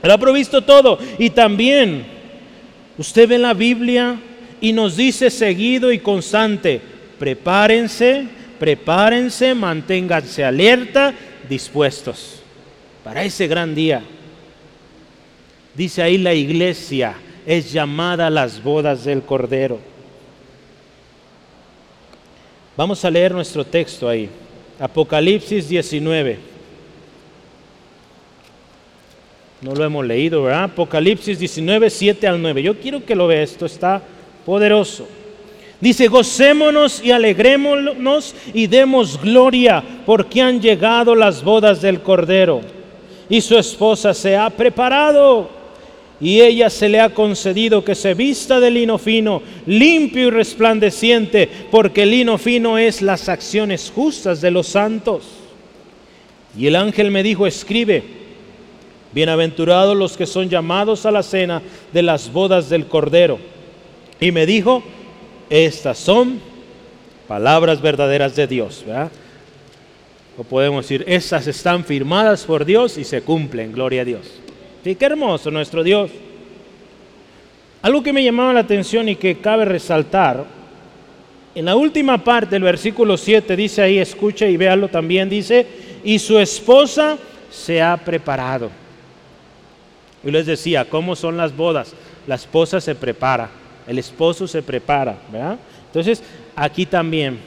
Él 0.03 0.11
ha 0.11 0.17
provisto 0.17 0.61
todo. 0.61 0.99
Y 1.17 1.29
también 1.29 2.05
usted 2.97 3.25
ve 3.25 3.37
la 3.37 3.53
Biblia 3.53 4.19
y 4.59 4.73
nos 4.73 4.97
dice 4.97 5.29
seguido 5.29 5.93
y 5.93 5.99
constante, 5.99 6.81
prepárense, 7.17 8.25
prepárense, 8.59 9.55
manténganse 9.55 10.43
alerta, 10.43 11.13
dispuestos 11.47 12.41
para 13.01 13.23
ese 13.23 13.47
gran 13.47 13.73
día. 13.73 14.03
Dice 15.73 16.01
ahí 16.01 16.17
la 16.17 16.33
iglesia 16.33 17.15
es 17.45 17.71
llamada 17.71 18.29
las 18.29 18.61
bodas 18.61 19.05
del 19.05 19.21
Cordero. 19.21 19.79
Vamos 22.75 23.05
a 23.05 23.09
leer 23.09 23.31
nuestro 23.31 23.63
texto 23.63 24.09
ahí. 24.09 24.29
Apocalipsis 24.81 25.69
19. 25.69 26.54
No 29.61 29.73
lo 29.73 29.83
hemos 29.83 30.05
leído, 30.05 30.43
¿verdad? 30.43 30.65
Apocalipsis 30.65 31.39
19, 31.39 31.89
7 31.89 32.27
al 32.27 32.41
9. 32.41 32.61
Yo 32.61 32.79
quiero 32.79 33.05
que 33.05 33.15
lo 33.15 33.27
vea, 33.27 33.41
esto 33.41 33.65
está 33.65 34.01
poderoso. 34.45 35.07
Dice, 35.81 36.07
gocémonos 36.07 37.03
y 37.03 37.11
alegrémonos 37.11 38.35
y 38.53 38.67
demos 38.67 39.21
gloria 39.21 39.83
porque 40.05 40.41
han 40.41 40.61
llegado 40.61 41.15
las 41.15 41.43
bodas 41.43 41.81
del 41.81 42.01
Cordero 42.01 42.61
y 43.29 43.41
su 43.41 43.57
esposa 43.57 44.13
se 44.13 44.37
ha 44.37 44.49
preparado 44.49 45.49
y 46.19 46.41
ella 46.41 46.69
se 46.69 46.87
le 46.87 47.01
ha 47.01 47.13
concedido 47.13 47.83
que 47.83 47.93
se 47.93 48.13
vista 48.13 48.59
de 48.59 48.71
lino 48.71 48.97
fino, 48.97 49.41
limpio 49.65 50.27
y 50.27 50.31
resplandeciente, 50.31 51.49
porque 51.69 52.03
el 52.03 52.11
lino 52.11 52.37
fino 52.37 52.77
es 52.77 53.01
las 53.01 53.27
acciones 53.27 53.91
justas 53.93 54.39
de 54.39 54.51
los 54.51 54.67
santos. 54.67 55.23
Y 56.57 56.67
el 56.67 56.77
ángel 56.77 57.11
me 57.11 57.21
dijo, 57.21 57.45
escribe, 57.45 58.01
bienaventurados 59.15 59.95
los 59.95 60.17
que 60.17 60.25
son 60.25 60.49
llamados 60.49 61.05
a 61.05 61.11
la 61.11 61.23
cena 61.23 61.61
de 61.93 62.03
las 62.03 62.31
bodas 62.31 62.67
del 62.69 62.85
Cordero. 62.85 63.39
Y 64.19 64.33
me 64.33 64.45
dijo, 64.45 64.83
estas 65.49 65.97
son 65.97 66.41
palabras 67.25 67.81
verdaderas 67.81 68.35
de 68.35 68.45
Dios. 68.45 68.83
O 70.37 70.43
podemos 70.43 70.83
decir, 70.83 71.05
estas 71.07 71.47
están 71.47 71.85
firmadas 71.85 72.43
por 72.43 72.65
Dios 72.65 72.97
y 72.97 73.05
se 73.05 73.21
cumplen, 73.21 73.71
gloria 73.71 74.01
a 74.01 74.05
Dios. 74.05 74.41
Sí, 74.83 74.95
qué 74.95 75.05
hermoso 75.05 75.49
nuestro 75.49 75.81
Dios. 75.81 76.11
Algo 77.83 78.03
que 78.03 78.11
me 78.11 78.23
llamaba 78.23 78.51
la 78.51 78.59
atención 78.59 79.07
y 79.07 79.15
que 79.15 79.37
cabe 79.37 79.63
resaltar, 79.63 80.43
en 81.55 81.63
la 81.63 81.77
última 81.77 82.21
parte 82.21 82.55
del 82.55 82.63
versículo 82.63 83.15
7 83.15 83.55
dice 83.55 83.81
ahí, 83.81 83.97
escucha 83.97 84.45
y 84.45 84.57
véalo 84.57 84.89
también, 84.89 85.29
dice, 85.29 85.65
y 86.03 86.19
su 86.19 86.37
esposa 86.37 87.17
se 87.49 87.81
ha 87.81 87.95
preparado. 87.95 88.69
Y 90.25 90.31
les 90.31 90.47
decía, 90.47 90.85
¿cómo 90.85 91.15
son 91.15 91.37
las 91.37 91.55
bodas? 91.55 91.93
La 92.25 92.35
esposa 92.35 92.81
se 92.81 92.95
prepara, 92.95 93.49
el 93.87 93.99
esposo 93.99 94.47
se 94.47 94.63
prepara, 94.63 95.17
¿verdad? 95.31 95.59
Entonces, 95.85 96.23
aquí 96.55 96.87
también, 96.87 97.37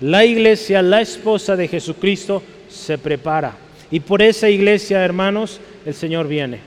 la 0.00 0.24
iglesia, 0.24 0.82
la 0.82 1.00
esposa 1.00 1.54
de 1.54 1.68
Jesucristo, 1.68 2.42
se 2.68 2.98
prepara. 2.98 3.56
Y 3.90 4.00
por 4.00 4.20
esa 4.20 4.50
iglesia, 4.50 5.04
hermanos, 5.04 5.60
el 5.86 5.94
Señor 5.94 6.28
viene. 6.28 6.58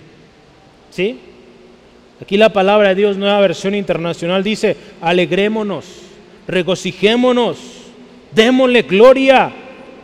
¿Sí? 0.89 1.19
Aquí 2.21 2.37
la 2.37 2.53
palabra 2.53 2.89
de 2.89 2.95
Dios, 2.95 3.17
nueva 3.17 3.39
versión 3.41 3.75
internacional, 3.75 4.43
dice, 4.43 4.77
alegrémonos, 5.01 5.85
regocijémonos, 6.47 7.57
démosle 8.31 8.83
gloria. 8.83 9.51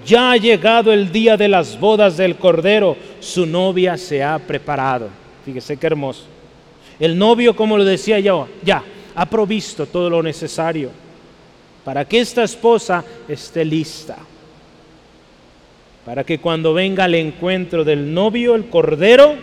Ya 0.05 0.31
ha 0.31 0.37
llegado 0.37 0.93
el 0.93 1.11
día 1.11 1.37
de 1.37 1.47
las 1.47 1.79
bodas 1.79 2.17
del 2.17 2.35
Cordero, 2.35 2.95
su 3.19 3.45
novia 3.45 3.97
se 3.97 4.23
ha 4.23 4.39
preparado. 4.39 5.09
Fíjese 5.47 5.77
qué 5.77 5.87
hermoso. 5.87 6.25
El 6.99 7.17
novio, 7.17 7.55
como 7.55 7.77
lo 7.77 7.85
decía 7.85 8.19
yo, 8.19 8.47
ya 8.63 8.83
ha 9.15 9.25
provisto 9.25 9.85
todo 9.87 10.09
lo 10.09 10.21
necesario 10.21 10.91
para 11.85 12.05
que 12.05 12.19
esta 12.19 12.43
esposa 12.43 13.03
esté 13.27 13.63
lista 13.63 14.17
para 16.07 16.23
que 16.23 16.39
cuando 16.39 16.73
venga 16.73 17.03
al 17.03 17.15
encuentro 17.15 17.83
del 17.83 18.13
novio, 18.13 18.55
el 18.55 18.69
cordero, 18.69 19.35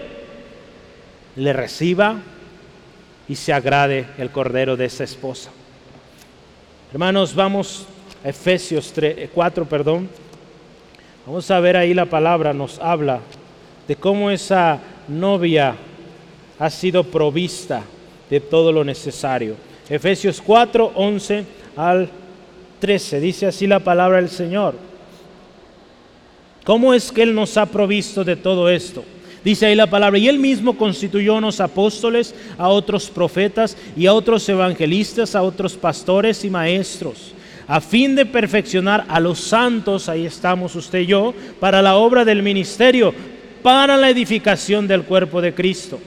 le 1.36 1.52
reciba 1.52 2.16
y 3.28 3.34
se 3.34 3.52
agrade 3.52 4.06
el 4.16 4.30
cordero 4.30 4.74
de 4.74 4.86
esa 4.86 5.04
esposa. 5.04 5.50
Hermanos, 6.90 7.34
vamos 7.34 7.86
a 8.24 8.30
Efesios 8.30 8.94
4, 9.34 9.66
perdón. 9.66 10.08
Vamos 11.26 11.50
a 11.50 11.60
ver 11.60 11.76
ahí 11.76 11.92
la 11.92 12.06
palabra, 12.06 12.54
nos 12.54 12.78
habla 12.78 13.20
de 13.86 13.96
cómo 13.96 14.30
esa 14.30 14.80
novia 15.06 15.76
ha 16.58 16.70
sido 16.70 17.04
provista 17.04 17.82
de 18.30 18.40
todo 18.40 18.72
lo 18.72 18.84
necesario. 18.84 19.56
Efesios 19.88 20.40
4, 20.40 20.92
11 20.94 21.44
al 21.76 22.08
13, 22.80 23.20
dice 23.20 23.46
así 23.46 23.66
la 23.66 23.80
palabra 23.80 24.18
del 24.18 24.30
Señor. 24.30 24.74
¿Cómo 26.64 26.94
es 26.94 27.12
que 27.12 27.22
Él 27.22 27.34
nos 27.34 27.56
ha 27.56 27.66
provisto 27.66 28.24
de 28.24 28.36
todo 28.36 28.70
esto? 28.70 29.04
Dice 29.44 29.66
ahí 29.66 29.74
la 29.74 29.90
palabra, 29.90 30.18
y 30.18 30.26
Él 30.26 30.38
mismo 30.38 30.78
constituyó 30.78 31.34
unos 31.34 31.60
apóstoles, 31.60 32.34
a 32.56 32.68
otros 32.68 33.10
profetas 33.10 33.76
y 33.94 34.06
a 34.06 34.14
otros 34.14 34.48
evangelistas, 34.48 35.34
a 35.34 35.42
otros 35.42 35.74
pastores 35.74 36.42
y 36.46 36.50
maestros, 36.50 37.34
a 37.68 37.82
fin 37.82 38.14
de 38.14 38.24
perfeccionar 38.24 39.04
a 39.06 39.20
los 39.20 39.40
santos, 39.40 40.08
ahí 40.08 40.24
estamos 40.24 40.74
usted 40.74 41.00
y 41.00 41.06
yo, 41.06 41.34
para 41.60 41.82
la 41.82 41.96
obra 41.96 42.24
del 42.24 42.42
ministerio, 42.42 43.12
para 43.62 43.98
la 43.98 44.08
edificación 44.08 44.88
del 44.88 45.02
cuerpo 45.02 45.42
de 45.42 45.52
Cristo 45.52 46.00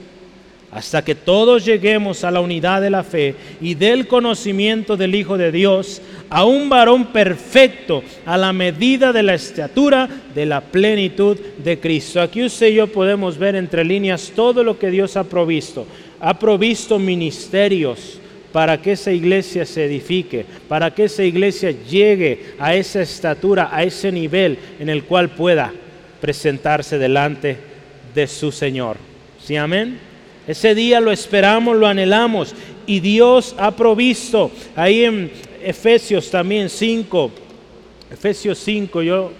hasta 0.72 1.04
que 1.04 1.16
todos 1.16 1.64
lleguemos 1.64 2.24
a 2.24 2.32
la 2.32 2.42
unidad 2.42 2.82
de 2.82 2.90
la 2.90 3.04
fe 3.04 3.36
y 3.62 3.74
del 3.74 4.08
conocimiento 4.08 4.98
del 4.98 5.16
Hijo 5.16 5.38
de 5.38 5.52
Dios, 5.52 6.02
a 6.30 6.44
un 6.44 6.68
varón 6.68 7.08
perfecto, 7.08 8.04
a 8.26 8.38
la 8.38 8.52
medida 8.52 9.14
de 9.14 9.24
la 9.24 9.34
estatura 9.34 10.10
de 10.36 10.46
la 10.46 10.60
plenitud 10.60 11.38
de 11.64 11.80
Cristo. 11.80 12.22
Aquí 12.22 12.44
usted 12.44 12.68
y 12.68 12.76
yo 12.76 12.88
podemos 12.88 13.38
ver 13.38 13.56
entre 13.56 13.86
líneas 13.86 14.34
todo 14.36 14.64
lo 14.64 14.78
que 14.78 14.92
Dios 14.92 15.16
ha 15.16 15.24
provisto. 15.24 15.88
Ha 16.20 16.38
provisto 16.38 17.00
ministerios 17.00 18.20
para 18.52 18.82
que 18.82 18.94
esa 18.94 19.12
iglesia 19.12 19.66
se 19.66 19.86
edifique, 19.86 20.46
para 20.68 20.94
que 20.94 21.06
esa 21.06 21.24
iglesia 21.24 21.72
llegue 21.72 22.56
a 22.60 22.76
esa 22.76 23.02
estatura, 23.02 23.70
a 23.72 23.84
ese 23.84 24.12
nivel 24.12 24.58
en 24.80 24.90
el 24.90 25.06
cual 25.06 25.30
pueda 25.30 25.72
presentarse 26.20 26.98
delante 26.98 27.58
de 28.14 28.28
su 28.28 28.52
Señor. 28.52 28.98
¿Sí, 29.40 29.56
amén? 29.56 30.07
Ese 30.48 30.74
día 30.74 31.02
lo 31.02 31.12
esperamos, 31.12 31.76
lo 31.76 31.86
anhelamos 31.86 32.56
y 32.86 33.02
Dios 33.02 33.54
ha 33.58 33.72
provisto. 33.72 34.50
Ahí 34.76 35.04
en 35.04 35.30
Efesios 35.62 36.32
también 36.32 36.70
5, 36.70 37.32
Efesios 38.10 38.58
5, 38.60 39.02
yo... 39.02 39.32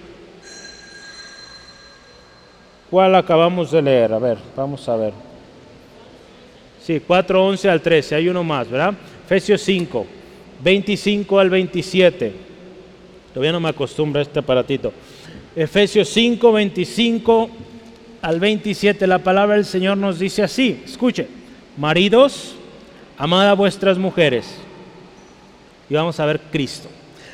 ¿Cuál 2.90 3.16
acabamos 3.16 3.72
de 3.72 3.82
leer? 3.82 4.14
A 4.14 4.20
ver, 4.20 4.38
vamos 4.56 4.88
a 4.88 4.96
ver. 4.96 5.14
Sí, 6.82 7.02
4, 7.06 7.46
11 7.46 7.70
al 7.70 7.82
13, 7.82 8.16
hay 8.16 8.30
uno 8.30 8.44
más, 8.44 8.70
¿verdad? 8.70 8.94
Efesios 9.26 9.62
5, 9.62 10.06
25 10.64 11.40
al 11.40 11.50
27. 11.50 12.34
Todavía 13.34 13.52
no 13.52 13.60
me 13.60 13.70
acostumbro 13.70 14.20
a 14.20 14.24
este 14.24 14.40
aparatito. 14.40 14.94
Efesios 15.54 16.08
5, 16.10 16.52
25 16.52 17.50
al 18.28 18.42
27, 18.42 19.08
la 19.08 19.20
palabra 19.20 19.56
del 19.56 19.64
Señor 19.64 19.96
nos 19.98 20.20
dice 20.20 20.44
así, 20.44 20.82
escuche, 20.84 21.30
maridos, 21.78 22.56
amad 23.18 23.48
a 23.48 23.54
vuestras 23.54 23.98
mujeres. 23.98 24.54
Y 25.90 25.94
vamos 25.94 26.20
a 26.20 26.26
ver 26.26 26.42
Cristo. 26.52 26.90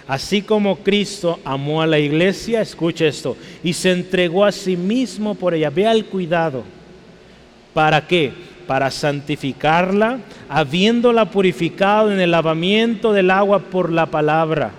Así 0.08 0.44
como 0.44 0.78
Cristo 0.84 1.40
amó 1.44 1.82
a 1.82 1.88
la 1.88 1.98
iglesia, 1.98 2.62
escuche 2.62 3.08
esto, 3.08 3.36
y 3.64 3.74
se 3.74 3.90
entregó 3.90 4.46
a 4.46 4.52
sí 4.52 4.78
mismo 4.78 5.34
por 5.34 5.56
ella. 5.56 5.72
Vea 5.72 5.94
el 5.94 6.06
cuidado. 6.06 6.64
¿Para 7.74 8.06
qué? 8.06 8.32
Para 8.68 8.92
santificarla, 8.92 10.20
habiéndola 10.48 11.26
purificado 11.26 12.12
en 12.12 12.20
el 12.20 12.30
lavamiento 12.30 13.14
del 13.14 13.32
agua 13.32 13.58
por 13.58 13.92
la 13.92 14.06
palabra. 14.06 14.70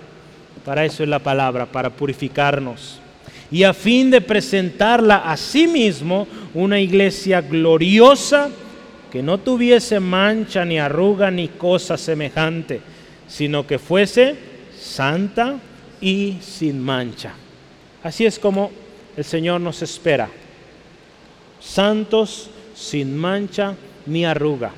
Para 0.63 0.85
eso 0.85 1.03
es 1.03 1.09
la 1.09 1.19
palabra, 1.19 1.65
para 1.65 1.89
purificarnos. 1.89 3.01
Y 3.55 3.63
a 3.63 3.73
fin 3.73 4.11
de 4.11 4.19
presentarla 4.19 5.31
a 5.31 5.37
sí 5.37 5.65
mismo 5.65 6.27
una 6.55 6.77
iglesia 6.77 7.39
gloriosa 7.39 8.49
que 9.09 9.23
no 9.23 9.37
tuviese 9.37 10.01
mancha 10.01 10.65
ni 10.65 10.77
arruga 10.77 11.31
ni 11.31 11.47
cosa 11.47 11.97
semejante, 11.97 12.81
sino 13.29 13.65
que 13.65 13.79
fuese 13.79 14.35
santa 14.77 15.55
y 16.01 16.35
sin 16.41 16.81
mancha. 16.81 17.31
Así 18.03 18.25
es 18.25 18.39
como 18.39 18.71
el 19.15 19.23
Señor 19.23 19.61
nos 19.61 19.81
espera. 19.81 20.27
Santos, 21.61 22.49
sin 22.75 23.15
mancha 23.15 23.73
ni 24.05 24.25
arruga. 24.25 24.71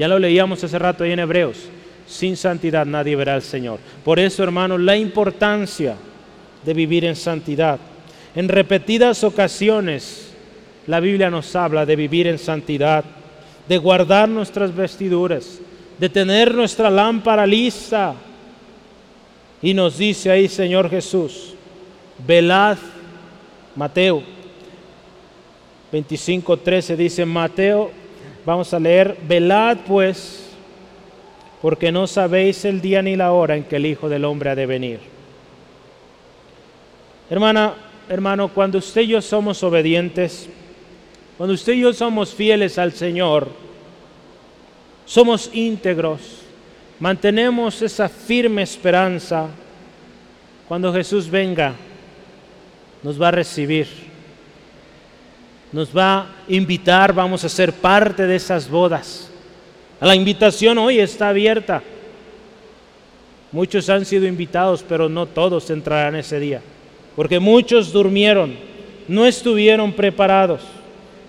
Ya 0.00 0.08
lo 0.08 0.18
leíamos 0.18 0.64
hace 0.64 0.80
rato 0.80 1.04
ahí 1.04 1.12
en 1.12 1.20
Hebreos. 1.20 1.58
Sin 2.08 2.36
santidad 2.36 2.86
nadie 2.86 3.14
verá 3.14 3.34
al 3.36 3.42
Señor. 3.42 3.78
Por 4.04 4.18
eso, 4.18 4.42
hermanos, 4.42 4.80
la 4.80 4.96
importancia 4.96 5.94
de 6.64 6.74
vivir 6.74 7.04
en 7.04 7.14
santidad. 7.14 7.78
En 8.36 8.48
repetidas 8.48 9.24
ocasiones, 9.24 10.32
la 10.86 11.00
Biblia 11.00 11.30
nos 11.30 11.56
habla 11.56 11.84
de 11.84 11.96
vivir 11.96 12.26
en 12.26 12.38
santidad, 12.38 13.04
de 13.66 13.78
guardar 13.78 14.28
nuestras 14.28 14.76
vestiduras, 14.76 15.58
de 15.98 16.08
tener 16.08 16.54
nuestra 16.54 16.90
lámpara 16.90 17.46
lista, 17.46 18.14
y 19.62 19.72
nos 19.72 19.96
dice 19.96 20.30
ahí, 20.30 20.48
Señor 20.48 20.90
Jesús, 20.90 21.54
velad, 22.26 22.76
Mateo 23.74 24.22
25, 25.92 26.58
13 26.58 26.96
dice 26.96 27.24
Mateo, 27.24 27.90
vamos 28.44 28.74
a 28.74 28.78
leer, 28.78 29.16
velad 29.26 29.78
pues, 29.86 30.50
porque 31.62 31.90
no 31.90 32.06
sabéis 32.06 32.64
el 32.64 32.80
día 32.80 33.00
ni 33.00 33.16
la 33.16 33.32
hora 33.32 33.56
en 33.56 33.64
que 33.64 33.76
el 33.76 33.86
Hijo 33.86 34.08
del 34.08 34.24
Hombre 34.26 34.50
ha 34.50 34.54
de 34.54 34.66
venir. 34.66 35.00
Hermana, 37.30 37.74
hermano, 38.08 38.48
cuando 38.48 38.78
usted 38.78 39.02
y 39.02 39.08
yo 39.08 39.22
somos 39.22 39.62
obedientes, 39.62 40.48
cuando 41.36 41.54
usted 41.54 41.74
y 41.74 41.80
yo 41.80 41.92
somos 41.92 42.34
fieles 42.34 42.78
al 42.78 42.92
Señor, 42.92 43.48
somos 45.04 45.50
íntegros, 45.52 46.20
mantenemos 46.98 47.82
esa 47.82 48.08
firme 48.08 48.62
esperanza, 48.62 49.48
cuando 50.68 50.92
Jesús 50.92 51.30
venga, 51.30 51.74
nos 53.02 53.20
va 53.20 53.28
a 53.28 53.32
recibir, 53.32 53.86
nos 55.72 55.96
va 55.96 56.20
a 56.20 56.26
invitar, 56.48 57.12
vamos 57.12 57.44
a 57.44 57.48
ser 57.48 57.72
parte 57.72 58.26
de 58.26 58.36
esas 58.36 58.68
bodas. 58.68 59.30
La 60.00 60.14
invitación 60.14 60.76
hoy 60.78 60.98
está 60.98 61.28
abierta. 61.28 61.82
Muchos 63.52 63.88
han 63.88 64.04
sido 64.04 64.26
invitados, 64.26 64.84
pero 64.86 65.08
no 65.08 65.26
todos 65.26 65.70
entrarán 65.70 66.16
ese 66.16 66.40
día, 66.40 66.60
porque 67.16 67.40
muchos 67.40 67.92
durmieron, 67.92 68.54
no 69.08 69.26
estuvieron 69.26 69.92
preparados. 69.92 70.60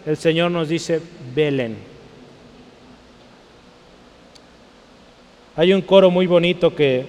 El 0.05 0.17
Señor 0.17 0.51
nos 0.51 0.69
dice, 0.69 1.01
velen. 1.33 1.77
Hay 5.55 5.73
un 5.73 5.81
coro 5.81 6.11
muy 6.11 6.27
bonito 6.27 6.75
que 6.75 7.03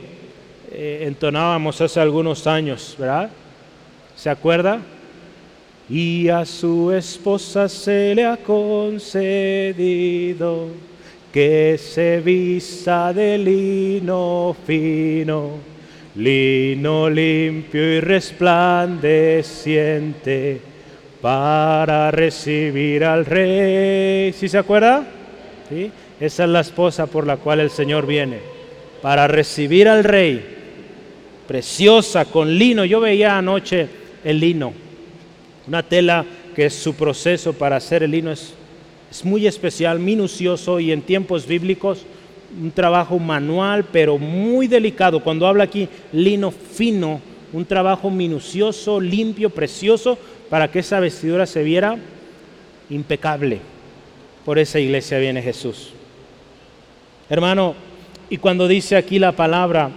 eh, 0.71 1.05
entonábamos 1.07 1.81
hace 1.81 2.01
algunos 2.01 2.47
años, 2.47 2.95
¿verdad? 2.99 3.31
¿Se 4.17 4.31
acuerda? 4.31 4.81
Y 5.91 6.29
a 6.29 6.45
su 6.47 6.93
esposa 6.93 7.69
se 7.69 8.15
le 8.15 8.25
ha 8.25 8.37
concedido 8.37 9.89
que 11.33 11.79
se 11.79 12.21
vista 12.21 13.13
de 13.13 13.39
lino 13.39 14.57
fino, 14.67 15.53
lino 16.19 17.09
limpio 17.09 17.95
y 17.95 18.01
resplandeciente 18.01 20.61
para 21.21 22.11
recibir 22.11 23.05
al 23.05 23.25
rey. 23.25 24.33
¿Sí 24.33 24.49
se 24.49 24.59
acuerda? 24.59 25.07
¿Sí? 25.69 25.93
Esa 26.19 26.43
es 26.45 26.51
la 26.51 26.59
esposa 26.61 27.07
por 27.07 27.25
la 27.25 27.37
cual 27.37 27.61
el 27.61 27.71
Señor 27.71 28.05
viene, 28.05 28.41
para 29.01 29.29
recibir 29.29 29.89
al 29.89 30.03
rey, 30.03 30.45
preciosa, 31.47 32.25
con 32.25 32.53
lino. 32.53 32.85
Yo 32.85 32.99
veía 33.01 33.39
anoche 33.39 33.87
el 34.25 34.41
lino, 34.41 34.73
una 35.69 35.85
tela 35.85 36.27
que 36.57 36.67
es 36.67 36.75
su 36.75 36.95
proceso 36.95 37.53
para 37.53 37.77
hacer 37.77 38.03
el 38.03 38.11
lino, 38.11 38.33
es, 38.33 38.55
es 39.09 39.25
muy 39.25 39.47
especial, 39.47 40.01
minucioso 40.01 40.81
y 40.81 40.91
en 40.91 41.03
tiempos 41.03 41.47
bíblicos 41.47 42.05
un 42.57 42.71
trabajo 42.71 43.19
manual, 43.19 43.85
pero 43.85 44.19
muy 44.19 44.67
delicado. 44.67 45.23
Cuando 45.23 45.47
habla 45.47 45.65
aquí 45.65 45.89
lino 46.13 46.51
fino, 46.51 47.21
un 47.53 47.65
trabajo 47.65 48.11
minucioso, 48.11 49.01
limpio, 49.01 49.51
precioso, 49.51 50.19
para 50.49 50.71
que 50.71 50.81
esa 50.81 51.01
vestidura 51.01 51.47
se 51.47 51.63
viera 51.63 51.97
impecable. 52.91 53.61
Por 54.45 54.59
esa 54.59 54.79
iglesia 54.79 55.19
viene 55.19 55.43
Jesús. 55.43 55.91
Hermano, 57.29 57.75
y 58.31 58.39
cuando 58.39 58.67
dice 58.67 58.97
aquí 58.97 59.19
la 59.19 59.33
palabra, 59.33 59.91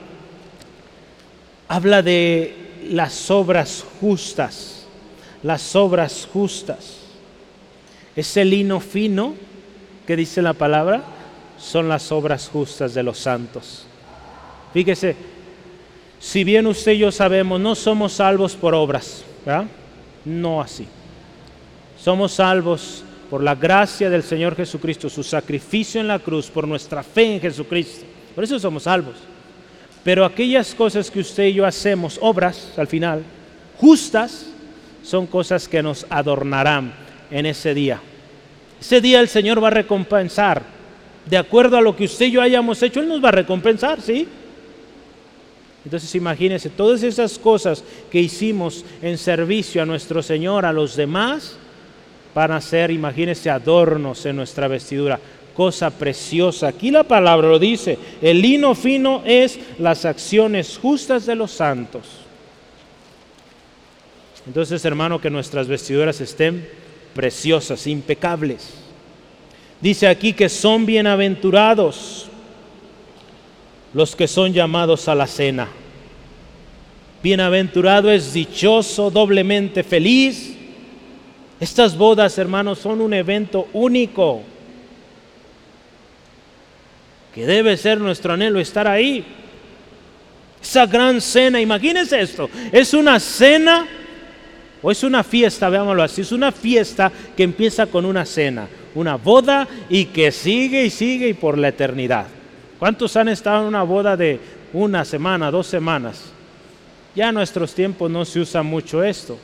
habla 1.67 2.01
de 2.01 2.55
las 2.89 3.31
obras 3.31 3.85
justas, 3.99 4.85
las 5.43 5.75
obras 5.75 6.27
justas. 6.31 6.97
Ese 8.15 8.43
lino 8.43 8.81
fino 8.81 9.35
que 10.05 10.17
dice 10.17 10.41
la 10.41 10.53
palabra 10.53 11.03
son 11.61 11.87
las 11.87 12.11
obras 12.11 12.49
justas 12.51 12.93
de 12.93 13.03
los 13.03 13.19
santos. 13.19 13.85
Fíjese, 14.73 15.15
si 16.19 16.43
bien 16.43 16.67
usted 16.67 16.93
y 16.93 16.99
yo 16.99 17.11
sabemos, 17.11 17.59
no 17.59 17.75
somos 17.75 18.13
salvos 18.13 18.55
por 18.55 18.73
obras, 18.73 19.23
¿verdad? 19.45 19.65
No 20.25 20.61
así. 20.61 20.87
Somos 21.99 22.33
salvos 22.33 23.03
por 23.29 23.43
la 23.43 23.55
gracia 23.55 24.09
del 24.09 24.23
Señor 24.23 24.55
Jesucristo, 24.55 25.09
su 25.09 25.23
sacrificio 25.23 26.01
en 26.01 26.07
la 26.07 26.19
cruz, 26.19 26.49
por 26.49 26.67
nuestra 26.67 27.03
fe 27.03 27.35
en 27.35 27.39
Jesucristo. 27.39 28.05
Por 28.33 28.43
eso 28.43 28.59
somos 28.59 28.83
salvos. 28.83 29.15
Pero 30.03 30.25
aquellas 30.25 30.73
cosas 30.73 31.11
que 31.11 31.19
usted 31.19 31.45
y 31.45 31.53
yo 31.53 31.65
hacemos, 31.65 32.17
obras 32.21 32.73
al 32.77 32.87
final, 32.87 33.23
justas, 33.77 34.47
son 35.03 35.27
cosas 35.27 35.67
que 35.67 35.83
nos 35.83 36.05
adornarán 36.09 36.93
en 37.29 37.45
ese 37.45 37.73
día. 37.73 38.01
Ese 38.79 38.99
día 38.99 39.19
el 39.19 39.27
Señor 39.27 39.63
va 39.63 39.67
a 39.67 39.71
recompensar. 39.71 40.80
De 41.25 41.37
acuerdo 41.37 41.77
a 41.77 41.81
lo 41.81 41.95
que 41.95 42.05
usted 42.05 42.27
y 42.27 42.31
yo 42.31 42.41
hayamos 42.41 42.81
hecho, 42.81 42.99
Él 42.99 43.07
nos 43.07 43.23
va 43.23 43.29
a 43.29 43.33
recompensar, 43.33 44.01
¿sí? 44.01 44.27
Entonces 45.83 46.13
imagínense, 46.15 46.69
todas 46.69 47.01
esas 47.03 47.39
cosas 47.39 47.83
que 48.11 48.19
hicimos 48.19 48.85
en 49.01 49.17
servicio 49.17 49.81
a 49.81 49.85
nuestro 49.85 50.21
Señor, 50.21 50.65
a 50.65 50.73
los 50.73 50.95
demás, 50.95 51.57
van 52.35 52.51
a 52.51 52.61
ser, 52.61 52.91
imagínense, 52.91 53.49
adornos 53.49 54.25
en 54.25 54.35
nuestra 54.35 54.67
vestidura. 54.67 55.19
Cosa 55.55 55.89
preciosa. 55.89 56.67
Aquí 56.67 56.91
la 56.91 57.03
palabra 57.03 57.49
lo 57.49 57.59
dice. 57.59 57.97
El 58.21 58.41
lino 58.41 58.73
fino 58.73 59.21
es 59.25 59.59
las 59.79 60.05
acciones 60.05 60.79
justas 60.81 61.25
de 61.25 61.35
los 61.35 61.51
santos. 61.51 62.03
Entonces, 64.47 64.83
hermano, 64.85 65.19
que 65.19 65.29
nuestras 65.29 65.67
vestiduras 65.67 66.21
estén 66.21 66.67
preciosas, 67.13 67.85
impecables. 67.85 68.80
Dice 69.81 70.07
aquí 70.07 70.33
que 70.33 70.47
son 70.47 70.85
bienaventurados 70.85 72.27
los 73.93 74.15
que 74.15 74.27
son 74.27 74.53
llamados 74.53 75.07
a 75.07 75.15
la 75.15 75.27
cena. 75.27 75.67
Bienaventurado 77.23 78.11
es 78.11 78.33
dichoso, 78.33 79.11
doblemente 79.11 79.83
feliz, 79.83 80.57
Estas 81.59 81.95
bodas, 81.95 82.39
hermanos, 82.39 82.79
son 82.79 83.01
un 83.01 83.13
evento 83.13 83.67
único 83.73 84.41
que 87.35 87.45
debe 87.45 87.77
ser 87.77 87.99
nuestro 87.99 88.33
anhelo 88.33 88.59
estar 88.59 88.87
ahí. 88.87 89.23
Esa 90.59 90.87
gran 90.87 91.21
cena, 91.21 91.61
imagínense 91.61 92.19
esto, 92.19 92.49
es 92.71 92.95
una 92.95 93.19
cena 93.19 93.87
o 94.81 94.89
es 94.89 95.03
una 95.03 95.23
fiesta, 95.23 95.69
veámoslo 95.69 96.01
así, 96.01 96.21
es 96.21 96.31
una 96.31 96.51
fiesta 96.51 97.11
que 97.37 97.43
empieza 97.43 97.85
con 97.85 98.05
una 98.05 98.25
cena, 98.25 98.67
una 98.95 99.15
boda 99.17 99.67
y 99.89 100.05
que 100.05 100.31
sigue 100.31 100.85
y 100.85 100.89
sigue 100.89 101.29
y 101.29 101.33
por 101.33 101.57
la 101.57 101.69
eternidad. 101.69 102.27
¿Cuántos 102.79 103.15
han 103.15 103.29
estado 103.29 103.61
en 103.61 103.67
una 103.67 103.83
boda 103.83 104.17
de 104.17 104.39
una 104.73 105.05
semana, 105.05 105.51
dos 105.51 105.67
semanas? 105.67 106.31
Ya 107.15 107.29
en 107.29 107.35
nuestros 107.35 107.73
tiempos 107.73 108.09
no 108.09 108.25
se 108.25 108.39
usa 108.39 108.63
mucho 108.63 109.03
esto, 109.03 109.37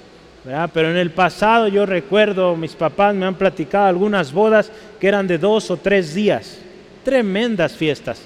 pero 0.73 0.89
en 0.89 0.97
el 0.97 1.11
pasado 1.11 1.67
yo 1.67 1.85
recuerdo, 1.85 2.55
mis 2.55 2.73
papás 2.73 3.13
me 3.13 3.25
han 3.25 3.35
platicado 3.35 3.87
algunas 3.87 4.31
bodas 4.31 4.71
que 4.99 5.07
eran 5.07 5.27
de 5.27 5.37
dos 5.37 5.69
o 5.69 5.77
tres 5.77 6.15
días, 6.15 6.57
tremendas 7.03 7.73
fiestas. 7.73 8.21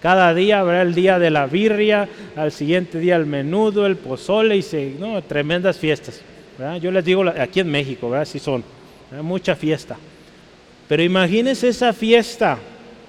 Cada 0.00 0.34
día 0.34 0.58
habrá 0.58 0.82
el 0.82 0.94
día 0.94 1.20
de 1.20 1.30
la 1.30 1.46
birria, 1.46 2.08
al 2.34 2.50
siguiente 2.50 2.98
día 2.98 3.14
el 3.14 3.26
menudo, 3.26 3.86
el 3.86 3.96
pozole 3.96 4.56
y 4.56 4.62
se, 4.62 4.96
no, 4.98 5.22
tremendas 5.22 5.78
fiestas. 5.78 6.20
Yo 6.80 6.90
les 6.90 7.04
digo 7.04 7.24
aquí 7.38 7.60
en 7.60 7.70
México, 7.70 8.10
¿verdad? 8.10 8.26
Sí 8.26 8.38
son, 8.38 8.64
mucha 9.20 9.54
fiesta. 9.54 9.96
Pero 10.88 11.02
imagínense 11.02 11.68
esa 11.68 11.92
fiesta 11.92 12.58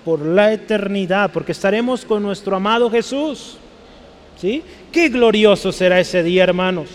por 0.04 0.26
la 0.26 0.52
eternidad, 0.52 1.32
porque 1.32 1.54
estaremos 1.54 2.04
con 2.04 2.24
nuestro 2.24 2.56
amado 2.56 2.90
Jesús. 2.90 3.58
¿Sí? 4.40 4.64
Qué 4.92 5.10
glorioso 5.10 5.72
será 5.72 6.00
ese 6.00 6.24
día, 6.24 6.44
hermanos. 6.44 6.90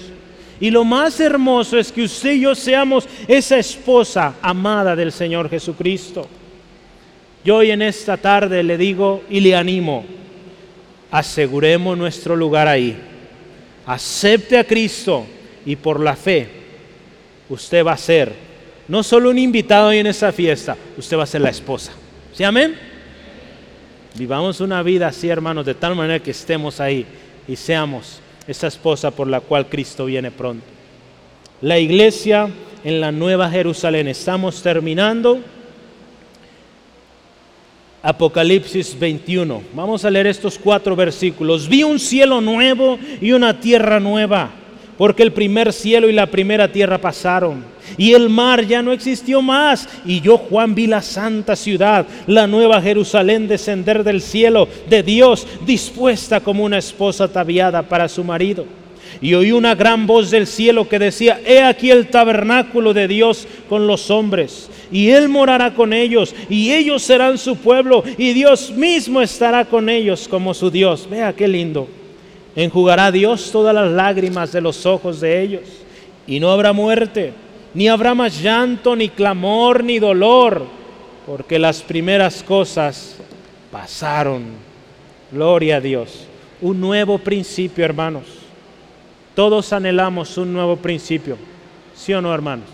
Y 0.60 0.70
lo 0.70 0.84
más 0.84 1.20
hermoso 1.20 1.78
es 1.78 1.92
que 1.92 2.02
usted 2.02 2.32
y 2.32 2.40
yo 2.40 2.54
seamos 2.54 3.08
esa 3.28 3.58
esposa 3.58 4.34
amada 4.42 4.96
del 4.96 5.12
Señor 5.12 5.48
Jesucristo. 5.48 6.26
Yo 7.44 7.56
hoy 7.56 7.70
en 7.70 7.82
esta 7.82 8.16
tarde 8.16 8.62
le 8.62 8.76
digo 8.76 9.22
y 9.30 9.40
le 9.40 9.54
animo, 9.54 10.04
aseguremos 11.10 11.96
nuestro 11.96 12.34
lugar 12.34 12.66
ahí. 12.66 12.96
Acepte 13.86 14.58
a 14.58 14.64
Cristo 14.64 15.24
y 15.64 15.76
por 15.76 16.00
la 16.00 16.16
fe 16.16 16.48
usted 17.48 17.86
va 17.86 17.92
a 17.92 17.98
ser 17.98 18.47
no 18.88 19.02
solo 19.02 19.30
un 19.30 19.38
invitado 19.38 19.92
en 19.92 20.06
esa 20.06 20.32
fiesta, 20.32 20.76
usted 20.96 21.16
va 21.16 21.22
a 21.22 21.26
ser 21.26 21.42
la 21.42 21.50
esposa. 21.50 21.92
¿Sí, 22.32 22.42
amén? 22.42 22.76
Vivamos 24.14 24.60
una 24.60 24.82
vida 24.82 25.08
así, 25.08 25.28
hermanos, 25.28 25.64
de 25.66 25.74
tal 25.74 25.94
manera 25.94 26.22
que 26.22 26.32
estemos 26.32 26.80
ahí 26.80 27.06
y 27.46 27.54
seamos 27.54 28.20
esa 28.46 28.66
esposa 28.66 29.10
por 29.10 29.28
la 29.28 29.40
cual 29.40 29.68
Cristo 29.68 30.06
viene 30.06 30.30
pronto. 30.30 30.64
La 31.60 31.78
iglesia 31.78 32.48
en 32.84 33.00
la 33.00 33.12
Nueva 33.12 33.50
Jerusalén. 33.50 34.08
Estamos 34.08 34.62
terminando. 34.62 35.40
Apocalipsis 38.02 38.98
21. 38.98 39.62
Vamos 39.74 40.04
a 40.04 40.10
leer 40.10 40.28
estos 40.28 40.58
cuatro 40.58 40.94
versículos. 40.94 41.68
Vi 41.68 41.82
un 41.82 41.98
cielo 41.98 42.40
nuevo 42.40 42.98
y 43.20 43.32
una 43.32 43.60
tierra 43.60 43.98
nueva, 44.00 44.50
porque 44.98 45.22
el 45.22 45.32
primer 45.32 45.72
cielo 45.72 46.10
y 46.10 46.12
la 46.12 46.26
primera 46.26 46.70
tierra 46.70 46.98
pasaron, 46.98 47.64
y 47.96 48.12
el 48.12 48.28
mar 48.28 48.66
ya 48.66 48.82
no 48.82 48.92
existió 48.92 49.40
más. 49.40 49.88
Y 50.04 50.20
yo, 50.20 50.36
Juan, 50.36 50.74
vi 50.74 50.86
la 50.86 51.00
santa 51.00 51.56
ciudad, 51.56 52.04
la 52.26 52.46
nueva 52.46 52.82
Jerusalén, 52.82 53.48
descender 53.48 54.04
del 54.04 54.20
cielo 54.20 54.68
de 54.90 55.02
Dios, 55.02 55.46
dispuesta 55.64 56.40
como 56.40 56.64
una 56.64 56.78
esposa 56.78 57.24
ataviada 57.24 57.82
para 57.82 58.08
su 58.08 58.22
marido. 58.24 58.66
Y 59.22 59.32
oí 59.34 59.52
una 59.52 59.74
gran 59.74 60.06
voz 60.06 60.30
del 60.30 60.46
cielo 60.46 60.88
que 60.88 60.98
decía, 60.98 61.40
he 61.46 61.62
aquí 61.62 61.90
el 61.90 62.08
tabernáculo 62.08 62.92
de 62.92 63.08
Dios 63.08 63.48
con 63.68 63.86
los 63.86 64.10
hombres 64.10 64.68
y 64.90 65.10
Él 65.10 65.28
morará 65.28 65.74
con 65.74 65.92
ellos, 65.92 66.34
y 66.48 66.72
ellos 66.72 67.02
serán 67.02 67.36
su 67.36 67.56
pueblo, 67.56 68.02
y 68.16 68.32
Dios 68.32 68.70
mismo 68.70 69.20
estará 69.20 69.64
con 69.64 69.88
ellos 69.88 70.26
como 70.28 70.54
su 70.54 70.70
Dios. 70.70 71.06
Vea 71.10 71.32
qué 71.34 71.46
lindo. 71.46 71.88
Enjugará 72.58 73.12
Dios 73.12 73.52
todas 73.52 73.72
las 73.72 73.88
lágrimas 73.88 74.50
de 74.50 74.60
los 74.60 74.84
ojos 74.84 75.20
de 75.20 75.42
ellos, 75.42 75.62
y 76.26 76.40
no 76.40 76.50
habrá 76.50 76.72
muerte, 76.72 77.32
ni 77.72 77.86
habrá 77.86 78.16
más 78.16 78.42
llanto, 78.42 78.96
ni 78.96 79.10
clamor, 79.10 79.84
ni 79.84 80.00
dolor, 80.00 80.66
porque 81.24 81.56
las 81.56 81.82
primeras 81.82 82.42
cosas 82.42 83.16
pasaron. 83.70 84.42
Gloria 85.30 85.76
a 85.76 85.80
Dios. 85.80 86.26
Un 86.60 86.80
nuevo 86.80 87.18
principio, 87.18 87.84
hermanos. 87.84 88.24
Todos 89.36 89.72
anhelamos 89.72 90.36
un 90.36 90.52
nuevo 90.52 90.74
principio. 90.74 91.38
¿Sí 91.94 92.12
o 92.12 92.20
no, 92.20 92.34
hermanos? 92.34 92.66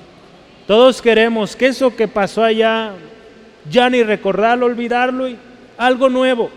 Todos 0.66 1.02
queremos 1.02 1.54
que 1.54 1.66
eso 1.66 1.94
que 1.94 2.08
pasó 2.08 2.42
allá, 2.42 2.92
ya 3.70 3.90
ni 3.90 4.02
recordarlo, 4.02 4.64
olvidarlo, 4.64 5.28
y 5.28 5.36
algo 5.76 6.08
nuevo. 6.08 6.48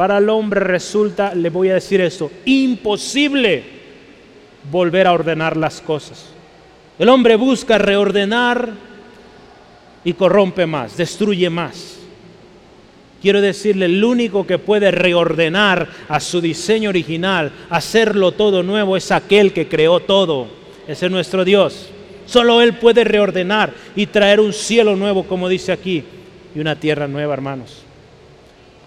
Para 0.00 0.16
el 0.16 0.30
hombre 0.30 0.60
resulta, 0.60 1.34
le 1.34 1.50
voy 1.50 1.68
a 1.68 1.74
decir 1.74 2.00
esto, 2.00 2.30
imposible 2.46 3.62
volver 4.72 5.06
a 5.06 5.12
ordenar 5.12 5.58
las 5.58 5.82
cosas. 5.82 6.24
El 6.98 7.10
hombre 7.10 7.36
busca 7.36 7.76
reordenar 7.76 8.70
y 10.02 10.14
corrompe 10.14 10.64
más, 10.64 10.96
destruye 10.96 11.50
más. 11.50 11.98
Quiero 13.20 13.42
decirle, 13.42 13.84
el 13.84 14.02
único 14.02 14.46
que 14.46 14.56
puede 14.56 14.90
reordenar 14.90 15.86
a 16.08 16.18
su 16.18 16.40
diseño 16.40 16.88
original, 16.88 17.52
hacerlo 17.68 18.32
todo 18.32 18.62
nuevo, 18.62 18.96
es 18.96 19.12
aquel 19.12 19.52
que 19.52 19.68
creó 19.68 20.00
todo. 20.00 20.46
Ese 20.88 21.04
es 21.04 21.12
nuestro 21.12 21.44
Dios. 21.44 21.90
Solo 22.24 22.62
Él 22.62 22.72
puede 22.78 23.04
reordenar 23.04 23.74
y 23.94 24.06
traer 24.06 24.40
un 24.40 24.54
cielo 24.54 24.96
nuevo, 24.96 25.24
como 25.24 25.46
dice 25.46 25.72
aquí, 25.72 26.02
y 26.54 26.58
una 26.58 26.74
tierra 26.76 27.06
nueva, 27.06 27.34
hermanos. 27.34 27.84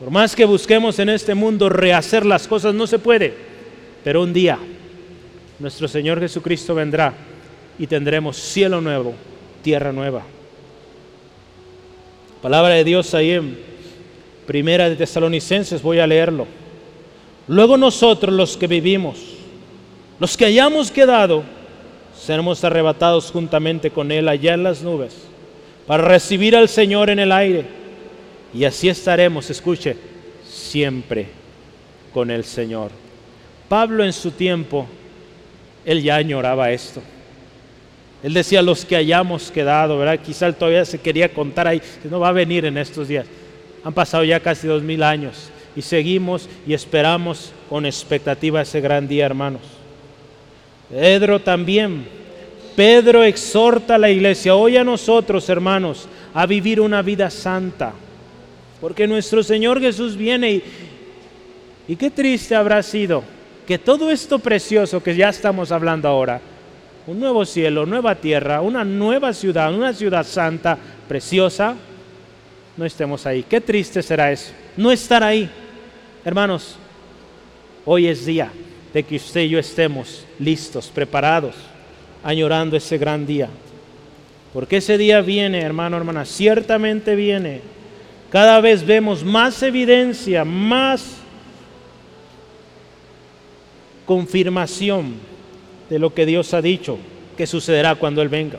Por 0.04 0.12
más 0.12 0.36
que 0.36 0.44
busquemos 0.44 1.00
en 1.00 1.08
este 1.08 1.34
mundo 1.34 1.70
rehacer 1.70 2.26
las 2.26 2.46
cosas, 2.46 2.76
no 2.76 2.86
se 2.88 3.00
puede. 3.00 3.34
Pero 4.04 4.22
un 4.22 4.34
día 4.34 4.60
nuestro 5.60 5.88
Señor 5.88 6.20
Jesucristo 6.20 6.76
vendrá 6.76 7.14
y 7.80 7.88
tendremos 7.88 8.36
cielo 8.36 8.82
nuevo, 8.82 9.14
tierra 9.62 9.94
nueva. 9.94 10.24
Palabra 12.42 12.74
de 12.74 12.84
Dios 12.84 13.14
ahí 13.14 13.32
en 13.32 13.58
Primera 14.46 14.90
de 14.90 14.98
Tesalonicenses, 14.98 15.82
voy 15.82 16.00
a 16.00 16.08
leerlo. 16.08 16.48
Luego 17.48 17.78
nosotros 17.78 18.36
los 18.36 18.58
que 18.58 18.68
vivimos, 18.68 19.20
los 20.20 20.36
que 20.36 20.44
hayamos 20.44 20.92
quedado, 20.92 21.44
seremos 22.20 22.62
arrebatados 22.66 23.32
juntamente 23.32 23.90
con 23.90 24.12
Él 24.12 24.28
allá 24.28 24.54
en 24.54 24.64
las 24.64 24.82
nubes 24.82 25.16
para 25.88 26.04
recibir 26.04 26.58
al 26.58 26.68
Señor 26.68 27.10
en 27.10 27.20
el 27.20 27.32
aire. 27.32 27.83
Y 28.54 28.66
así 28.66 28.90
estaremos, 28.90 29.50
escuche, 29.50 29.96
siempre 30.48 31.28
con 32.14 32.30
el 32.30 32.44
Señor. 32.44 32.92
Pablo 33.68 34.04
en 34.04 34.14
su 34.14 34.32
tiempo, 34.32 34.86
él 35.84 36.04
ya 36.04 36.18
añoraba 36.18 36.72
esto. 36.72 37.02
Él 38.22 38.34
decía, 38.34 38.62
los 38.62 38.86
que 38.86 38.96
hayamos 38.96 39.52
quedado, 39.52 39.98
¿verdad? 39.98 40.20
Quizá 40.20 40.52
todavía 40.54 40.86
se 40.86 41.00
quería 41.00 41.34
contar 41.34 41.68
ahí, 41.68 41.82
que 42.02 42.08
no 42.10 42.20
va 42.20 42.30
a 42.30 42.34
venir 42.34 42.66
en 42.66 42.78
estos 42.78 43.08
días. 43.08 43.26
Han 43.84 43.94
pasado 43.94 44.24
ya 44.24 44.40
casi 44.40 44.68
dos 44.68 44.82
mil 44.82 45.04
años 45.04 45.50
y 45.76 45.82
seguimos 45.82 46.48
y 46.66 46.74
esperamos 46.74 47.52
con 47.70 47.86
expectativa 47.86 48.62
ese 48.62 48.80
gran 48.80 49.08
día, 49.08 49.26
hermanos. 49.26 49.62
Pedro 50.90 51.40
también. 51.42 52.06
Pedro 52.76 53.24
exhorta 53.24 53.96
a 53.96 54.00
la 54.00 54.10
iglesia, 54.10 54.56
hoy 54.56 54.78
a 54.78 54.84
nosotros, 54.84 55.48
hermanos, 55.50 56.08
a 56.34 56.46
vivir 56.46 56.80
una 56.80 57.02
vida 57.02 57.30
santa. 57.30 57.94
Porque 58.84 59.08
nuestro 59.08 59.42
Señor 59.44 59.80
Jesús 59.80 60.18
viene 60.18 60.52
y, 60.52 60.64
y 61.88 61.96
qué 61.96 62.12
triste 62.12 62.54
habrá 62.54 62.84
sido 62.84 63.24
que 63.66 63.80
todo 63.80 64.12
esto 64.12 64.40
precioso 64.40 65.02
que 65.02 65.16
ya 65.16 65.30
estamos 65.30 65.72
hablando 65.72 66.10
ahora, 66.10 66.42
un 67.08 67.18
nuevo 67.18 67.46
cielo, 67.46 67.86
nueva 67.86 68.16
tierra, 68.16 68.60
una 68.60 68.84
nueva 68.84 69.32
ciudad, 69.32 69.74
una 69.74 69.94
ciudad 69.94 70.26
santa, 70.26 70.78
preciosa, 71.08 71.78
no 72.76 72.84
estemos 72.84 73.26
ahí. 73.26 73.44
Qué 73.44 73.62
triste 73.62 74.04
será 74.04 74.34
eso, 74.34 74.52
no 74.76 74.92
estar 74.92 75.24
ahí. 75.24 75.50
Hermanos, 76.26 76.76
hoy 77.86 78.08
es 78.08 78.26
día 78.26 78.52
de 78.94 79.02
que 79.04 79.16
usted 79.16 79.44
y 79.44 79.50
yo 79.52 79.60
estemos 79.60 80.26
listos, 80.40 80.92
preparados, 80.94 81.56
añorando 82.22 82.76
ese 82.76 82.98
gran 82.98 83.26
día. 83.26 83.48
Porque 84.52 84.76
ese 84.76 84.98
día 84.98 85.22
viene, 85.22 85.62
hermano, 85.62 85.96
hermana, 85.96 86.26
ciertamente 86.26 87.16
viene. 87.16 87.62
Cada 88.34 88.60
vez 88.62 88.84
vemos 88.84 89.24
más 89.24 89.62
evidencia, 89.62 90.44
más 90.44 91.18
confirmación 94.08 95.14
de 95.88 96.00
lo 96.00 96.12
que 96.12 96.26
Dios 96.26 96.52
ha 96.56 96.60
dicho 96.60 96.98
que 97.38 97.46
sucederá 97.46 97.94
cuando 97.94 98.24
Él 98.24 98.30
venga. 98.30 98.58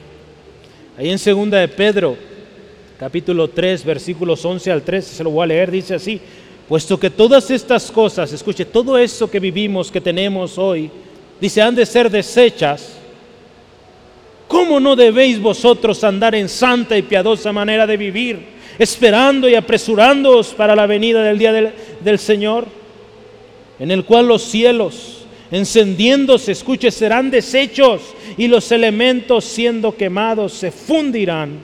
Ahí 0.97 1.11
en 1.11 1.19
segunda 1.19 1.59
de 1.59 1.67
Pedro, 1.67 2.17
capítulo 3.01 3.49
3, 3.49 3.85
versículos 3.85 4.45
11 4.45 4.71
al 4.71 4.83
13, 4.83 5.13
se 5.13 5.25
lo 5.25 5.31
voy 5.31 5.43
a 5.43 5.47
leer, 5.49 5.73
dice 5.73 5.97
así, 5.97 6.21
Puesto 6.69 6.97
que 6.97 7.11
todas 7.11 7.51
estas 7.51 7.91
cosas, 7.91 8.33
escuche, 8.33 8.65
todo 8.65 8.97
eso 8.97 9.29
que 9.29 9.41
vivimos, 9.41 9.91
que 9.91 10.01
tenemos 10.01 10.57
hoy, 10.57 10.89
dice, 11.41 11.61
han 11.61 11.75
de 11.75 11.85
ser 11.85 12.09
desechas. 12.09 12.93
¿Cómo 14.47 14.79
no 14.79 14.95
debéis 14.95 15.43
vosotros 15.43 16.05
andar 16.05 16.37
en 16.37 16.49
santa 16.49 16.97
y 16.97 17.03
piadosa 17.03 17.51
manera 17.51 17.89
de 17.89 17.97
vivir, 17.97 18.54
esperando 18.79 19.49
y 19.49 19.55
apresurándoos 19.55 20.55
para 20.55 20.75
la 20.75 20.87
venida 20.87 21.23
del 21.23 21.39
día 21.39 21.53
del, 21.53 21.73
del 22.01 22.19
Señor, 22.19 22.67
en 23.79 23.91
el 23.91 24.05
cual 24.05 24.29
los 24.29 24.43
cielos, 24.43 25.27
encendiéndose, 25.51 26.53
escuche, 26.53 26.91
serán 26.91 27.31
deshechos 27.31 28.03
y 28.37 28.49
los 28.49 28.71
elementos 28.73 29.45
siendo 29.45 29.97
quemados 29.97 30.53
se 30.53 30.71
fundirán? 30.71 31.59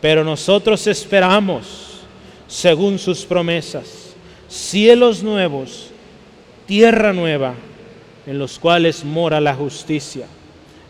Pero 0.00 0.24
nosotros 0.24 0.86
esperamos, 0.86 2.00
según 2.46 2.98
sus 2.98 3.24
promesas, 3.24 4.14
cielos 4.48 5.22
nuevos, 5.22 5.90
tierra 6.66 7.12
nueva, 7.12 7.54
en 8.26 8.38
los 8.38 8.58
cuales 8.58 9.04
mora 9.04 9.40
la 9.40 9.54
justicia. 9.54 10.26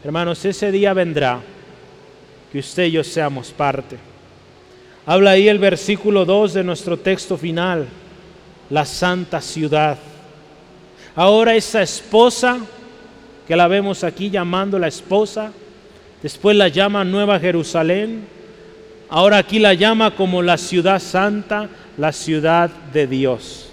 Hermanos, 0.03 0.45
ese 0.45 0.71
día 0.71 0.93
vendrá 0.93 1.41
que 2.53 2.59
usted 2.59 2.85
y 2.85 2.93
yo 2.93 3.05
seamos 3.05 3.51
parte. 3.51 4.14
Habla 5.07 5.33
ahí 5.33 5.49
el 5.49 5.59
versículo 5.59 6.25
2 6.25 6.55
de 6.55 6.65
nuestro 6.65 6.97
texto 6.99 7.37
final, 7.37 7.87
la 8.71 8.87
santa 8.87 9.43
ciudad. 9.43 9.99
Ahora 11.15 11.55
esa 11.55 11.83
esposa, 11.83 12.59
que 13.47 13.55
la 13.55 13.69
vemos 13.69 14.03
aquí 14.03 14.31
llamando 14.31 14.79
la 14.79 14.89
esposa, 14.89 15.53
después 16.23 16.57
la 16.57 16.69
llama 16.69 17.05
Nueva 17.05 17.39
Jerusalén, 17.39 18.25
ahora 19.11 19.37
aquí 19.37 19.59
la 19.59 19.75
llama 19.75 20.17
como 20.17 20.41
la 20.41 20.57
ciudad 20.57 20.99
santa, 21.01 21.69
la 21.99 22.11
ciudad 22.11 22.71
de 22.93 23.07
Dios. 23.07 23.69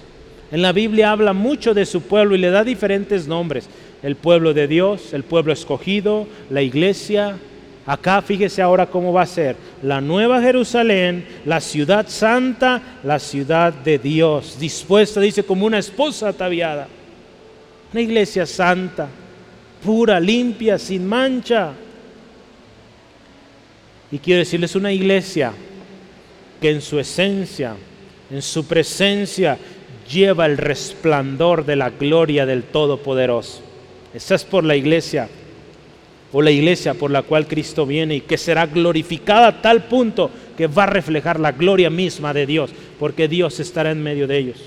En 0.52 0.62
la 0.62 0.74
Biblia 0.74 1.12
habla 1.12 1.32
mucho 1.32 1.74
de 1.74 1.86
su 1.86 2.02
pueblo 2.02 2.36
y 2.36 2.40
le 2.40 2.50
da 2.50 2.66
diferentes 2.66 3.26
nombres 3.26 3.70
el 4.04 4.18
pueblo 4.18 4.54
de 4.54 4.68
Dios, 4.68 5.14
el 5.14 5.24
pueblo 5.24 5.54
escogido, 5.54 6.28
la 6.50 6.62
iglesia. 6.62 7.38
Acá 7.92 8.22
fíjese 8.22 8.62
ahora 8.62 8.86
cómo 8.86 9.12
va 9.12 9.24
a 9.24 9.26
ser 9.26 9.58
la 9.84 10.00
nueva 10.00 10.42
Jerusalén, 10.42 11.26
la 11.44 11.60
ciudad 11.60 12.08
santa, 12.08 12.82
la 13.04 13.20
ciudad 13.20 13.74
de 13.74 14.00
Dios, 14.00 14.58
dispuesta, 14.58 15.20
dice, 15.20 15.44
como 15.44 15.66
una 15.66 15.80
esposa 15.80 16.30
ataviada. 16.30 16.88
Una 17.92 18.02
iglesia 18.02 18.46
santa, 18.46 19.10
pura, 19.84 20.22
limpia, 20.22 20.80
sin 20.80 21.06
mancha. 21.06 21.74
Y 24.10 24.20
quiero 24.20 24.40
decirles 24.40 24.74
una 24.78 24.94
iglesia 24.94 25.52
que 26.62 26.70
en 26.70 26.82
su 26.82 26.98
esencia, 26.98 27.76
en 28.30 28.42
su 28.42 28.66
presencia, 28.68 29.58
lleva 30.10 30.46
el 30.46 30.56
resplandor 30.58 31.66
de 31.66 31.76
la 31.76 31.90
gloria 31.90 32.46
del 32.46 32.64
Todopoderoso. 32.64 33.64
Esa 34.14 34.36
es 34.36 34.46
por 34.46 34.64
la 34.64 34.78
iglesia, 34.78 35.28
o 36.32 36.42
la 36.42 36.52
iglesia 36.52 36.94
por 36.94 37.12
la 37.12 37.24
cual 37.24 37.48
Cristo 37.48 37.86
viene 37.86 38.16
y 38.16 38.22
que 38.22 38.38
será 38.38 38.66
glorificada 38.66 39.48
a 39.48 39.62
tal 39.62 39.86
punto 39.86 40.32
que 40.58 40.68
va 40.68 40.84
a 40.84 40.88
reflejar 40.88 41.40
la 41.40 41.52
gloria 41.52 41.90
misma 41.90 42.34
de 42.34 42.46
Dios, 42.46 42.72
porque 43.00 43.28
Dios 43.28 43.60
estará 43.60 43.92
en 43.92 44.02
medio 44.02 44.28
de 44.28 44.38
ellos, 44.38 44.58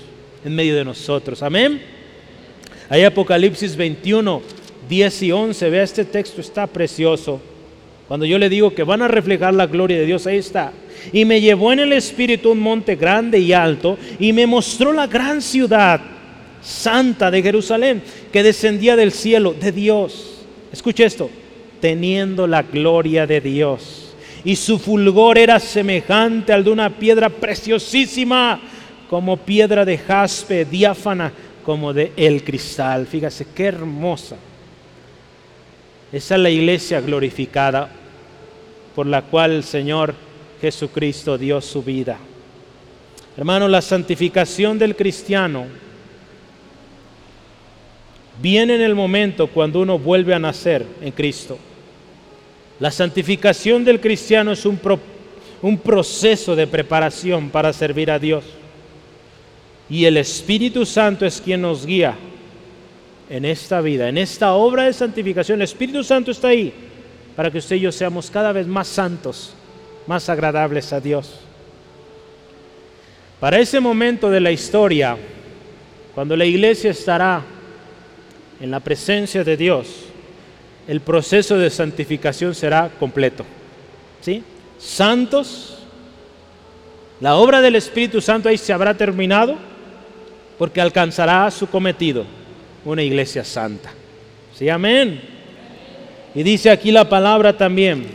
en 0.43 0.55
medio 0.55 0.75
de 0.75 0.85
nosotros. 0.85 1.41
Amén. 1.41 1.81
Hay 2.89 3.03
Apocalipsis 3.03 3.75
21, 3.75 4.41
10 4.87 5.23
y 5.23 5.31
11. 5.31 5.69
Vea, 5.69 5.83
este 5.83 6.05
texto 6.05 6.41
está 6.41 6.67
precioso. 6.67 7.41
Cuando 8.07 8.25
yo 8.27 8.37
le 8.37 8.49
digo 8.49 8.75
que 8.75 8.83
van 8.83 9.01
a 9.01 9.07
reflejar 9.07 9.53
la 9.55 9.65
gloria 9.65 9.97
de 9.97 10.05
Dios, 10.05 10.27
ahí 10.27 10.37
está. 10.37 10.71
Y 11.11 11.25
me 11.25 11.41
llevó 11.41 11.73
en 11.73 11.79
el 11.79 11.93
espíritu 11.93 12.51
un 12.51 12.59
monte 12.59 12.95
grande 12.95 13.39
y 13.39 13.53
alto 13.53 13.97
y 14.19 14.31
me 14.33 14.45
mostró 14.45 14.93
la 14.93 15.07
gran 15.07 15.41
ciudad 15.41 16.01
santa 16.61 17.29
de 17.29 17.41
Jerusalén, 17.41 18.01
que 18.31 18.43
descendía 18.43 18.95
del 18.95 19.11
cielo, 19.11 19.53
de 19.53 19.71
Dios. 19.71 20.41
Escuche 20.71 21.05
esto, 21.05 21.29
teniendo 21.79 22.47
la 22.47 22.63
gloria 22.63 23.27
de 23.27 23.41
Dios. 23.41 24.15
Y 24.43 24.55
su 24.55 24.77
fulgor 24.77 25.37
era 25.37 25.59
semejante 25.59 26.53
al 26.53 26.63
de 26.63 26.69
una 26.69 26.89
piedra 26.89 27.29
preciosísima, 27.29 28.59
como 29.09 29.37
piedra 29.37 29.85
de 29.85 29.97
jaspe, 29.97 30.65
diáfana, 30.65 31.31
como 31.63 31.93
de 31.93 32.11
el 32.15 32.43
cristal. 32.43 33.07
Fíjese 33.07 33.47
qué 33.55 33.65
hermosa. 33.65 34.37
Esa 36.11 36.35
es 36.35 36.41
la 36.41 36.49
iglesia 36.49 37.01
glorificada 37.01 37.89
por 38.95 39.07
la 39.07 39.23
cual 39.23 39.51
el 39.51 39.63
Señor 39.63 40.13
Jesucristo 40.61 41.37
dio 41.37 41.59
su 41.61 41.83
vida. 41.83 42.17
Hermano, 43.35 43.67
la 43.67 43.81
santificación 43.81 44.79
del 44.79 44.95
cristiano 44.95 45.65
viene 48.41 48.75
en 48.75 48.81
el 48.81 48.95
momento 48.95 49.47
cuando 49.47 49.81
uno 49.81 49.97
vuelve 49.97 50.33
a 50.33 50.39
nacer 50.39 50.85
en 51.01 51.11
Cristo. 51.11 51.57
La 52.79 52.91
santificación 52.91 53.85
del 53.85 54.01
cristiano 54.01 54.51
es 54.51 54.65
un, 54.65 54.79
un 55.61 55.77
proceso 55.77 56.55
de 56.55 56.67
preparación 56.67 57.49
para 57.49 57.71
servir 57.71 58.11
a 58.11 58.19
Dios. 58.19 58.43
Y 59.89 60.05
el 60.05 60.17
Espíritu 60.17 60.85
Santo 60.85 61.25
es 61.25 61.39
quien 61.39 61.61
nos 61.61 61.85
guía 61.85 62.15
en 63.29 63.45
esta 63.45 63.81
vida, 63.81 64.09
en 64.09 64.17
esta 64.17 64.53
obra 64.53 64.83
de 64.83 64.93
santificación. 64.93 65.59
El 65.59 65.65
Espíritu 65.65 66.03
Santo 66.03 66.31
está 66.31 66.49
ahí 66.49 66.73
para 67.35 67.51
que 67.51 67.59
usted 67.59 67.77
y 67.77 67.81
yo 67.81 67.91
seamos 67.91 68.29
cada 68.29 68.51
vez 68.51 68.67
más 68.67 68.87
santos, 68.87 69.53
más 70.07 70.27
agradables 70.29 70.91
a 70.91 70.99
Dios. 70.99 71.39
Para 73.39 73.59
ese 73.59 73.79
momento 73.79 74.29
de 74.29 74.39
la 74.39 74.51
historia, 74.51 75.17
cuando 76.13 76.35
la 76.35 76.45
iglesia 76.45 76.91
estará 76.91 77.43
en 78.59 78.71
la 78.71 78.79
presencia 78.79 79.43
de 79.43 79.57
Dios, 79.57 79.87
el 80.87 81.01
proceso 81.01 81.57
de 81.57 81.69
santificación 81.69 82.53
será 82.53 82.89
completo. 82.99 83.45
¿Sí? 84.21 84.43
Santos, 84.77 85.79
la 87.19 87.35
obra 87.35 87.61
del 87.61 87.75
Espíritu 87.75 88.21
Santo 88.21 88.49
ahí 88.49 88.57
se 88.57 88.73
habrá 88.73 88.93
terminado 88.93 89.55
porque 90.57 90.81
alcanzará 90.81 91.49
su 91.51 91.67
cometido, 91.67 92.25
una 92.83 93.03
iglesia 93.03 93.43
santa. 93.43 93.91
¿Sí? 94.57 94.69
Amén. 94.69 95.21
Y 96.33 96.43
dice 96.43 96.69
aquí 96.69 96.91
la 96.91 97.07
palabra 97.07 97.57
también, 97.57 98.05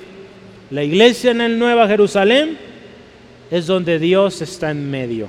la 0.70 0.84
iglesia 0.84 1.32
en 1.32 1.40
el 1.40 1.58
Nueva 1.58 1.88
Jerusalén 1.88 2.58
es 3.50 3.66
donde 3.66 3.98
Dios 3.98 4.40
está 4.42 4.70
en 4.70 4.90
medio. 4.90 5.28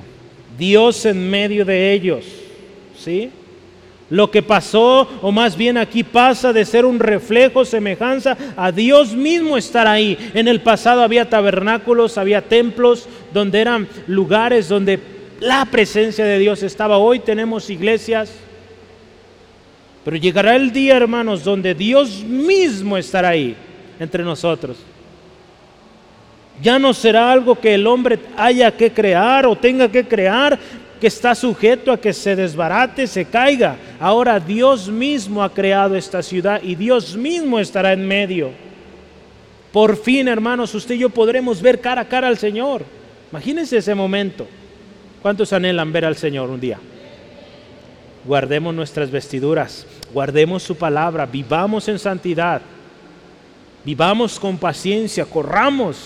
Dios 0.58 1.06
en 1.06 1.30
medio 1.30 1.66
de 1.66 1.94
ellos. 1.94 2.26
¿Sí? 2.98 3.32
Lo 4.12 4.30
que 4.30 4.44
pasó, 4.44 5.10
o 5.22 5.32
más 5.32 5.56
bien 5.56 5.78
aquí 5.78 6.04
pasa 6.04 6.52
de 6.52 6.66
ser 6.66 6.84
un 6.84 7.00
reflejo, 7.00 7.64
semejanza 7.64 8.38
a 8.58 8.70
Dios 8.74 9.16
mismo 9.16 9.58
estar 9.58 9.88
ahí. 9.88 10.18
En 10.34 10.50
el 10.50 10.60
pasado 10.60 11.02
había 11.02 11.30
tabernáculos, 11.30 12.18
había 12.18 12.42
templos, 12.42 13.08
donde 13.34 13.62
eran 13.62 13.88
lugares 14.08 14.68
donde 14.68 15.00
la 15.40 15.64
presencia 15.64 16.26
de 16.26 16.40
Dios 16.40 16.62
estaba. 16.62 16.98
Hoy 16.98 17.20
tenemos 17.20 17.70
iglesias. 17.70 18.34
Pero 20.04 20.18
llegará 20.18 20.58
el 20.58 20.74
día, 20.74 20.98
hermanos, 20.98 21.46
donde 21.46 21.74
Dios 21.74 22.22
mismo 22.22 22.98
estará 22.98 23.30
ahí 23.30 23.56
entre 23.98 24.26
nosotros. 24.26 24.78
Ya 26.62 26.78
no 26.78 26.94
será 26.94 27.32
algo 27.32 27.58
que 27.58 27.74
el 27.74 27.88
hombre 27.88 28.20
haya 28.36 28.72
que 28.72 28.92
crear 28.92 29.46
o 29.46 29.56
tenga 29.56 29.90
que 29.90 30.06
crear, 30.08 30.60
que 31.02 31.08
está 31.08 31.34
sujeto 31.34 31.92
a 31.92 32.00
que 32.00 32.14
se 32.14 32.36
desbarate, 32.36 33.08
se 33.08 33.26
caiga. 33.26 33.76
Ahora 34.00 34.40
Dios 34.40 34.88
mismo 34.88 35.44
ha 35.44 35.52
creado 35.52 35.96
esta 35.96 36.22
ciudad 36.22 36.62
y 36.62 36.76
Dios 36.76 37.18
mismo 37.18 37.60
estará 37.60 37.92
en 37.92 38.08
medio. 38.08 38.52
Por 39.74 39.98
fin, 39.98 40.28
hermanos, 40.28 40.76
usted 40.76 40.94
y 40.94 41.00
yo 41.00 41.10
podremos 41.10 41.60
ver 41.60 41.82
cara 41.82 42.02
a 42.02 42.08
cara 42.08 42.28
al 42.28 42.38
Señor. 42.38 42.84
Imagínense 43.32 43.78
ese 43.78 43.96
momento. 43.96 44.46
¿Cuántos 45.24 45.52
anhelan 45.54 45.92
ver 45.92 46.06
al 46.06 46.16
Señor 46.16 46.52
un 46.52 46.60
día? 46.60 46.78
Guardemos 48.24 48.76
nuestras 48.76 49.10
vestiduras, 49.10 49.88
guardemos 50.14 50.62
su 50.62 50.76
palabra, 50.76 51.26
vivamos 51.26 51.88
en 51.88 51.98
santidad, 51.98 52.62
vivamos 53.84 54.40
con 54.40 54.60
paciencia, 54.60 55.26
corramos, 55.26 55.98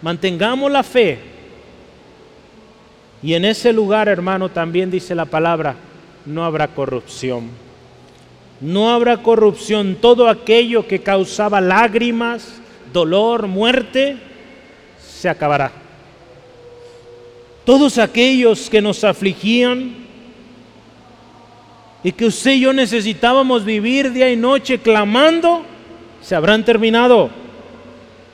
mantengamos 0.00 0.72
la 0.72 0.82
fe, 0.82 1.18
y 3.22 3.34
en 3.34 3.44
ese 3.44 3.72
lugar, 3.72 4.08
hermano, 4.08 4.48
también 4.48 4.90
dice 4.90 5.14
la 5.14 5.26
palabra, 5.26 5.76
no 6.24 6.44
habrá 6.44 6.68
corrupción. 6.68 7.48
No 8.60 8.90
habrá 8.90 9.18
corrupción. 9.18 9.96
Todo 10.00 10.28
aquello 10.28 10.86
que 10.86 11.00
causaba 11.00 11.60
lágrimas, 11.60 12.60
dolor, 12.92 13.46
muerte, 13.46 14.16
se 14.98 15.28
acabará. 15.28 15.72
Todos 17.64 17.98
aquellos 17.98 18.70
que 18.70 18.80
nos 18.80 19.04
afligían 19.04 19.94
y 22.02 22.12
que 22.12 22.26
usted 22.26 22.52
y 22.52 22.60
yo 22.60 22.72
necesitábamos 22.72 23.64
vivir 23.64 24.12
día 24.12 24.30
y 24.30 24.36
noche 24.36 24.78
clamando, 24.78 25.62
se 26.22 26.34
habrán 26.34 26.64
terminado. 26.64 27.30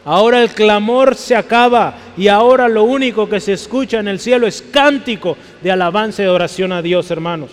Ahora 0.06 0.40
el 0.40 0.50
clamor 0.50 1.16
se 1.16 1.34
acaba 1.34 1.98
y 2.16 2.28
ahora 2.28 2.68
lo 2.68 2.84
único 2.84 3.28
que 3.28 3.40
se 3.40 3.54
escucha 3.54 3.98
en 3.98 4.06
el 4.06 4.20
cielo 4.20 4.46
es 4.46 4.62
cántico 4.62 5.36
de 5.60 5.72
alabanza 5.72 6.22
y 6.22 6.26
oración 6.26 6.70
a 6.70 6.80
Dios, 6.80 7.10
hermanos. 7.10 7.50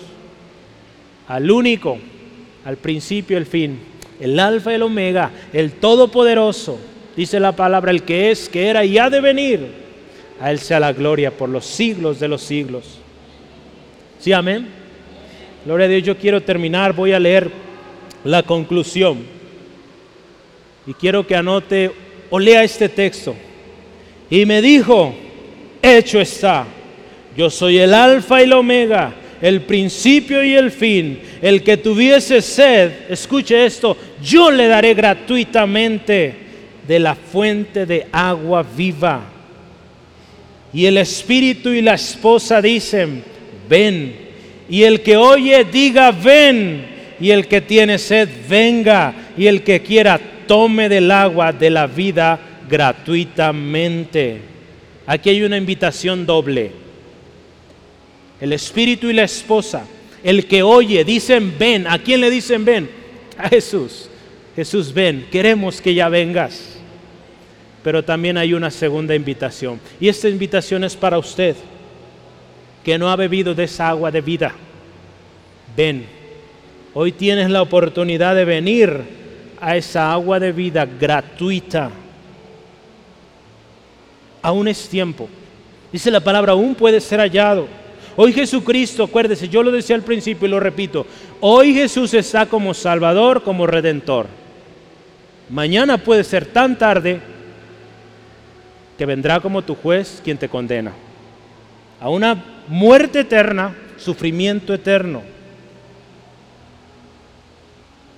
Al 1.27 1.49
único, 1.49 1.97
al 2.63 2.77
principio 2.77 3.39
el 3.39 3.47
fin, 3.47 3.79
el 4.19 4.39
alfa 4.39 4.71
y 4.71 4.75
el 4.75 4.83
omega, 4.83 5.31
el 5.51 5.71
todopoderoso, 5.71 6.77
dice 7.17 7.39
la 7.39 7.53
palabra, 7.53 7.89
el 7.89 8.03
que 8.03 8.29
es, 8.29 8.47
que 8.49 8.67
era 8.67 8.85
y 8.85 8.99
ha 8.99 9.09
de 9.09 9.19
venir, 9.19 9.67
a 10.39 10.51
Él 10.51 10.59
sea 10.59 10.79
la 10.79 10.93
gloria 10.93 11.31
por 11.31 11.49
los 11.49 11.65
siglos 11.65 12.19
de 12.19 12.27
los 12.27 12.43
siglos. 12.43 12.99
¿Sí, 14.19 14.31
amén? 14.31 14.67
Gloria 15.65 15.87
a 15.87 15.89
Dios, 15.89 16.03
yo 16.03 16.17
quiero 16.17 16.43
terminar, 16.43 16.93
voy 16.93 17.13
a 17.13 17.19
leer 17.19 17.49
la 18.23 18.43
conclusión. 18.43 19.25
Y 20.85 20.93
quiero 20.93 21.25
que 21.25 21.35
anote 21.35 22.02
o 22.35 22.39
lea 22.39 22.63
este 22.63 22.89
texto. 22.89 23.35
Y 24.27 24.43
me 24.47 24.59
dijo, 24.59 25.13
hecho 25.79 26.19
está, 26.19 26.65
yo 27.37 27.47
soy 27.47 27.77
el 27.77 27.93
alfa 27.93 28.41
y 28.41 28.45
el 28.45 28.53
omega, 28.53 29.13
el 29.39 29.61
principio 29.61 30.43
y 30.43 30.55
el 30.55 30.71
fin. 30.71 31.19
El 31.43 31.61
que 31.61 31.77
tuviese 31.77 32.41
sed, 32.41 32.91
escuche 33.07 33.63
esto, 33.63 33.95
yo 34.19 34.49
le 34.49 34.67
daré 34.67 34.95
gratuitamente 34.95 36.33
de 36.87 36.99
la 36.99 37.13
fuente 37.13 37.85
de 37.85 38.07
agua 38.11 38.63
viva. 38.63 39.25
Y 40.73 40.87
el 40.87 40.97
espíritu 40.97 41.69
y 41.69 41.83
la 41.83 41.93
esposa 41.93 42.63
dicen, 42.63 43.23
ven. 43.69 44.15
Y 44.67 44.81
el 44.81 45.01
que 45.01 45.17
oye 45.17 45.65
diga, 45.65 46.09
ven. 46.09 46.83
Y 47.19 47.29
el 47.29 47.47
que 47.47 47.61
tiene 47.61 47.99
sed, 47.99 48.27
venga. 48.49 49.13
Y 49.37 49.45
el 49.45 49.61
que 49.61 49.83
quiera, 49.83 50.19
tome 50.45 50.89
del 50.89 51.09
agua 51.11 51.51
de 51.51 51.69
la 51.69 51.87
vida 51.87 52.39
gratuitamente. 52.69 54.41
Aquí 55.05 55.29
hay 55.29 55.43
una 55.43 55.57
invitación 55.57 56.25
doble. 56.25 56.71
El 58.39 58.53
espíritu 58.53 59.09
y 59.09 59.13
la 59.13 59.23
esposa, 59.23 59.85
el 60.23 60.47
que 60.47 60.63
oye, 60.63 61.03
dicen 61.03 61.53
ven. 61.57 61.87
¿A 61.87 61.99
quién 61.99 62.21
le 62.21 62.29
dicen 62.29 62.65
ven? 62.65 62.89
A 63.37 63.49
Jesús. 63.49 64.09
Jesús, 64.55 64.93
ven, 64.93 65.27
queremos 65.31 65.81
que 65.81 65.93
ya 65.93 66.09
vengas. 66.09 66.77
Pero 67.83 68.03
también 68.03 68.37
hay 68.37 68.53
una 68.53 68.71
segunda 68.71 69.15
invitación. 69.15 69.79
Y 69.99 70.07
esta 70.07 70.29
invitación 70.29 70.83
es 70.83 70.95
para 70.95 71.17
usted, 71.17 71.55
que 72.83 72.97
no 72.97 73.09
ha 73.09 73.15
bebido 73.15 73.53
de 73.55 73.63
esa 73.63 73.89
agua 73.89 74.11
de 74.11 74.21
vida. 74.21 74.53
Ven, 75.75 76.05
hoy 76.93 77.11
tienes 77.11 77.49
la 77.49 77.61
oportunidad 77.61 78.35
de 78.35 78.45
venir 78.45 79.22
a 79.63 79.77
esa 79.77 80.11
agua 80.11 80.39
de 80.39 80.51
vida 80.51 80.85
gratuita. 80.85 81.89
Aún 84.41 84.67
es 84.67 84.89
tiempo. 84.89 85.29
Dice 85.91 86.11
la 86.11 86.19
palabra, 86.19 86.51
aún 86.51 86.75
puede 86.75 86.99
ser 86.99 87.19
hallado. 87.19 87.67
Hoy 88.15 88.33
Jesucristo, 88.33 89.03
acuérdese, 89.03 89.47
yo 89.47 89.63
lo 89.63 89.71
decía 89.71 89.95
al 89.95 90.03
principio 90.03 90.47
y 90.47 90.51
lo 90.51 90.59
repito, 90.59 91.07
hoy 91.39 91.73
Jesús 91.73 92.13
está 92.13 92.45
como 92.45 92.73
Salvador, 92.73 93.41
como 93.41 93.65
Redentor. 93.65 94.27
Mañana 95.49 95.97
puede 95.97 96.23
ser 96.23 96.45
tan 96.45 96.77
tarde 96.77 97.21
que 98.97 99.05
vendrá 99.05 99.39
como 99.39 99.61
tu 99.61 99.75
juez 99.75 100.21
quien 100.23 100.37
te 100.37 100.49
condena 100.49 100.91
a 102.03 102.09
una 102.09 102.43
muerte 102.67 103.21
eterna, 103.21 103.73
sufrimiento 103.95 104.73
eterno. 104.73 105.21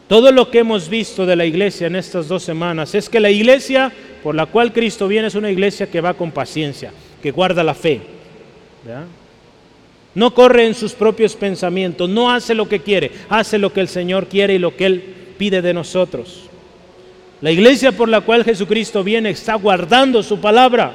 Todo 0.08 0.32
lo 0.32 0.52
que 0.52 0.60
hemos 0.60 0.88
visto 0.88 1.26
de 1.26 1.36
la 1.36 1.46
iglesia 1.46 1.88
en 1.88 1.96
estas 1.96 2.28
dos 2.28 2.44
semanas 2.44 2.94
es 2.94 3.10
que 3.10 3.20
la 3.20 3.32
iglesia 3.32 3.92
por 4.22 4.36
la 4.36 4.46
cual 4.46 4.72
Cristo 4.72 5.08
viene 5.08 5.28
es 5.28 5.36
una 5.36 5.50
iglesia 5.50 5.90
que 5.90 6.02
va 6.02 6.14
con 6.14 6.32
paciencia, 6.32 6.92
que 7.22 7.32
guarda 7.32 7.64
la 7.64 7.74
fe. 7.74 8.02
No 10.14 10.34
corre 10.34 10.68
en 10.68 10.76
sus 10.76 10.94
propios 10.94 11.36
pensamientos, 11.36 12.10
no 12.10 12.32
hace 12.32 12.54
lo 12.54 12.70
que 12.70 12.82
quiere, 12.82 13.12
hace 13.30 13.58
lo 13.58 13.74
que 13.74 13.82
el 13.82 13.88
Señor 13.88 14.28
quiere 14.28 14.56
y 14.56 14.60
lo 14.60 14.76
que 14.76 14.86
Él 14.86 15.04
pide 15.38 15.62
de 15.62 15.74
nosotros. 15.74 16.44
La 17.42 17.52
iglesia 17.52 17.92
por 17.92 18.08
la 18.08 18.22
cual 18.22 18.44
Jesucristo 18.44 19.04
viene 19.04 19.32
está 19.32 19.56
guardando 19.56 20.24
su 20.24 20.40
palabra 20.40 20.94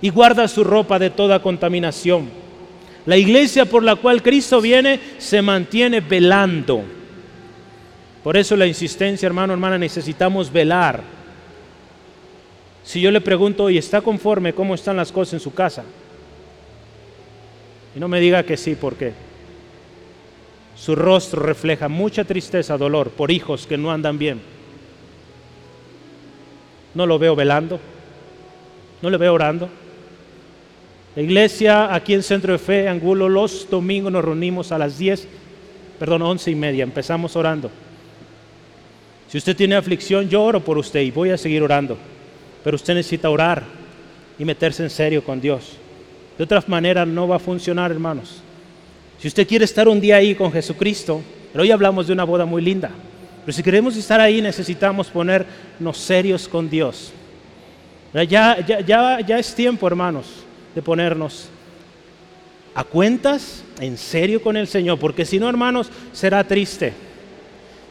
y 0.00 0.08
guarda 0.08 0.48
su 0.48 0.64
ropa 0.64 0.98
de 0.98 1.10
toda 1.10 1.40
contaminación. 1.40 2.28
La 3.06 3.18
iglesia 3.18 3.66
por 3.66 3.82
la 3.82 3.96
cual 3.96 4.22
Cristo 4.22 4.60
viene 4.62 4.98
se 5.18 5.42
mantiene 5.42 6.00
velando. 6.00 6.82
Por 8.24 8.36
eso 8.36 8.56
la 8.56 8.66
insistencia, 8.66 9.26
hermano, 9.26 9.52
hermana, 9.52 9.78
necesitamos 9.78 10.52
velar. 10.52 11.02
Si 12.82 13.00
yo 13.00 13.12
le 13.12 13.20
pregunto, 13.20 13.70
¿y 13.70 13.78
está 13.78 14.00
conforme 14.00 14.52
cómo 14.52 14.74
están 14.74 14.96
las 14.96 15.12
cosas 15.12 15.34
en 15.34 15.40
su 15.40 15.54
casa? 15.54 15.84
Y 17.94 18.00
no 18.00 18.08
me 18.08 18.18
diga 18.18 18.42
que 18.42 18.56
sí, 18.56 18.74
¿por 18.74 18.96
qué? 18.96 19.12
Su 20.74 20.96
rostro 20.96 21.40
refleja 21.40 21.88
mucha 21.88 22.24
tristeza, 22.24 22.76
dolor 22.76 23.10
por 23.10 23.30
hijos 23.30 23.68
que 23.68 23.78
no 23.78 23.92
andan 23.92 24.18
bien 24.18 24.54
no 26.94 27.06
lo 27.06 27.18
veo 27.18 27.36
velando, 27.36 27.78
no 29.02 29.10
lo 29.10 29.18
veo 29.18 29.34
orando. 29.34 29.68
La 31.16 31.22
iglesia 31.22 31.94
aquí 31.94 32.14
en 32.14 32.22
Centro 32.22 32.52
de 32.52 32.58
Fe, 32.58 32.88
Angulo, 32.88 33.28
los 33.28 33.68
domingos 33.68 34.10
nos 34.10 34.24
reunimos 34.24 34.72
a 34.72 34.78
las 34.78 34.98
10, 34.98 35.28
perdón, 35.98 36.22
11 36.22 36.50
y 36.50 36.54
media, 36.54 36.84
empezamos 36.84 37.36
orando. 37.36 37.70
Si 39.34 39.38
usted 39.38 39.56
tiene 39.56 39.74
aflicción, 39.74 40.28
yo 40.28 40.44
oro 40.44 40.60
por 40.60 40.78
usted 40.78 41.00
y 41.00 41.10
voy 41.10 41.30
a 41.30 41.36
seguir 41.36 41.60
orando. 41.60 41.98
Pero 42.62 42.76
usted 42.76 42.94
necesita 42.94 43.28
orar 43.28 43.64
y 44.38 44.44
meterse 44.44 44.84
en 44.84 44.90
serio 44.90 45.24
con 45.24 45.40
Dios. 45.40 45.72
De 46.38 46.44
otra 46.44 46.62
manera 46.68 47.04
no 47.04 47.26
va 47.26 47.34
a 47.34 47.40
funcionar, 47.40 47.90
hermanos. 47.90 48.40
Si 49.18 49.26
usted 49.26 49.44
quiere 49.44 49.64
estar 49.64 49.88
un 49.88 50.00
día 50.00 50.18
ahí 50.18 50.36
con 50.36 50.52
Jesucristo, 50.52 51.20
pero 51.52 51.64
hoy 51.64 51.72
hablamos 51.72 52.06
de 52.06 52.12
una 52.12 52.22
boda 52.22 52.44
muy 52.44 52.62
linda. 52.62 52.92
Pero 53.44 53.52
si 53.52 53.60
queremos 53.60 53.96
estar 53.96 54.20
ahí 54.20 54.40
necesitamos 54.40 55.08
ponernos 55.08 55.98
serios 55.98 56.46
con 56.46 56.70
Dios. 56.70 57.12
Ya, 58.12 58.64
ya, 58.64 59.18
ya, 59.18 59.36
es 59.40 59.52
tiempo, 59.52 59.88
hermanos, 59.88 60.26
de 60.76 60.80
ponernos 60.80 61.48
a 62.72 62.84
cuentas 62.84 63.64
en 63.80 63.98
serio 63.98 64.40
con 64.40 64.56
el 64.56 64.68
Señor, 64.68 65.00
porque 65.00 65.24
si 65.24 65.40
no, 65.40 65.48
hermanos, 65.48 65.90
será 66.12 66.44
triste. 66.44 66.92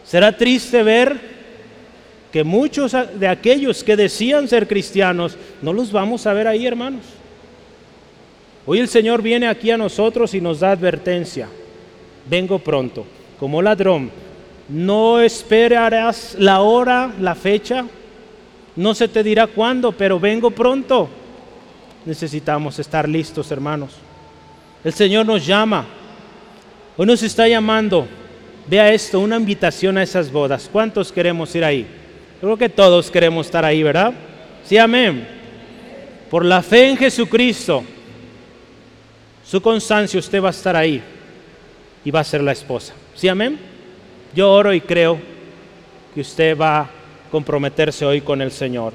Será 0.06 0.36
triste 0.38 0.84
ver 0.84 1.33
que 2.34 2.44
muchos 2.44 2.94
de 3.18 3.28
aquellos 3.28 3.82
que 3.84 3.96
decían 3.96 4.50
ser 4.50 4.68
cristianos, 4.68 5.38
no 5.62 5.72
los 5.72 5.92
vamos 5.92 6.28
a 6.28 6.34
ver 6.34 6.48
ahí, 6.48 6.68
hermanos. 6.68 7.04
Hoy 8.66 8.80
el 8.80 8.90
Señor 8.90 9.22
viene 9.22 9.48
aquí 9.48 9.72
a 9.72 9.78
nosotros 9.78 10.34
y 10.34 10.42
nos 10.42 10.60
da 10.60 10.72
advertencia. 10.72 11.48
Vengo 12.30 12.60
pronto, 12.60 13.06
como 13.40 13.62
ladrón 13.62 14.12
no 14.70 15.20
esperarás 15.20 16.36
la 16.40 16.62
hora, 16.62 17.14
la 17.20 17.36
fecha. 17.36 17.86
No 18.76 18.96
se 18.96 19.08
te 19.08 19.24
dirá 19.24 19.48
cuándo, 19.48 19.92
pero 19.92 20.20
vengo 20.20 20.52
pronto. 20.52 21.10
Necesitamos 22.06 22.80
estar 22.80 23.08
listos, 23.08 23.52
hermanos. 23.52 23.92
El 24.84 24.94
Señor 24.94 25.26
nos 25.26 25.46
llama. 25.46 25.86
Hoy 26.98 27.06
nos 27.06 27.22
está 27.24 27.48
llamando. 27.48 28.08
Vea 28.68 28.94
esto, 28.94 29.20
una 29.20 29.36
invitación 29.36 29.98
a 29.98 30.04
esas 30.04 30.32
bodas. 30.32 30.70
¿Cuántos 30.72 31.12
queremos 31.12 31.54
ir 31.56 31.64
ahí? 31.64 31.88
Creo 32.44 32.58
que 32.58 32.68
todos 32.68 33.10
queremos 33.10 33.46
estar 33.46 33.64
ahí, 33.64 33.84
¿verdad? 33.84 34.12
Sí, 34.66 34.78
amén. 34.78 35.26
Por 36.30 36.44
la 36.44 36.62
fe 36.62 36.90
en 36.90 36.98
Jesucristo, 36.98 37.86
su 39.46 39.62
constancia, 39.62 40.20
usted 40.20 40.44
va 40.44 40.50
a 40.50 40.52
estar 40.52 40.76
ahí 40.76 41.02
y 42.04 42.12
va 42.12 42.20
a 42.20 42.24
ser 42.26 42.44
la 42.44 42.52
esposa. 42.52 42.94
¿Sí, 43.16 43.30
amén? 43.30 43.58
Yo 44.36 44.52
oro 44.52 44.74
y 44.74 44.82
creo 44.82 45.18
que 46.14 46.20
usted 46.20 46.58
va 46.58 46.82
a 46.82 46.90
comprometerse 47.32 48.04
hoy 48.06 48.20
con 48.20 48.42
el 48.42 48.52
Señor 48.52 48.92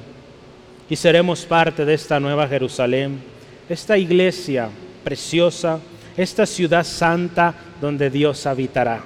y 0.91 0.95
seremos 0.95 1.47
parte 1.47 1.87
de 1.87 1.95
esta 1.95 2.21
nueva 2.21 2.47
Jerusalén, 2.47 3.19
esta 3.67 3.97
iglesia 3.97 4.69
preciosa, 5.03 5.81
esta 6.19 6.45
ciudad 6.45 6.85
santa 6.85 7.55
donde 7.81 8.11
Dios 8.11 8.45
habitará. 8.45 9.01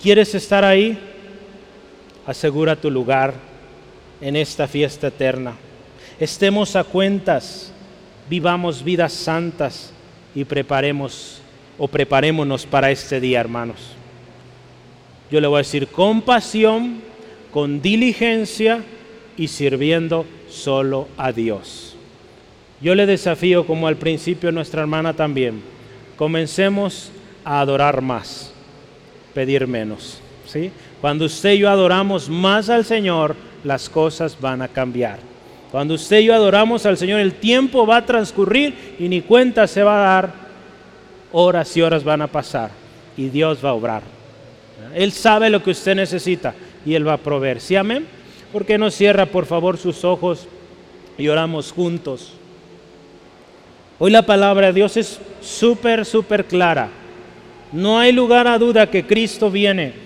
¿Quieres 0.00 0.36
estar 0.36 0.64
ahí? 0.64 1.10
Asegura 2.26 2.76
tu 2.76 2.90
lugar 2.90 3.34
en 4.20 4.36
esta 4.36 4.66
fiesta 4.66 5.08
eterna. 5.08 5.54
Estemos 6.18 6.76
a 6.76 6.84
cuentas, 6.84 7.72
vivamos 8.30 8.82
vidas 8.82 9.12
santas 9.12 9.92
y 10.34 10.44
preparemos 10.44 11.40
o 11.76 11.88
preparémonos 11.88 12.64
para 12.64 12.90
este 12.90 13.20
día, 13.20 13.40
hermanos. 13.40 13.94
Yo 15.30 15.40
le 15.40 15.48
voy 15.48 15.56
a 15.56 15.58
decir 15.58 15.88
con 15.88 16.22
pasión, 16.22 17.00
con 17.52 17.82
diligencia 17.82 18.82
y 19.36 19.48
sirviendo 19.48 20.24
solo 20.48 21.08
a 21.16 21.32
Dios. 21.32 21.96
Yo 22.80 22.94
le 22.94 23.06
desafío, 23.06 23.66
como 23.66 23.88
al 23.88 23.96
principio 23.96 24.52
nuestra 24.52 24.82
hermana 24.82 25.14
también, 25.14 25.62
comencemos 26.16 27.10
a 27.44 27.60
adorar 27.60 28.00
más, 28.00 28.52
pedir 29.32 29.66
menos. 29.66 30.20
¿sí? 30.46 30.70
Cuando 31.04 31.26
usted 31.26 31.52
y 31.52 31.58
yo 31.58 31.68
adoramos 31.68 32.30
más 32.30 32.70
al 32.70 32.82
Señor, 32.82 33.36
las 33.62 33.90
cosas 33.90 34.38
van 34.40 34.62
a 34.62 34.68
cambiar. 34.68 35.18
Cuando 35.70 35.92
usted 35.92 36.20
y 36.20 36.24
yo 36.24 36.34
adoramos 36.34 36.86
al 36.86 36.96
Señor, 36.96 37.20
el 37.20 37.34
tiempo 37.34 37.86
va 37.86 37.98
a 37.98 38.06
transcurrir 38.06 38.96
y 38.98 39.06
ni 39.06 39.20
cuenta 39.20 39.66
se 39.66 39.82
va 39.82 39.98
a 39.98 40.14
dar 40.14 40.32
horas 41.30 41.76
y 41.76 41.82
horas 41.82 42.04
van 42.04 42.22
a 42.22 42.26
pasar 42.26 42.70
y 43.18 43.28
Dios 43.28 43.62
va 43.62 43.68
a 43.68 43.74
obrar. 43.74 44.02
Él 44.94 45.12
sabe 45.12 45.50
lo 45.50 45.62
que 45.62 45.72
usted 45.72 45.94
necesita 45.94 46.54
y 46.86 46.94
Él 46.94 47.06
va 47.06 47.12
a 47.12 47.18
proveer. 47.18 47.60
¿Sí, 47.60 47.76
amén? 47.76 48.06
¿Por 48.50 48.64
qué 48.64 48.78
no 48.78 48.90
cierra 48.90 49.26
por 49.26 49.44
favor 49.44 49.76
sus 49.76 50.06
ojos 50.06 50.48
y 51.18 51.28
oramos 51.28 51.70
juntos? 51.70 52.32
Hoy 53.98 54.10
la 54.10 54.22
palabra 54.22 54.68
de 54.68 54.72
Dios 54.72 54.96
es 54.96 55.20
súper, 55.42 56.06
súper 56.06 56.46
clara. 56.46 56.88
No 57.72 57.98
hay 57.98 58.10
lugar 58.10 58.46
a 58.48 58.58
duda 58.58 58.90
que 58.90 59.06
Cristo 59.06 59.50
viene. 59.50 60.03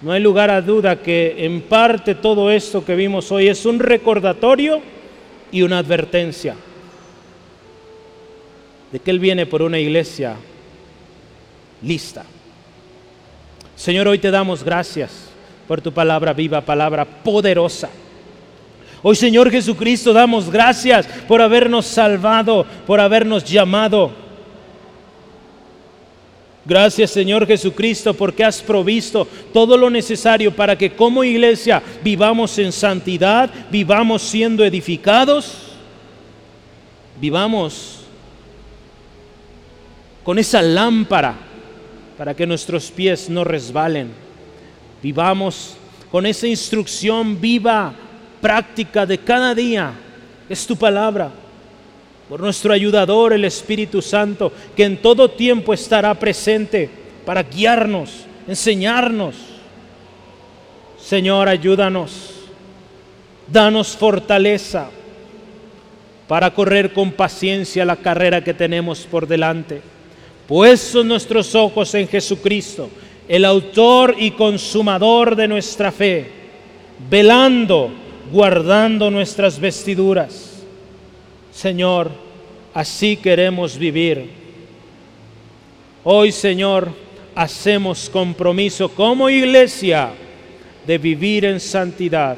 No 0.00 0.12
hay 0.12 0.20
lugar 0.20 0.50
a 0.50 0.62
duda 0.62 1.02
que 1.02 1.44
en 1.44 1.60
parte 1.62 2.14
todo 2.14 2.50
esto 2.50 2.84
que 2.84 2.94
vimos 2.94 3.32
hoy 3.32 3.48
es 3.48 3.66
un 3.66 3.80
recordatorio 3.80 4.80
y 5.50 5.62
una 5.62 5.78
advertencia 5.78 6.54
de 8.92 8.98
que 9.00 9.10
Él 9.10 9.18
viene 9.18 9.46
por 9.46 9.62
una 9.62 9.78
iglesia 9.78 10.36
lista. 11.82 12.24
Señor, 13.74 14.06
hoy 14.06 14.18
te 14.18 14.30
damos 14.30 14.62
gracias 14.62 15.30
por 15.66 15.80
tu 15.80 15.92
palabra 15.92 16.32
viva, 16.32 16.60
palabra 16.60 17.04
poderosa. 17.04 17.90
Hoy, 19.02 19.16
Señor 19.16 19.50
Jesucristo, 19.50 20.12
damos 20.12 20.50
gracias 20.50 21.06
por 21.26 21.42
habernos 21.42 21.86
salvado, 21.86 22.66
por 22.86 23.00
habernos 23.00 23.44
llamado. 23.44 24.27
Gracias, 26.68 27.12
Señor 27.12 27.46
Jesucristo, 27.46 28.12
porque 28.12 28.44
has 28.44 28.60
provisto 28.60 29.26
todo 29.54 29.74
lo 29.74 29.88
necesario 29.88 30.54
para 30.54 30.76
que 30.76 30.92
como 30.92 31.24
iglesia 31.24 31.82
vivamos 32.04 32.58
en 32.58 32.72
santidad, 32.72 33.50
vivamos 33.70 34.20
siendo 34.20 34.62
edificados, 34.62 35.50
vivamos 37.18 38.00
con 40.22 40.38
esa 40.38 40.60
lámpara 40.60 41.36
para 42.18 42.34
que 42.34 42.46
nuestros 42.46 42.90
pies 42.90 43.30
no 43.30 43.44
resbalen. 43.44 44.10
Vivamos 45.02 45.74
con 46.10 46.26
esa 46.26 46.46
instrucción 46.46 47.40
viva, 47.40 47.94
práctica 48.42 49.06
de 49.06 49.16
cada 49.16 49.54
día. 49.54 49.94
Es 50.50 50.66
tu 50.66 50.76
palabra. 50.76 51.32
Por 52.28 52.40
nuestro 52.40 52.72
ayudador, 52.72 53.32
el 53.32 53.44
Espíritu 53.44 54.02
Santo, 54.02 54.52
que 54.76 54.84
en 54.84 54.98
todo 54.98 55.30
tiempo 55.30 55.72
estará 55.72 56.14
presente 56.14 56.90
para 57.24 57.42
guiarnos, 57.42 58.26
enseñarnos. 58.46 59.34
Señor, 60.98 61.48
ayúdanos. 61.48 62.34
Danos 63.50 63.96
fortaleza 63.96 64.90
para 66.26 66.52
correr 66.52 66.92
con 66.92 67.12
paciencia 67.12 67.84
la 67.86 67.96
carrera 67.96 68.44
que 68.44 68.52
tenemos 68.52 69.00
por 69.00 69.26
delante 69.26 69.80
puestos 70.48 71.04
nuestros 71.04 71.54
ojos 71.54 71.94
en 71.94 72.08
Jesucristo, 72.08 72.88
el 73.28 73.44
autor 73.44 74.16
y 74.18 74.30
consumador 74.30 75.36
de 75.36 75.46
nuestra 75.46 75.92
fe, 75.92 76.26
velando, 77.10 77.90
guardando 78.32 79.10
nuestras 79.10 79.60
vestiduras. 79.60 80.57
Señor, 81.52 82.10
así 82.74 83.16
queremos 83.16 83.76
vivir. 83.76 84.30
Hoy, 86.04 86.32
Señor, 86.32 86.90
hacemos 87.34 88.10
compromiso 88.10 88.88
como 88.88 89.30
iglesia 89.30 90.10
de 90.86 90.98
vivir 90.98 91.44
en 91.44 91.60
santidad. 91.60 92.36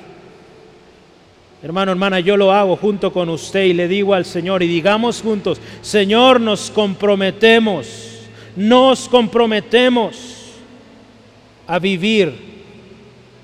Hermano, 1.62 1.92
hermana, 1.92 2.20
yo 2.20 2.36
lo 2.36 2.52
hago 2.52 2.76
junto 2.76 3.12
con 3.12 3.28
usted 3.28 3.64
y 3.64 3.74
le 3.74 3.86
digo 3.86 4.14
al 4.14 4.24
Señor 4.24 4.62
y 4.62 4.66
digamos 4.66 5.22
juntos, 5.22 5.61
Señor, 5.82 6.40
nos 6.40 6.70
comprometemos, 6.70 8.28
nos 8.56 9.08
comprometemos 9.08 10.36
a 11.66 11.78
vivir 11.78 12.34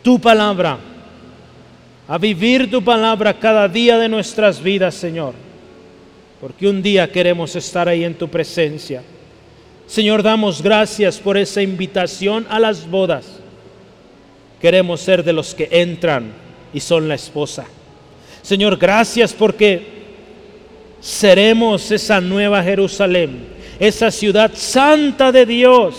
tu 0.02 0.18
palabra, 0.18 0.78
a 2.08 2.18
vivir 2.18 2.70
tu 2.70 2.82
palabra 2.82 3.38
cada 3.38 3.68
día 3.68 3.98
de 3.98 4.08
nuestras 4.08 4.62
vidas, 4.62 4.94
Señor, 4.94 5.34
porque 6.40 6.68
un 6.68 6.82
día 6.82 7.10
queremos 7.10 7.56
estar 7.56 7.88
ahí 7.88 8.04
en 8.04 8.14
tu 8.14 8.28
presencia. 8.28 9.02
Señor, 9.86 10.22
damos 10.22 10.62
gracias 10.62 11.18
por 11.18 11.36
esa 11.36 11.62
invitación 11.62 12.46
a 12.50 12.58
las 12.58 12.88
bodas. 12.88 13.40
Queremos 14.60 15.00
ser 15.00 15.22
de 15.22 15.32
los 15.32 15.54
que 15.54 15.68
entran 15.70 16.32
y 16.72 16.80
son 16.80 17.08
la 17.08 17.14
esposa. 17.14 17.66
Señor, 18.42 18.76
gracias 18.76 19.32
porque 19.32 19.96
seremos 21.00 21.90
esa 21.90 22.20
nueva 22.20 22.62
Jerusalén, 22.62 23.46
esa 23.78 24.10
ciudad 24.10 24.50
santa 24.54 25.30
de 25.30 25.46
Dios, 25.46 25.94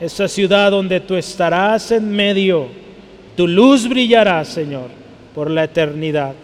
esa 0.00 0.28
ciudad 0.28 0.70
donde 0.70 1.00
tú 1.00 1.14
estarás 1.14 1.92
en 1.92 2.10
medio. 2.10 2.68
Tu 3.36 3.46
luz 3.46 3.88
brillará, 3.88 4.44
Señor, 4.44 4.88
por 5.34 5.50
la 5.50 5.64
eternidad. 5.64 6.34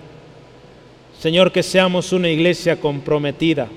Señor, 1.23 1.53
que 1.53 1.63
seamos 1.63 2.13
una 2.13 2.29
iglesia 2.29 2.81
comprometida, 2.81 3.69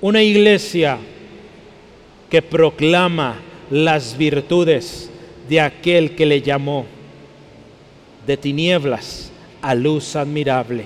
una 0.00 0.22
iglesia 0.22 0.96
que 2.30 2.40
proclama 2.40 3.40
las 3.68 4.16
virtudes 4.16 5.10
de 5.48 5.60
aquel 5.60 6.14
que 6.14 6.24
le 6.24 6.40
llamó 6.40 6.86
de 8.24 8.36
tinieblas 8.36 9.32
a 9.60 9.74
luz 9.74 10.14
admirable. 10.14 10.84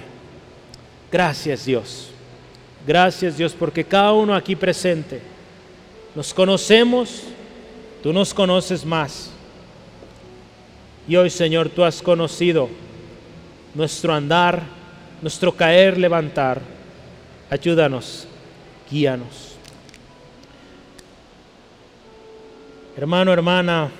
Gracias 1.12 1.66
Dios. 1.66 2.08
Gracias 2.86 3.36
Dios 3.36 3.52
porque 3.52 3.84
cada 3.84 4.14
uno 4.14 4.34
aquí 4.34 4.56
presente 4.56 5.20
nos 6.14 6.32
conocemos, 6.32 7.24
tú 8.02 8.14
nos 8.14 8.32
conoces 8.32 8.82
más. 8.82 9.30
Y 11.06 11.16
hoy 11.16 11.28
Señor 11.28 11.68
tú 11.68 11.84
has 11.84 12.00
conocido 12.00 12.70
nuestro 13.74 14.14
andar, 14.14 14.75
nuestro 15.22 15.52
caer, 15.52 15.98
levantar. 15.98 16.60
Ayúdanos, 17.50 18.26
guíanos. 18.90 19.56
Hermano, 22.96 23.32
hermana, 23.32 23.90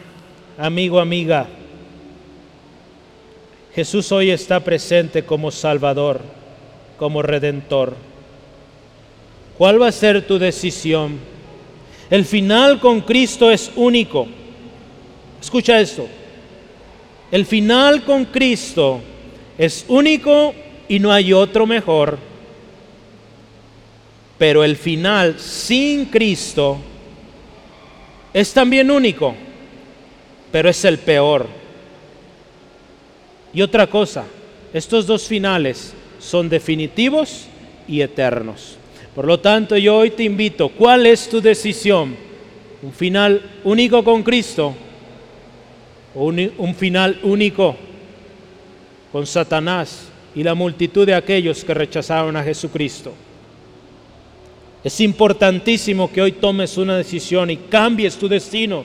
amigo, 0.59 0.99
amiga. 0.99 1.47
Jesús 3.75 4.11
hoy 4.11 4.31
está 4.31 4.61
presente 4.61 5.25
como 5.25 5.51
Salvador, 5.51 6.21
como 6.99 7.21
Redentor. 7.21 7.95
¿Cuál 9.59 9.81
va 9.81 9.89
a 9.89 9.93
ser 9.93 10.27
tu 10.27 10.39
decisión? 10.39 11.19
El 12.09 12.25
final 12.25 12.81
con 12.81 13.01
Cristo 13.01 13.51
es 13.51 13.71
único. 13.77 14.27
Escucha 15.41 15.81
esto. 15.81 16.07
El 17.31 17.45
final 17.45 18.03
con 18.05 18.25
Cristo 18.27 19.01
es 19.59 19.85
único 19.89 20.55
y 20.89 20.99
no 20.99 21.13
hay 21.13 21.33
otro 21.33 21.67
mejor. 21.67 22.19
Pero 24.39 24.65
el 24.65 24.77
final 24.77 25.39
sin 25.39 26.07
Cristo 26.07 26.79
es 28.33 28.53
también 28.53 28.91
único, 28.91 29.35
pero 30.53 30.69
es 30.69 30.85
el 30.85 30.99
peor. 30.99 31.47
Y 33.53 33.63
otra 33.63 33.87
cosa, 33.87 34.25
estos 34.75 35.07
dos 35.07 35.27
finales 35.27 35.95
son 36.19 36.49
definitivos 36.49 37.47
y 37.89 38.03
eternos. 38.03 38.77
Por 39.15 39.27
lo 39.27 39.41
tanto, 39.41 39.79
yo 39.79 39.97
hoy 39.97 40.11
te 40.11 40.25
invito, 40.25 40.69
¿cuál 40.69 41.07
es 41.07 41.29
tu 41.29 41.41
decisión? 41.41 42.15
¿Un 42.83 42.93
final 42.93 43.41
único 43.65 44.05
con 44.05 44.23
Cristo 44.23 44.75
o 46.15 46.27
un, 46.27 46.75
final 46.75 47.19
único 47.23 47.77
con 49.13 49.27
Satanás 49.27 50.09
y 50.37 50.45
la 50.45 50.55
multitud 50.55 51.05
de 51.05 51.15
aquellos 51.15 51.65
que 51.65 51.75
rechazaron 51.75 52.37
a 52.37 52.45
Jesucristo? 52.45 53.13
Es 54.85 55.01
importantísimo 55.01 56.13
que 56.13 56.23
hoy 56.23 56.31
tomes 56.31 56.79
una 56.79 56.97
decisión 56.97 57.51
y 57.51 57.57
cambies 57.57 58.17
tu 58.17 58.29
destino 58.29 58.85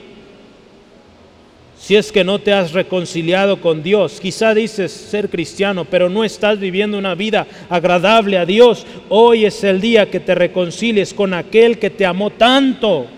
si 1.82 1.96
es 1.96 2.12
que 2.12 2.22
no 2.22 2.38
te 2.38 2.52
has 2.52 2.72
reconciliado 2.72 3.60
con 3.60 3.82
Dios, 3.82 4.20
quizá 4.20 4.54
dices 4.54 4.92
ser 4.92 5.28
cristiano, 5.28 5.84
pero 5.84 6.08
no 6.08 6.22
estás 6.22 6.60
viviendo 6.60 6.96
una 6.96 7.16
vida 7.16 7.44
agradable 7.68 8.38
a 8.38 8.46
Dios, 8.46 8.86
hoy 9.08 9.46
es 9.46 9.64
el 9.64 9.80
día 9.80 10.08
que 10.08 10.20
te 10.20 10.36
reconcilies 10.36 11.12
con 11.12 11.34
aquel 11.34 11.80
que 11.80 11.90
te 11.90 12.06
amó 12.06 12.30
tanto 12.30 13.08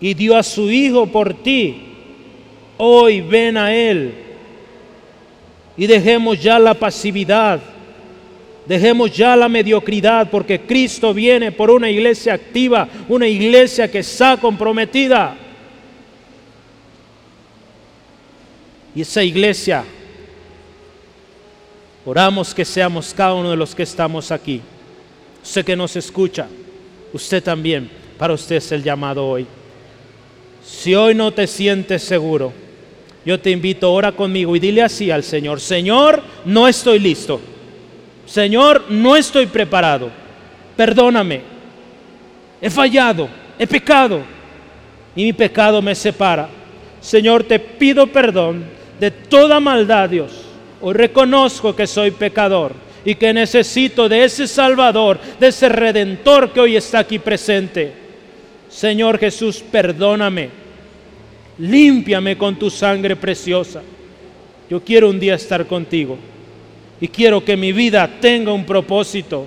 y 0.00 0.14
dio 0.14 0.36
a 0.36 0.42
su 0.42 0.68
Hijo 0.68 1.06
por 1.06 1.32
ti. 1.32 1.76
Hoy 2.76 3.20
ven 3.20 3.56
a 3.56 3.72
Él 3.72 4.14
y 5.78 5.86
dejemos 5.86 6.42
ya 6.42 6.58
la 6.58 6.74
pasividad, 6.74 7.60
dejemos 8.66 9.16
ya 9.16 9.36
la 9.36 9.48
mediocridad, 9.48 10.28
porque 10.28 10.60
Cristo 10.60 11.14
viene 11.14 11.52
por 11.52 11.70
una 11.70 11.88
iglesia 11.88 12.34
activa, 12.34 12.88
una 13.08 13.28
iglesia 13.28 13.88
que 13.88 14.00
está 14.00 14.36
comprometida. 14.36 15.36
Y 18.92 19.02
esa 19.02 19.22
iglesia, 19.22 19.84
oramos 22.04 22.52
que 22.52 22.64
seamos 22.64 23.14
cada 23.14 23.34
uno 23.34 23.52
de 23.52 23.56
los 23.56 23.72
que 23.72 23.84
estamos 23.84 24.32
aquí. 24.32 24.60
Usted 25.44 25.64
que 25.64 25.76
nos 25.76 25.94
escucha, 25.94 26.48
usted 27.12 27.40
también, 27.40 27.88
para 28.18 28.34
usted 28.34 28.56
es 28.56 28.72
el 28.72 28.82
llamado 28.82 29.24
hoy. 29.24 29.46
Si 30.66 30.92
hoy 30.96 31.14
no 31.14 31.32
te 31.32 31.46
sientes 31.46 32.02
seguro, 32.02 32.52
yo 33.28 33.38
te 33.38 33.50
invito, 33.50 33.92
ora 33.92 34.12
conmigo 34.12 34.56
y 34.56 34.58
dile 34.58 34.80
así 34.80 35.10
al 35.10 35.22
Señor, 35.22 35.60
Señor, 35.60 36.22
no 36.46 36.66
estoy 36.66 36.98
listo. 36.98 37.38
Señor, 38.24 38.86
no 38.88 39.16
estoy 39.16 39.44
preparado. 39.44 40.10
Perdóname. 40.74 41.42
He 42.58 42.70
fallado, 42.70 43.28
he 43.58 43.66
pecado 43.66 44.22
y 45.14 45.24
mi 45.24 45.34
pecado 45.34 45.82
me 45.82 45.94
separa. 45.94 46.48
Señor, 47.02 47.44
te 47.44 47.58
pido 47.58 48.06
perdón 48.06 48.64
de 48.98 49.10
toda 49.10 49.60
maldad, 49.60 50.08
Dios. 50.08 50.46
Hoy 50.80 50.94
reconozco 50.94 51.76
que 51.76 51.86
soy 51.86 52.12
pecador 52.12 52.72
y 53.04 53.14
que 53.14 53.34
necesito 53.34 54.08
de 54.08 54.24
ese 54.24 54.46
Salvador, 54.46 55.20
de 55.38 55.48
ese 55.48 55.68
Redentor 55.68 56.50
que 56.50 56.60
hoy 56.60 56.76
está 56.76 57.00
aquí 57.00 57.18
presente. 57.18 57.92
Señor 58.70 59.18
Jesús, 59.18 59.62
perdóname. 59.70 60.67
Límpiame 61.58 62.36
con 62.36 62.56
tu 62.56 62.70
sangre 62.70 63.16
preciosa. 63.16 63.82
Yo 64.70 64.82
quiero 64.82 65.10
un 65.10 65.18
día 65.18 65.34
estar 65.34 65.66
contigo 65.66 66.18
y 67.00 67.08
quiero 67.08 67.44
que 67.44 67.56
mi 67.56 67.72
vida 67.72 68.08
tenga 68.20 68.52
un 68.52 68.64
propósito, 68.64 69.46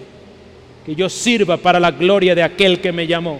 que 0.86 0.96
yo 0.96 1.10
sirva 1.10 1.58
para 1.58 1.80
la 1.80 1.92
gloria 1.92 2.34
de 2.34 2.44
aquel 2.44 2.80
que 2.80 2.92
me 2.92 3.08
llamó. 3.08 3.40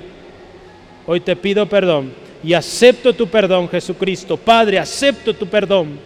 Hoy 1.08 1.20
te 1.20 1.36
pido 1.36 1.68
perdón 1.68 2.12
y 2.44 2.54
acepto 2.54 3.14
tu 3.14 3.28
perdón, 3.28 3.68
Jesucristo. 3.68 4.38
Padre, 4.38 4.80
acepto 4.80 5.34
tu 5.34 5.48
perdón 5.48 6.00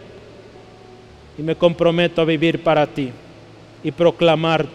y 1.38 1.42
me 1.42 1.56
comprometo 1.56 2.22
a 2.22 2.26
vivir 2.26 2.64
para 2.64 2.88
ti 2.88 3.10
y 3.84 3.92
proclamar 3.92 4.66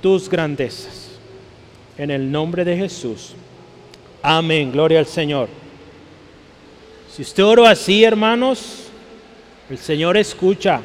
tus 0.00 0.28
grandezas. 0.28 1.10
En 1.98 2.10
el 2.10 2.30
nombre 2.30 2.64
de 2.64 2.76
Jesús. 2.76 3.34
Amén. 4.22 4.72
Gloria 4.72 4.98
al 4.98 5.06
Señor. 5.06 5.61
Si 7.14 7.20
usted 7.20 7.44
oro 7.44 7.66
así, 7.66 8.04
hermanos, 8.04 8.84
el 9.68 9.76
Señor 9.76 10.16
escucha. 10.16 10.80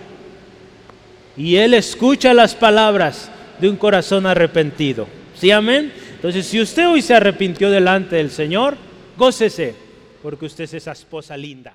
Y 1.38 1.56
Él 1.56 1.74
escucha 1.74 2.34
las 2.34 2.54
palabras 2.54 3.32
de 3.62 3.70
un 3.70 3.78
corazón 3.78 4.26
arrepentido. 4.26 5.08
¿Sí, 5.40 5.52
amén? 5.52 5.94
Entonces, 6.16 6.46
si 6.46 6.60
usted 6.60 6.90
hoy 6.90 7.02
se 7.02 7.14
arrepintió 7.14 7.70
delante 7.70 8.18
del 8.18 8.30
Señor, 8.30 8.76
gócese, 9.18 9.74
porque 10.22 10.48
usted 10.48 10.66
es 10.66 10.74
esa 10.74 10.92
esposa 10.92 11.38
linda. 11.38 11.74